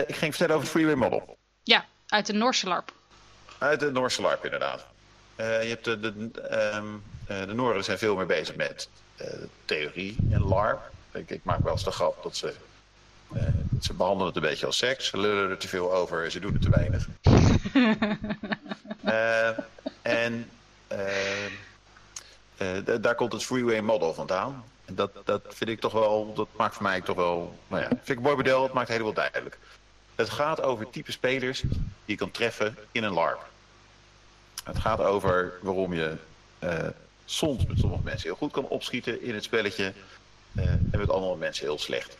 [0.09, 1.37] ik ging vertellen over het Freeway Model.
[1.63, 2.93] Ja, uit de Noorse LARP.
[3.61, 4.87] Uit de Noorse LARP, inderdaad.
[5.37, 6.11] Uh, je hebt de, de,
[6.75, 8.89] um, de Noorden zijn veel meer bezig met
[9.21, 9.27] uh,
[9.65, 10.91] theorie en LARP.
[11.13, 12.55] Ik, ik, maak wel eens de grap dat ze,
[13.81, 15.07] ze behandelen het een beetje als seks.
[15.07, 17.09] Ze lullen er te veel over, ze doen het te weinig.
[20.03, 20.51] en
[23.01, 24.65] daar komt het freeway model vandaan.
[24.85, 27.89] En dat, dat vind ik toch wel, dat maakt voor mij toch wel, nou ja,
[27.89, 29.59] vind ik een mooi model, het maakt het helemaal duidelijk.
[30.21, 31.71] Het gaat over type spelers die
[32.05, 33.49] je kan treffen in een LARP.
[34.65, 36.17] Het gaat over waarom je
[36.65, 36.89] uh,
[37.25, 39.93] soms met sommige mensen heel goed kan opschieten in het spelletje
[40.53, 42.17] uh, en met andere mensen heel slecht.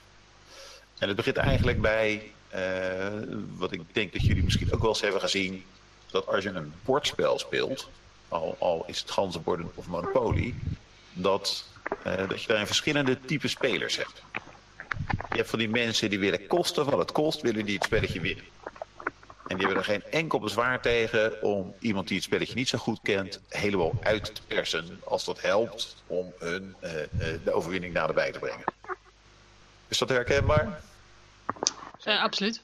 [0.99, 2.61] En het begint eigenlijk bij uh,
[3.57, 5.65] wat ik denk dat jullie misschien ook wel eens hebben gezien,
[6.11, 7.89] dat als je een bordspel speelt,
[8.29, 10.55] al, al is het ganzenborden of Monopoly,
[11.13, 11.65] dat,
[12.29, 14.23] dat je daar een verschillende type spelers hebt.
[15.31, 18.21] Je hebt van die mensen die willen kosten wat het kost, willen die het spelletje
[18.21, 18.45] winnen.
[19.47, 22.79] En die hebben er geen enkel bezwaar tegen om iemand die het spelletje niet zo
[22.79, 23.41] goed kent...
[23.49, 26.99] helemaal uit te persen als dat helpt om hun uh, uh,
[27.45, 28.65] de overwinning naderbij te brengen.
[29.89, 30.83] Is dat herkenbaar?
[32.05, 32.63] Uh, absoluut.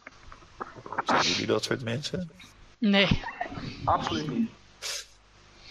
[1.05, 2.31] Zijn jullie dat soort mensen?
[2.79, 3.23] Nee.
[3.85, 4.51] Absoluut niet.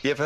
[0.01, 0.19] Je hebt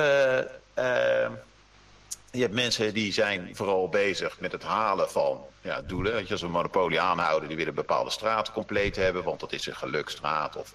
[2.31, 6.13] je hebt mensen die zijn vooral bezig met het halen van ja, doelen.
[6.13, 9.65] Weet je, als we Monopoly aanhouden, die willen bepaalde straten compleet hebben, want dat is
[9.65, 10.55] een gelukstraat.
[10.55, 10.73] Of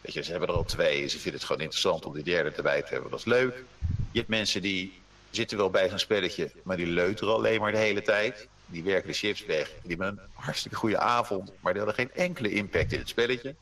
[0.00, 2.50] weet je, ze hebben er al twee, ze vinden het gewoon interessant om die derde
[2.50, 3.64] erbij te hebben, dat is leuk.
[4.10, 5.00] Je hebt mensen die
[5.30, 8.48] zitten wel bij zo'n spelletje, maar die leuteren alleen maar de hele tijd.
[8.66, 12.22] Die werken de chips weg, die hebben een hartstikke goede avond, maar die hadden geen
[12.22, 13.54] enkele impact in het spelletje.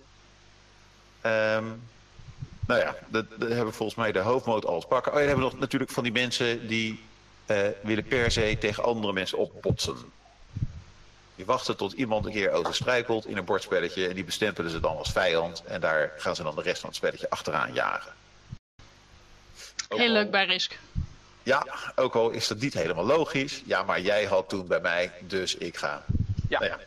[1.27, 1.82] Um,
[2.66, 5.12] nou ja, dat, hebben volgens mij de hoofdmoot alles pakken.
[5.12, 7.01] Oh, ja, hebben we nog natuurlijk van die mensen die
[7.47, 9.97] uh, willen per se tegen andere mensen opbotsen.
[11.36, 14.81] Die wachten tot iemand een keer over struikelt in een bordspelletje en die bestempelen ze
[14.81, 18.12] dan als vijand en daar gaan ze dan de rest van het spelletje achteraan jagen.
[19.89, 20.15] Ook Heel al...
[20.15, 20.78] leuk bij Risk.
[21.43, 23.62] Ja, ook al is dat niet helemaal logisch.
[23.65, 26.05] Ja, maar jij had toen bij mij, dus ik ga.
[26.48, 26.59] Ja.
[26.59, 26.78] Nou ja.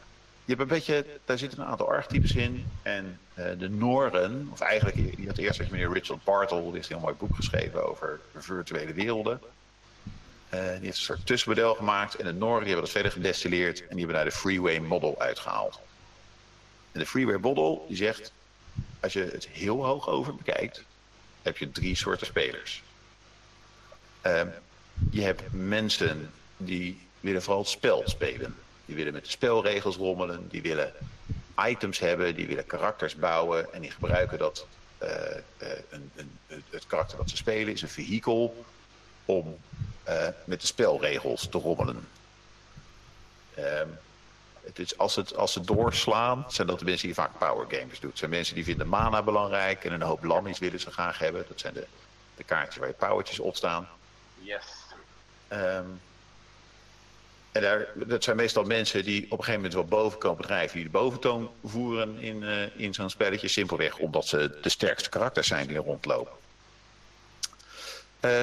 [0.46, 2.72] Je hebt een beetje, daar zitten een aantal archetypes in.
[2.82, 6.90] En uh, de Noren, of eigenlijk, je had eerst met meneer Richard Bartle, die heeft
[6.90, 9.42] een heel mooi boek geschreven over virtuele werelden.
[10.54, 12.16] Uh, die heeft een soort tussenmodel gemaakt.
[12.16, 13.82] En de Noorden hebben dat verder gedestilleerd.
[13.82, 15.80] En die hebben daar de Freeway Model uitgehaald.
[16.92, 18.32] En de Freeway Model zegt...
[19.00, 20.84] Als je het heel hoog over bekijkt...
[21.42, 22.84] heb je drie soorten spelers.
[24.26, 24.42] Uh,
[25.12, 28.56] je hebt mensen die willen vooral het spel spelen.
[28.86, 30.48] Die willen met de spelregels rommelen.
[30.50, 30.94] Die willen
[31.66, 32.36] items hebben.
[32.36, 33.74] Die willen karakters bouwen.
[33.74, 34.68] En die gebruiken dat...
[35.04, 35.10] Uh,
[35.90, 36.32] een, een,
[36.70, 38.66] het karakter dat ze spelen is een vehikel
[39.28, 39.58] om
[40.08, 42.08] uh, met de spelregels te rommelen.
[43.60, 43.98] Um,
[44.64, 48.00] het is, als, het, als ze doorslaan, zijn dat de mensen die vaak power games
[48.00, 48.10] doen.
[48.10, 51.46] Het zijn mensen die vinden mana belangrijk en een hoop lammies willen ze graag hebben.
[51.48, 51.86] Dat zijn de,
[52.36, 53.88] de kaartjes waar je powertjes op staan.
[54.40, 54.64] Yes.
[55.50, 56.02] Um,
[57.52, 60.76] en daar, dat zijn meestal mensen die op een gegeven moment wel boven komen drijven,
[60.76, 63.48] die de boventoon voeren in, uh, in zo'n spelletje.
[63.48, 66.34] Simpelweg omdat ze de sterkste karakters zijn die er rondlopen.
[68.22, 68.42] Uh,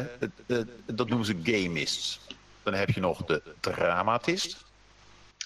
[0.87, 2.21] dat noemen ze gamists.
[2.63, 4.65] Dan heb je nog de dramatist.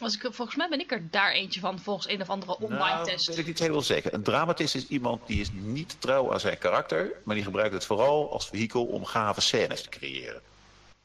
[0.00, 2.94] Als ik, volgens mij ben ik er daar eentje van, volgens een of andere online
[2.94, 3.26] nou, test.
[3.26, 4.14] Dat weet ik niet helemaal zeker.
[4.14, 7.84] Een dramatist is iemand die is niet trouw aan zijn karakter, maar die gebruikt het
[7.84, 10.40] vooral als vehikel om gave scènes te creëren.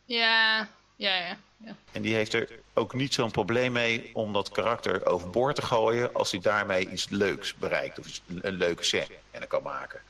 [0.05, 1.37] Ja, ja, ja.
[1.57, 1.75] ja.
[1.91, 6.13] En die heeft er ook niet zo'n probleem mee om dat karakter overboord te gooien
[6.13, 8.07] als hij daarmee iets leuks bereikt of
[8.41, 10.01] een leuke scène kan maken.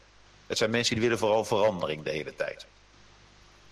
[0.48, 2.66] Het zijn mensen die willen vooral verandering de hele tijd.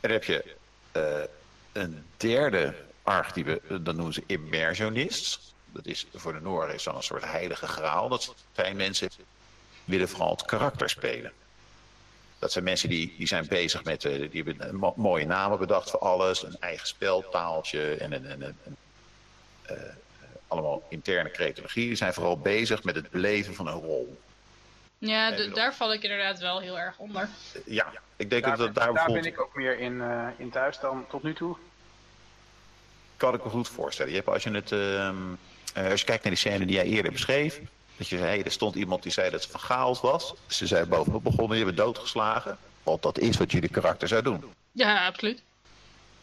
[0.02, 0.56] En dan heb je
[0.98, 2.74] uh, een derde
[3.04, 5.54] archetype, dat noemen ze immersionist.
[5.66, 8.10] Dat is voor de Noorden is dan een soort heilige graal.
[8.10, 9.26] Dat zijn mensen die
[9.84, 11.32] willen vooral het karakter spelen.
[12.40, 15.90] Dat zijn mensen die, die zijn bezig met, uh, die hebben mo mooie namen bedacht
[15.90, 16.44] voor alles.
[16.44, 18.78] Een eigen speltaaltje en een, een, een, een
[19.78, 19.84] uh,
[20.48, 21.88] allemaal interne creatologie.
[21.88, 24.18] Die zijn vooral bezig met het beleven van een rol.
[24.98, 27.30] Ja, daar val ik inderdaad wel heel erg onder.
[27.66, 27.92] Ja,
[28.22, 31.06] ik denk daar, dat daar, daar ben ik ook meer in, uh, in thuis dan
[31.10, 31.56] tot nu toe.
[33.18, 34.12] kan ik me goed voorstellen.
[34.12, 35.16] Je hebt als je het, ehm,
[35.74, 37.60] eh, als je kijkt naar die scène die jij eerder beschreef,
[37.98, 40.34] dat je zei, er stond iemand die zei dat ze van chaos was.
[40.48, 42.58] Ze zei bovenop begonnen, je bent doodgeslagen.
[42.84, 44.54] Want dat is wat jullie karakter zou doen.
[44.72, 45.42] Ja, absoluut.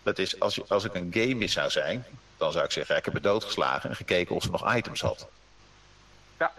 [0.02, 2.04] Dat is, als, je, als ik een game zou zijn,
[2.36, 5.28] dan zou ik zeggen, ik heb het doodgeslagen en gekeken of ze nog items had.
[6.38, 6.52] Ja.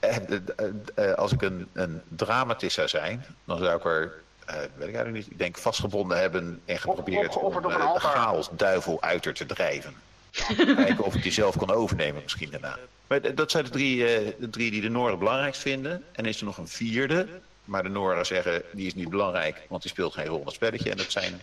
[0.00, 4.22] En, eh, eh, eh, als ik een, een dramatist zou zijn, dan zou ik er,
[4.44, 8.12] eh, weet ik eigenlijk niet, ik denk vastgebonden hebben en geprobeerd om eh, de altaar.
[8.12, 9.94] chaos duivel uit er te drijven.
[10.76, 12.78] Kijken of ik die zelf kon overnemen misschien daarna.
[13.06, 16.04] Maar dat zijn de drie, eh, de drie die de Noorden belangrijkst vinden.
[16.12, 17.28] En is er nog een vierde,
[17.64, 20.54] maar de Noorden zeggen die is niet belangrijk, want die speelt geen rol in het
[20.54, 20.90] spelletje.
[20.90, 21.40] En dat zijn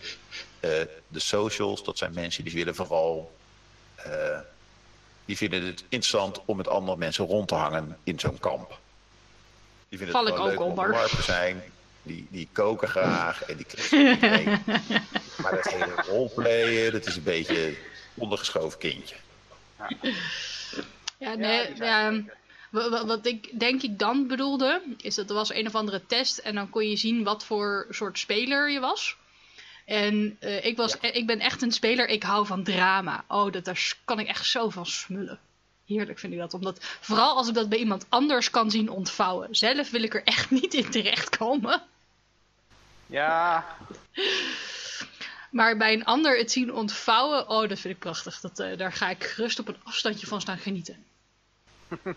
[0.60, 0.70] eh,
[1.08, 3.32] de socials, dat zijn mensen die willen vooral...
[3.96, 4.38] eh,
[5.24, 8.78] die vinden het interessant om met andere mensen rond te hangen in zo'n kamp.
[9.88, 10.84] Die vinden Val het ik gewoon ook leuk om onder.
[10.84, 11.62] onderwerp te zijn.
[12.02, 14.60] Die, die koken graag en die kletsen.
[15.42, 17.76] Maar dat hele roleplayen, dat is een beetje een
[18.14, 19.14] ondergeschoven kindje.
[21.18, 22.22] Ja, nee, ja,
[23.06, 26.54] wat ik denk ik dan bedoelde, is dat er was een of andere test en
[26.54, 29.16] dan kon je zien wat voor soort speler je was.
[29.84, 33.24] En eh, ik, was, ik ben echt een speler, ik hou van drama.
[33.28, 35.38] Oh, dat, daar kan ik echt zo van smullen.
[35.86, 36.54] Heerlijk vind ik dat.
[36.54, 39.54] Omdat, vooral als ik dat bij iemand anders kan zien ontvouwen.
[39.54, 41.82] Zelf wil ik er echt niet in terechtkomen.
[43.12, 43.76] Ja,
[45.50, 48.40] Maar bij een ander het zien ontvouwen, oh, dat vind ik prachtig.
[48.40, 51.04] Dat, eh, daar ga ik gerust op een afstandje van staan genieten.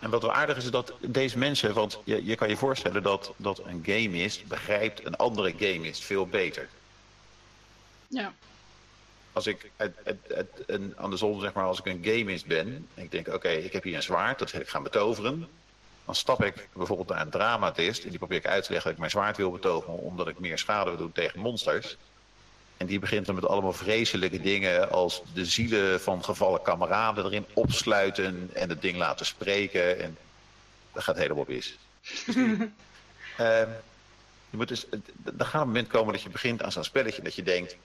[0.00, 3.02] En wat wel aardig is, is dat deze mensen, want je, je kan je voorstellen
[3.02, 6.68] dat, dat een gamist begrijpt een andere gamist veel beter.
[8.08, 8.34] Ja.
[9.32, 13.02] Als ik het, het, het, een, andersom zeg maar, als ik een gamist ben, en
[13.02, 15.48] ik denk oké, ik heb hier een zwaard, dat wil ik gaan betoveren.
[16.10, 18.92] Dan stap ik bijvoorbeeld naar een dramatist en die probeer ik uit te leggen dat
[18.92, 21.96] ik mijn zwaard wil betoveren omdat ik meer schade wil doen tegen monsters.
[22.76, 27.46] En die begint dan met allemaal vreselijke dingen als de zielen van gevallen kameraden erin
[27.52, 30.00] opsluiten en het ding laten spreken.
[30.00, 30.16] En
[30.92, 31.78] dat gaat helemaal mis.
[32.00, 32.72] Dus die-
[33.36, 33.68] ehm,
[34.50, 34.86] je moet dus,
[35.38, 37.76] er gaat een moment komen dat je begint aan zo'n spelletje dat je denkt,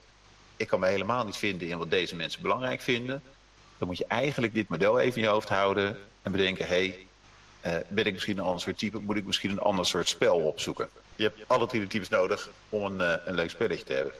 [0.56, 3.22] ik kan me helemaal niet vinden in wat deze mensen belangrijk vinden.
[3.78, 7.06] Dan moet je eigenlijk dit model even in je hoofd houden en bedenken, hé, hey,
[7.88, 10.88] ben ik misschien een ander soort type, moet ik misschien een ander soort spel opzoeken.
[11.16, 14.12] Je hebt alle drie de types nodig om een, eh, een leuk spelletje te hebben.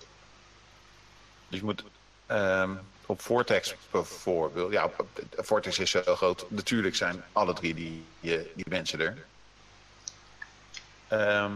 [1.49, 1.85] Dus je moet
[2.27, 2.75] ehm,
[3.07, 4.91] op Vortex bijvoorbeeld, ja,
[5.37, 9.25] Vortex is zo groot, natuurlijk zijn alle drie die, die, die mensen er.
[11.09, 11.53] Eh,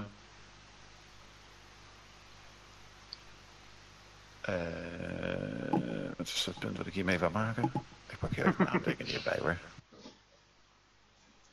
[6.17, 7.73] wat is het punt wat ik hiermee wil maken?
[8.09, 9.57] Ik pak hier even een aantekening hierbij hoor.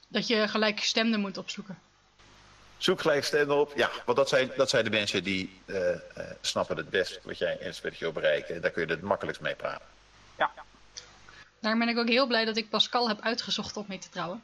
[0.07, 1.79] Dat je gelijkgestemden moet opzoeken.
[2.77, 3.73] Zoek gelijk stemmen op.
[3.75, 5.99] Ja, want dat zijn, dat zijn de mensen die eh, eh,
[6.41, 8.55] snappen het best wat jij in het wil bereiken.
[8.55, 9.87] En daar kun je het makkelijkst mee praten.
[10.37, 10.51] ja.
[11.59, 14.43] Daarom ben ik ook heel blij dat ik Pascal heb uitgezocht om mee te trouwen.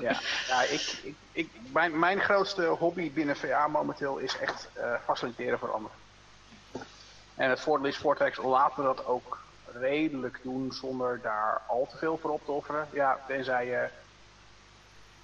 [0.00, 4.94] Ja, ja ik, ik, ik, mijn, mijn grootste hobby binnen VA momenteel is echt eh,
[5.04, 5.96] faciliteren voor anderen.
[7.34, 9.43] En het voordeel is, Vortex laten we dat ook
[9.80, 12.88] redelijk doen zonder daar al te veel voor op te offeren.
[12.92, 13.88] Ja, tenzij je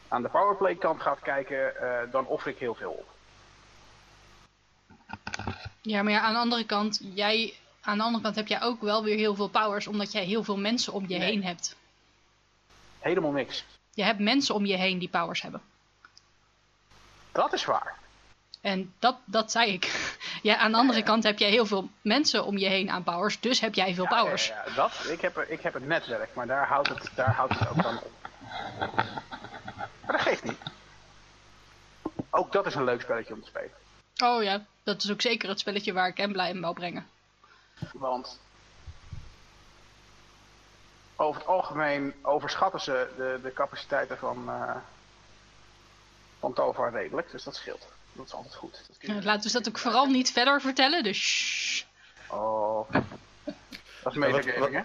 [0.09, 3.09] aan de powerplay kant gaat kijken, eh, dan offer ik heel veel op.
[5.83, 8.81] Ja, maar ja, aan de andere kant, jij, aan de andere kant heb jij ook
[8.81, 11.31] wel weer heel veel powers, omdat jij heel veel mensen om je Nee.
[11.31, 11.77] heen hebt.
[12.99, 13.65] Helemaal niks.
[13.95, 15.61] Je hebt mensen om je heen die powers hebben.
[17.33, 17.99] Dat is waar.
[18.61, 19.85] En dat, dat zei ik.
[20.43, 23.41] Ja, aan de andere kant heb jij heel veel mensen om je heen aan powers,
[23.41, 24.47] dus heb jij veel Ja, powers.
[24.47, 27.69] Ja, dat, ik, heb, ik heb het netwerk, maar daar houdt het, daar houdt het
[27.69, 28.13] ook dan op.
[30.05, 30.59] Maar dat geeft niet.
[32.31, 33.73] Ook dat is een leuk spelletje om te spelen.
[34.25, 37.07] Oh ja, dat is ook zeker het spelletje waar ik hem blij in wou brengen.
[37.93, 38.41] Want
[41.17, 44.77] over het algemeen overschatten ze de, de capaciteiten van, eh
[46.39, 47.31] van Tovar redelijk.
[47.31, 47.87] Dus dat scheelt.
[48.21, 48.73] Dat is altijd goed.
[48.89, 51.83] Dat kun je- Nou, Laten we dat ook vooral niet verder vertellen, dus shh.
[52.29, 52.91] Oh.
[52.93, 53.03] Dat
[53.47, 53.53] is
[54.03, 54.81] wat- metagaming, hè?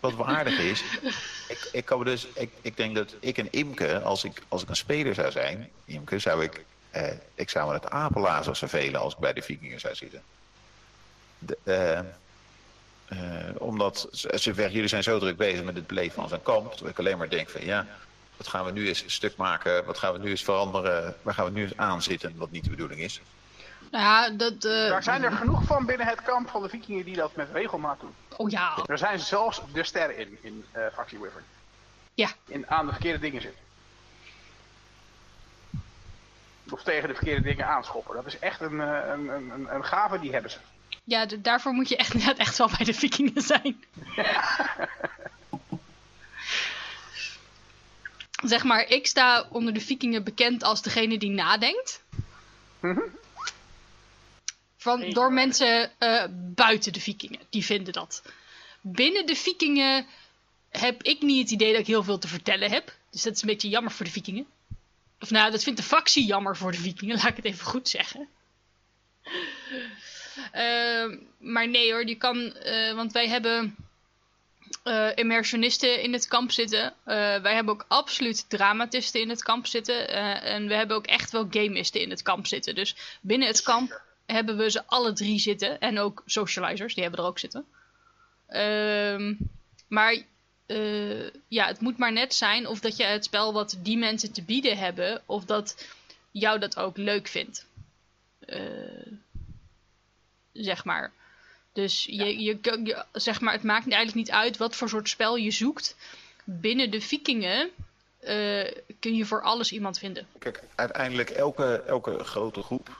[0.00, 0.82] Wat wel aardig is,
[1.48, 4.68] ik, ik, kan dus, ik, ik denk dat ik en Imke, als ik, als ik
[4.68, 9.12] een speler zou zijn, Imke, zou ik, eh, ik zou me het apenlazer vervelen als
[9.12, 10.22] ik bij de vikingen zou zitten.
[11.38, 11.98] De, eh,
[13.48, 16.88] eh, omdat, ze jullie zijn zo druk bezig met het beleven van zo'n kamp, dat
[16.88, 17.86] ik alleen maar denk van ja,
[18.38, 21.44] wat gaan we nu eens stuk maken, wat gaan we nu eens veranderen, waar gaan
[21.44, 23.20] we nu eens aanzitten, wat niet de bedoeling is.
[23.90, 24.52] Nou ja, dat...
[24.64, 27.48] eh, Daar zijn er genoeg van binnen het kamp van de vikingen die dat met
[27.52, 28.14] regelmaat doen.
[28.36, 31.44] Oh ja, Er zijn zelfs de sterren in, in eh factie Wyvern.
[32.14, 32.28] ja.
[32.46, 33.60] In, aan de verkeerde dingen zitten.
[36.70, 38.14] Of tegen de verkeerde dingen aanschoppen.
[38.14, 40.58] Dat is echt een, eh, een, een, een gave, die hebben ze.
[41.04, 43.84] Ja, daarvoor moet je echt, net echt wel bij de vikingen zijn.
[48.44, 52.02] zeg maar, ik sta onder de vikingen bekend als degene die nadenkt.
[52.80, 53.00] Mhm.
[54.76, 56.24] Van, door mensen uh,
[56.54, 58.22] buiten de vikingen, die vinden dat.
[58.80, 60.06] Binnen de vikingen
[60.70, 62.96] heb ik niet het idee dat ik heel veel te vertellen heb.
[63.10, 64.46] Dus dat is een beetje jammer voor de vikingen.
[65.20, 67.88] Of nou, dat vindt de factie jammer voor de vikingen, laat ik het even goed
[67.88, 68.28] zeggen.
[70.54, 73.76] Uh, maar nee hoor, die kan, uh, want wij hebben
[74.88, 76.94] uh, immersionisten in het kamp zitten.
[77.42, 80.08] wij hebben ook absoluut dramatisten in het kamp zitten.
[80.42, 82.74] en we hebben ook echt wel gamisten in het kamp zitten.
[82.74, 85.80] Dus binnen het kamp hebben we ze alle drie zitten.
[85.80, 87.64] En ook socializers, die hebben er ook zitten.
[88.46, 89.34] Ehm,
[89.88, 90.16] maar
[91.48, 94.42] ja, het moet maar net zijn of dat je het spel wat die mensen te
[94.42, 95.86] bieden hebben, of dat
[96.30, 97.66] jou dat ook leuk vindt.
[100.52, 101.12] Zeg maar.
[101.72, 105.50] Dus je, je, zeg maar, het maakt eigenlijk niet uit wat voor soort spel je
[105.50, 105.96] zoekt.
[106.44, 107.70] Binnen de vikingen
[108.20, 110.26] uh, kun je voor alles iemand vinden.
[110.38, 112.96] Kijk, uiteindelijk elke, elke grote groep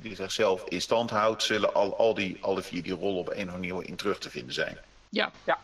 [0.00, 3.32] die zichzelf in stand houdt, zullen al, al die, alle vier die rollen op een
[3.32, 4.78] of andere manier in terug te vinden zijn.
[5.08, 5.32] Ja.
[5.44, 5.58] ja.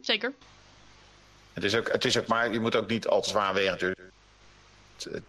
[0.00, 0.32] Zeker.
[1.52, 3.82] Het is, ook, het is ook maar, je moet ook niet al te zwaarwegend.
[3.82, 5.24] In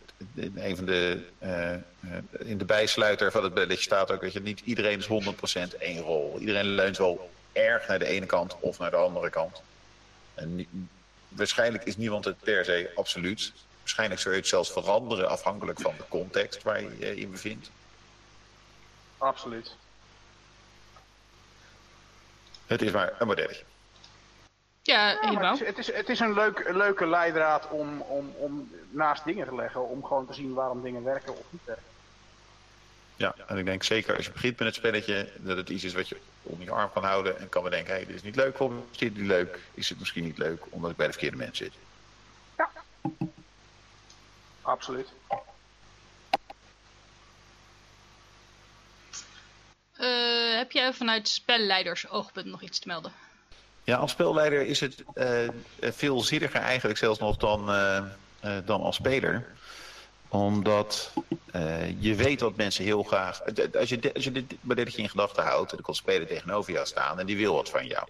[0.55, 1.71] een van de, uh,
[2.47, 6.01] in de bijsluiter van het belletje staat ook dat je niet iedereen is 100% één
[6.01, 6.39] rol.
[6.39, 9.61] Iedereen leunt wel erg naar de ene kant of naar de andere kant.
[10.33, 10.67] En
[11.27, 13.53] waarschijnlijk is niemand het per se absoluut.
[13.79, 17.69] Waarschijnlijk zou je het zelfs veranderen afhankelijk van de context waar je je in bevindt.
[19.17, 19.75] Absoluut.
[22.65, 23.63] Het is maar een modelletje.
[24.85, 25.51] Ja, helemaal.
[25.51, 29.47] Het is, het, is, het is een leuk, leuke leidraad om, om, om naast dingen
[29.47, 29.89] te leggen.
[29.89, 31.83] Om gewoon te zien waarom dingen werken of niet werken.
[33.15, 35.93] Ja, en ik denk zeker als je begint met het spelletje, dat het iets is
[35.93, 38.35] wat je om je arm kan houden en kan bedenken, hé, hey, dit is niet
[38.35, 39.59] leuk, waarom is dit niet leuk?
[39.73, 41.73] Is het misschien niet leuk omdat ik bij de verkeerde mensen zit?
[42.57, 42.69] Ja,
[44.61, 45.07] absoluut.
[49.99, 53.13] Uh, heb jij vanuit spelleiders oogpunt nog iets te melden?
[53.85, 55.49] Ja, als spelleider is het uh,
[55.79, 58.01] veel zinniger eigenlijk zelfs nog dan, uh,
[58.65, 59.45] dan als speler.
[60.27, 61.11] Omdat
[61.99, 63.41] je weet wat mensen heel graag...
[63.79, 67.19] Als je, als je dit modelletje in gedachten houdt, dan komt speler tegenover jou staan
[67.19, 68.07] en die wil wat van jou.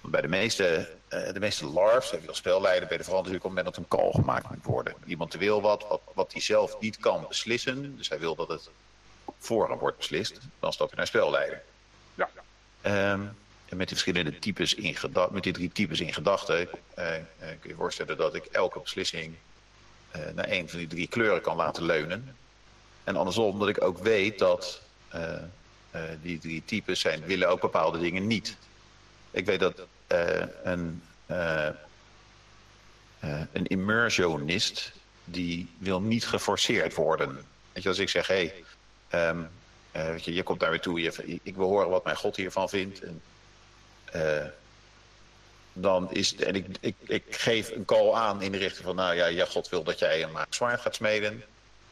[0.00, 3.56] Bij de meeste, de meeste LARPs heb je als spelleider bij de vooral natuurlijk op
[3.56, 4.94] het moment dat een call gemaakt moet worden.
[5.06, 7.96] Iemand wil wat, wat, wat hij zelf niet kan beslissen.
[7.96, 8.70] Dus hij wil dat het
[9.38, 10.38] voor hem wordt beslist.
[10.60, 11.62] Dan stap je naar spelleider.
[12.14, 12.28] Ja.
[13.12, 13.36] Um,
[13.76, 14.96] met die verschillende types in
[15.30, 19.34] met die drie types in gedachten, eh, eh, kun je voorstellen dat ik elke beslissing
[20.10, 22.36] eh, naar een van die drie kleuren kan laten leunen.
[23.04, 24.82] En andersom, dat ik ook weet dat
[26.22, 28.56] die drie types zijn, willen ook bepaalde dingen niet.
[29.30, 29.86] Ik weet dat
[30.62, 31.02] een,
[33.52, 34.92] een immersionist,
[35.24, 37.34] die wil niet geforceerd worden.
[37.72, 38.52] Weet je, als ik zeg, hé,
[39.10, 42.68] hey, weet je, komt daar weer toe, je, ik wil horen wat mijn God hiervan
[42.68, 43.00] vindt.
[43.00, 43.22] En
[45.72, 49.14] dan is, en ik, ik, ik geef een call aan in de richting van, nou
[49.14, 51.44] ja, ja God wil dat jij een zwaard gaat smeden.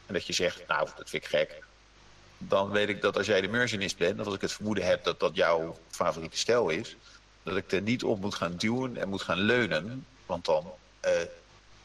[0.05, 1.63] En dat je zegt, nou, dat vind ik gek.
[2.37, 5.03] Dan weet ik dat als jij de mercenist bent, dat als ik het vermoeden heb
[5.03, 6.95] dat dat jouw favoriete stijl is,
[7.43, 10.05] dat ik er niet op moet gaan duwen en moet gaan leunen.
[10.25, 10.71] Want dan,
[11.05, 11.11] uh,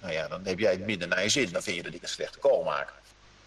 [0.00, 1.52] nou ja, dan heb jij het minder naar je zin.
[1.52, 2.92] Dan vind je dat ik een slechte call maak.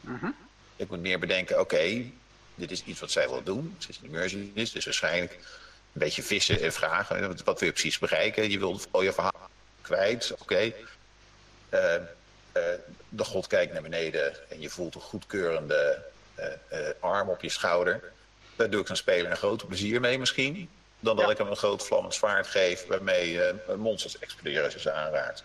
[0.02, 0.30] -huh.
[0.76, 2.14] Ik moet meer bedenken, oké, okay,
[2.56, 3.76] dit is iets wat zij wil doen.
[3.78, 5.40] Ze is een mercenist, dus waarschijnlijk
[5.94, 7.44] een beetje vissen en vragen.
[7.44, 8.50] Wat wil je precies bereiken?
[8.50, 9.50] Je wilt al je verhaal
[9.82, 10.42] kwijt, oké.
[10.42, 10.76] Okay.
[11.70, 11.94] Uh,
[12.58, 12.64] uh,
[13.10, 16.04] de god kijkt naar beneden en je voelt een goedkeurende
[16.40, 16.46] uh,
[17.00, 18.12] arm op je schouder.
[18.56, 20.70] Daar doe ik zo'n speler een groot plezier mee misschien.
[21.00, 21.32] Dan dat ja.
[21.32, 23.40] ik hem een groot vlammend zwaard geef waarmee
[23.78, 25.44] monsters exploderen als je ze aanraakt.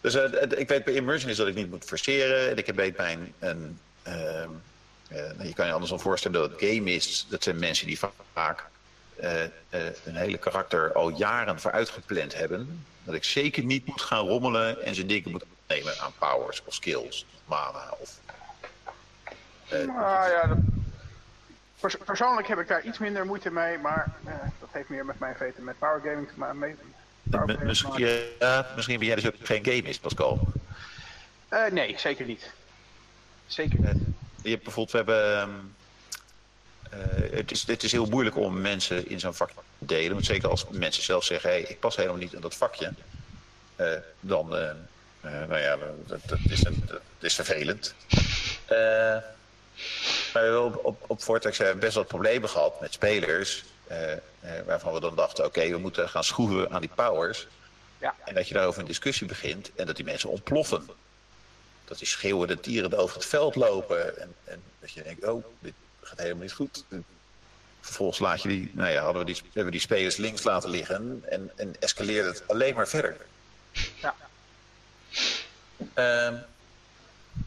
[0.00, 0.14] Dus
[0.56, 2.50] ik weet bij immersion is dat ik niet moet forceren.
[2.50, 4.50] En ik weet bij een, een ehm,
[5.08, 7.98] je kan je anders dan voorstellen dat gameists, dat zijn mensen die
[8.32, 8.64] vaak
[9.22, 9.48] uh, uh,
[10.04, 12.84] een hele karakter al jaren vooruitgepland hebben.
[13.04, 16.74] Dat ik zeker niet moet gaan rommelen en ze dingen moet nemen aan powers of
[16.74, 18.18] skills, of mana of...
[19.70, 20.58] nou ja, dat...
[21.80, 24.12] Pers persoonlijk heb ik daar iets minder moeite mee, maar
[24.60, 26.78] dat heeft meer met mijn weten met powergaming te maken.
[27.62, 30.48] Misschien, ja, misschien ben jij dus ook geen gamist, Pascal?
[31.70, 32.52] nee, zeker niet.
[33.46, 34.13] Zeker niet
[34.44, 35.74] je hebt bijvoorbeeld, we hebben...
[36.94, 40.12] Uh, het, is, het is heel moeilijk om mensen in zo'n vak te delen.
[40.12, 42.92] Want zeker als mensen zelf zeggen, hey, ik pas helemaal niet in dat vakje.
[44.20, 44.48] dan,
[45.20, 45.76] nou ja,
[46.06, 47.94] dat, dat, is een, dat is vervelend.
[48.68, 49.22] maar
[50.32, 53.64] we hebben op, op, op Vortex best wat problemen gehad met spelers.
[54.66, 57.46] waarvan we dan dachten, oké, we moeten gaan schroeven aan die powers.
[57.98, 58.14] Ja.
[58.24, 60.88] En dat je daarover een discussie begint en dat die mensen ontploffen.
[61.84, 64.20] Dat die schreeuwende dieren over het veld lopen.
[64.20, 66.84] En, en dat je denkt, oh, dit gaat helemaal niet goed.
[67.80, 70.70] Vervolgens laat je die, nou ja, hadden we die, hebben we die spelers links laten
[70.70, 73.16] liggen en, en escaleerde het alleen maar verder.
[74.00, 74.14] Ja.
[75.94, 76.40] Uh,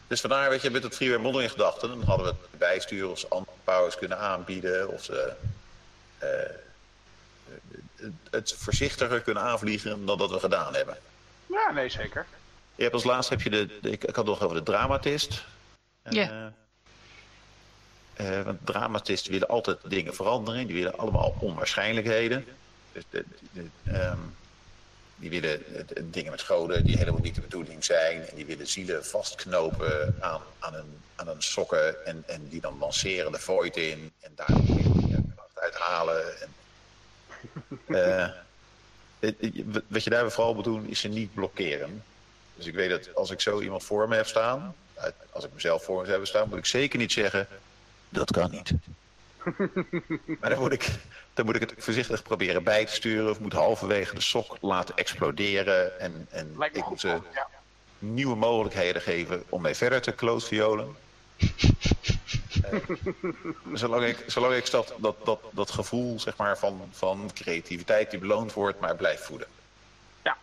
[0.08, 3.20] dus vandaar, weet je, met het freeware modeling gedachten, dan hadden we het bijsturen of
[3.20, 5.34] ze andere powers kunnen aanbieden of ze
[6.24, 6.30] uh,
[8.30, 10.98] het voorzichtiger kunnen aanvliegen dan dat we gedaan hebben.
[11.46, 12.26] Ja, nee, zeker.
[12.78, 15.44] Je hebt als laatste heb je de, ik, ik had nog over de dramatist.
[16.10, 16.54] Ja.
[18.22, 20.68] Uh, want dramatisten willen altijd dingen veranderen.
[20.68, 22.46] Die willen allemaal onwaarschijnlijkheden.
[22.92, 23.26] Dus de,
[23.84, 24.18] ehm,
[25.16, 25.64] die willen
[26.04, 28.28] dingen met goden die helemaal niet de bedoeling zijn.
[28.28, 32.06] En die willen zielen vastknopen aan, aan, een, aan een sokken.
[32.06, 34.12] En, en die dan lanceren de void in.
[34.20, 34.48] En daar
[35.36, 36.42] kracht uithalen.
[36.42, 36.50] En,
[37.98, 38.30] uh,
[39.88, 42.04] wat je daar vooral moet doen is ze niet blokkeren.
[42.58, 44.76] Dus ik weet dat als ik zo iemand voor me heb staan,
[45.32, 47.48] als ik mezelf voor me heb staan, moet ik zeker niet zeggen,
[48.10, 48.72] dat kan niet.
[50.40, 50.90] maar dan moet, ik,
[51.34, 54.96] dan moet ik het voorzichtig proberen bij te sturen of moet halverwege de sok laten
[54.96, 56.00] exploderen.
[56.00, 57.20] En, en ik moet ze
[58.00, 60.96] nieuwe mogelijkheden geven om mee verder te klootviolen.
[61.38, 62.80] uh,
[63.74, 68.20] zolang ik, zolang ik dat, dat, dat, dat gevoel zeg maar, van, van creativiteit die
[68.20, 69.48] beloond wordt, maar blijf voeden.
[70.24, 70.38] Ja,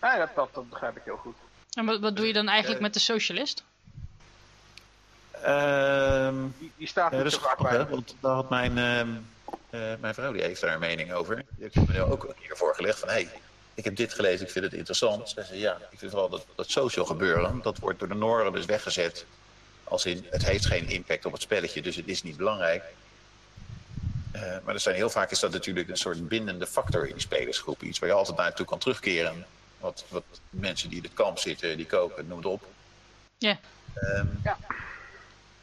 [0.00, 1.36] ja dat, dat, dat begrijp ik heel goed.
[1.76, 3.64] En wat, wat doe je dan eigenlijk met de socialist?
[5.44, 6.28] Uh,
[6.58, 7.88] die, die, staat ja, dat is grappig, hè?
[7.88, 11.36] Want daar had mijn, uh, mijn vrouw die heeft daar een mening over.
[11.36, 13.08] Die heeft me ook een keer voorgelegd van...
[13.08, 13.28] Hey,
[13.74, 15.28] ik heb dit gelezen, ik vind het interessant.
[15.28, 17.60] Ze zei, ja, ik vind wel dat, dat social gebeuren...
[17.62, 19.26] dat wordt door de Noorden dus weggezet...
[19.84, 22.84] als in, het heeft geen impact op het spelletje, dus het is niet belangrijk.
[24.34, 27.22] Uh, maar er zijn, heel vaak is dat natuurlijk een soort bindende factor in die
[27.22, 27.82] spelersgroep.
[27.82, 29.46] Iets waar je altijd naartoe kan terugkeren
[29.80, 32.64] wat, wat mensen die in het kamp zitten, die koken, noem het op.
[33.38, 33.58] Ja.
[34.02, 34.58] Um, ja.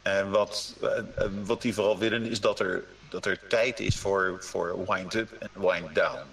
[0.02, 0.98] En wat, uh,
[1.44, 5.50] wat die vooral willen is dat er, dat er tijd is voor, voor wind-up en
[5.54, 6.26] wind-down.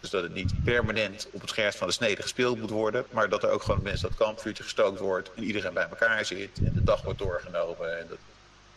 [0.00, 3.28] Dus dat het niet permanent op het scherpst van de snede gespeeld moet worden, maar
[3.28, 6.72] dat er ook gewoon mensen dat kampvuurtje gestookt wordt en iedereen bij elkaar zit en
[6.72, 8.18] de dag wordt doorgenomen en dat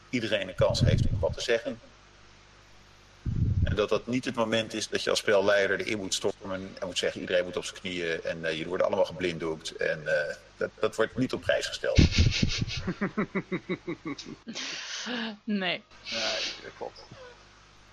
[0.10, 1.80] iedereen een kans heeft om wat te zeggen.
[3.64, 6.88] En dat dat niet het moment is dat je als spelleider erin moet stormen en
[6.88, 9.76] moet zeggen iedereen moet op zijn knieën en uh, jullie worden allemaal geblinddoekt.
[9.76, 10.12] En uh,
[10.58, 12.00] dat, dat wordt niet op prijs gesteld.
[15.44, 15.84] nee.
[16.12, 17.06] Nee, klopt.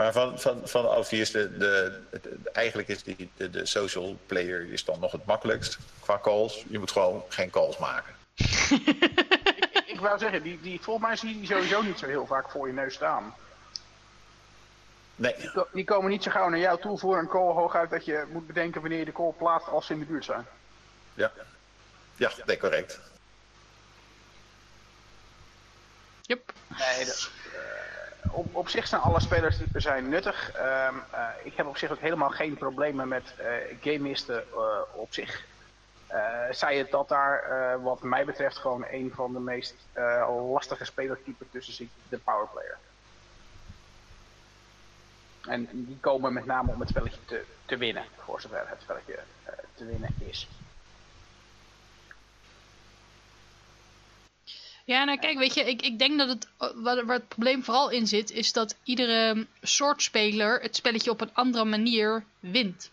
[0.01, 4.85] Maar van, van, van de, de, de, eigenlijk is die, de, de social player is
[4.85, 6.65] dan nog het makkelijkst qua calls.
[6.69, 8.15] Je moet gewoon geen calls maken.
[8.35, 12.27] ik, ik, wou zeggen, die, die, volgens mij zie je die sowieso niet zo heel
[12.27, 13.35] vaak voor je neus staan.
[15.21, 15.35] Nee.
[15.73, 18.47] Die, komen niet zo gauw naar jou toe voor een call hooguit dat je moet
[18.47, 20.47] bedenken wanneer je de call plaatst als ze in de buurt zijn.
[21.15, 21.33] Ja,
[22.17, 23.01] ja dat correct.
[26.23, 26.53] Yep.
[26.67, 27.31] Nee, dat,
[28.25, 30.53] uh, op, op zich zijn alle spelers die zijn nuttig.
[30.57, 33.47] Um, uh, ik heb op zich ook helemaal geen problemen met uh,
[33.81, 34.45] gamisten
[34.93, 35.45] op zich.
[36.51, 39.75] zij het dat daar wat mij betreft gewoon een van de meest
[40.53, 42.79] lastige spelertypen tussen zit, de powerplayer.
[45.41, 49.19] En die komen met name om het spelletje te, te winnen, voor zover het spelletje
[49.47, 50.49] uh, te winnen is.
[54.85, 57.91] Ja, nou kijk, weet je, ik, ik denk dat het, waar, waar het probleem vooral
[57.91, 62.91] in zit, is dat iedere soort speler het spelletje op een andere manier wint.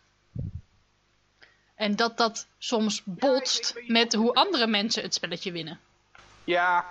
[1.76, 5.80] En dat dat soms botst met hoe andere mensen het spelletje winnen.
[6.44, 6.86] Ja,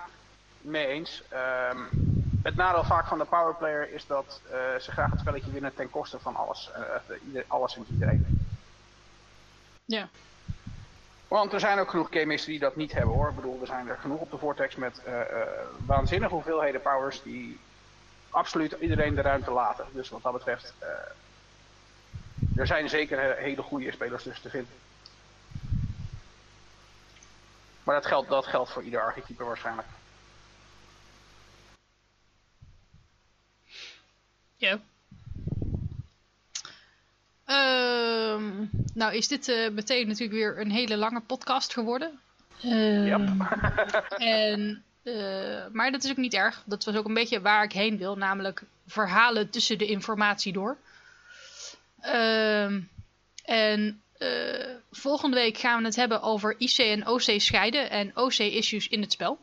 [0.61, 1.21] mee eens.
[1.33, 2.06] Um,
[2.47, 5.89] het nadeel vaak van de powerplayer is dat uh, ze graag het spelletje winnen ten
[5.89, 6.71] koste van alles.
[6.77, 8.47] Uh, ieder, alles en iedereen.
[9.85, 10.09] Ja.
[11.27, 13.29] Want er zijn ook genoeg gamers die dat niet hebben hoor.
[13.29, 15.21] Ik bedoel, er zijn er genoeg op de Vortex met uh,
[15.85, 17.59] waanzinnige hoeveelheden powers die
[18.29, 19.85] absoluut iedereen de ruimte laten.
[19.91, 20.73] Dus wat dat betreft,
[22.55, 24.73] er zijn zeker hele goede spelers dus te vinden.
[27.83, 29.87] Maar dat geldt, dat geldt voor ieder archetype waarschijnlijk.
[34.57, 34.79] Ja.
[37.47, 38.43] Uh,
[38.93, 42.19] nou is dit uh, meteen natuurlijk weer een hele lange podcast geworden.
[42.63, 43.17] Uh, ja.
[44.17, 46.63] en, uh, maar dat is ook niet erg.
[46.65, 48.15] Dat was ook een beetje waar ik heen wil.
[48.17, 50.77] Namelijk verhalen tussen de informatie door.
[52.01, 52.79] Ehm,
[53.43, 58.87] en Eh, volgende week gaan we het hebben over IC en OC scheiden en OC-issues
[58.87, 59.39] in het spel.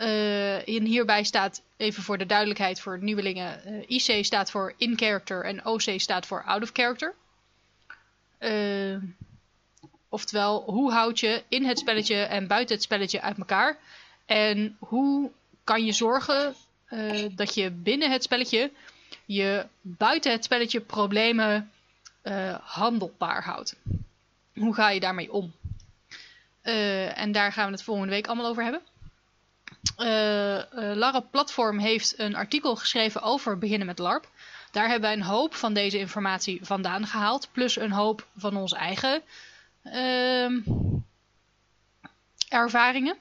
[0.00, 5.44] Uh, hierbij staat, even voor de duidelijkheid voor nieuwelingen, uh, IC staat voor in character
[5.44, 7.14] en OC staat voor out of character.
[8.38, 8.96] Uh,
[10.08, 13.78] oftewel, hoe houd je in het spelletje en buiten het spelletje uit elkaar?
[14.26, 15.30] En hoe
[15.64, 16.54] kan je zorgen
[17.34, 18.70] dat je binnen het spelletje
[19.24, 21.70] je buiten het spelletje problemen
[22.62, 23.76] handelbaar houdt?
[24.54, 25.52] Hoe ga je daarmee om?
[27.14, 28.82] en daar gaan we het volgende week allemaal over hebben.
[29.98, 30.62] Uh, uh,
[30.94, 34.28] LARP Platform heeft een artikel geschreven over beginnen met LARP.
[34.70, 37.48] Daar hebben wij een hoop van deze informatie vandaan gehaald.
[37.52, 39.22] Plus een hoop van onze eigen
[39.84, 40.50] uh,
[42.48, 43.16] ervaringen.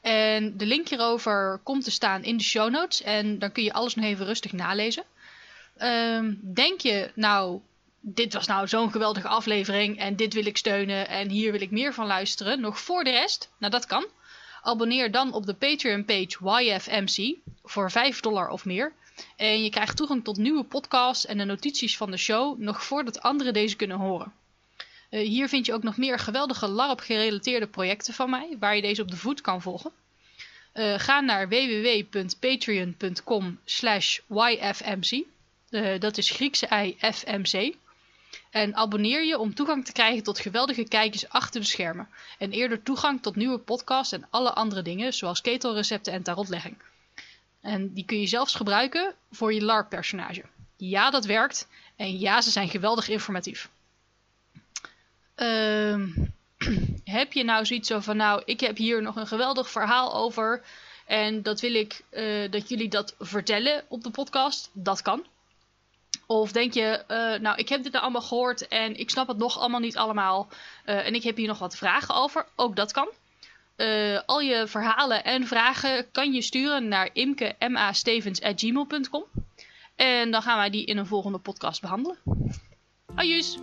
[0.00, 3.02] En de link hierover komt te staan in de show notes.
[3.02, 5.04] En dan kun je alles nog even rustig nalezen.
[5.76, 7.60] Ehm, denk je, nou,
[8.00, 9.98] dit was nou zo'n geweldige aflevering.
[9.98, 11.08] En dit wil ik steunen.
[11.08, 12.60] En hier wil ik meer van luisteren.
[12.60, 13.50] Nog voor de rest.
[13.58, 14.06] Nou, dat kan.
[14.62, 18.92] Abonneer dan op de Patreon-page YFMC voor 5 dollar of meer.
[19.36, 23.22] En je krijgt toegang tot nieuwe podcasts en de notities van de show nog voordat
[23.22, 24.32] anderen deze kunnen horen.
[25.10, 29.02] Uh, hier vind je ook nog meer geweldige LARP-gerelateerde projecten van mij, waar je deze
[29.02, 29.92] op de voet kan volgen.
[30.74, 35.22] Uh, ga naar www.patreon.com slash yfmc.
[35.70, 37.74] Uh, dat is Griekse I FMC.
[38.50, 42.08] En abonneer je om toegang te krijgen tot geweldige kijkjes achter de schermen.
[42.38, 46.76] En eerder toegang tot nieuwe podcasts en alle andere dingen, zoals ketelrecepten en tarotlegging.
[47.60, 50.42] En die kun je zelfs gebruiken voor je LARP-personage.
[50.76, 51.68] Ja, dat werkt.
[51.96, 53.68] En ja, ze zijn geweldig informatief.
[55.36, 56.06] Uh,
[57.04, 60.62] heb je nou zoiets van, nou, ik heb hier nog een geweldig verhaal over.
[61.06, 64.70] En dat wil ik uh, dat jullie dat vertellen op de podcast.
[64.72, 65.24] Dat kan.
[66.30, 69.36] Of denk je, uh, nou, ik heb dit nou allemaal gehoord en ik snap het
[69.36, 70.48] nog allemaal niet allemaal.
[70.86, 72.46] Uh, en ik heb hier nog wat vragen over.
[72.56, 73.08] Ook dat kan.
[73.76, 79.24] Uh, al je verhalen en vragen kan je sturen naar imke.ma.stevens.gmail.com.
[79.96, 82.18] En dan gaan wij die in een volgende podcast behandelen.
[83.14, 83.58] Ajus!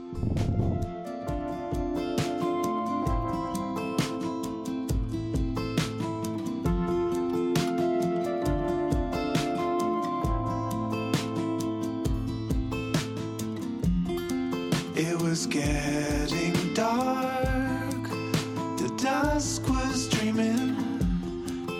[15.77, 18.03] Getting dark.
[18.81, 20.75] The dusk was dreaming.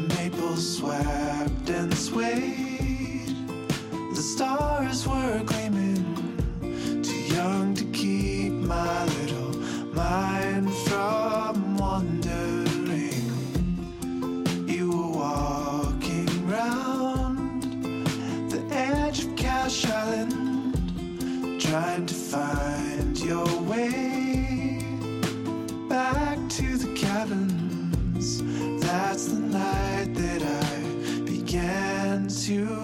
[0.08, 3.36] Maples swept and swayed.
[4.16, 5.44] The stars were
[32.50, 32.77] you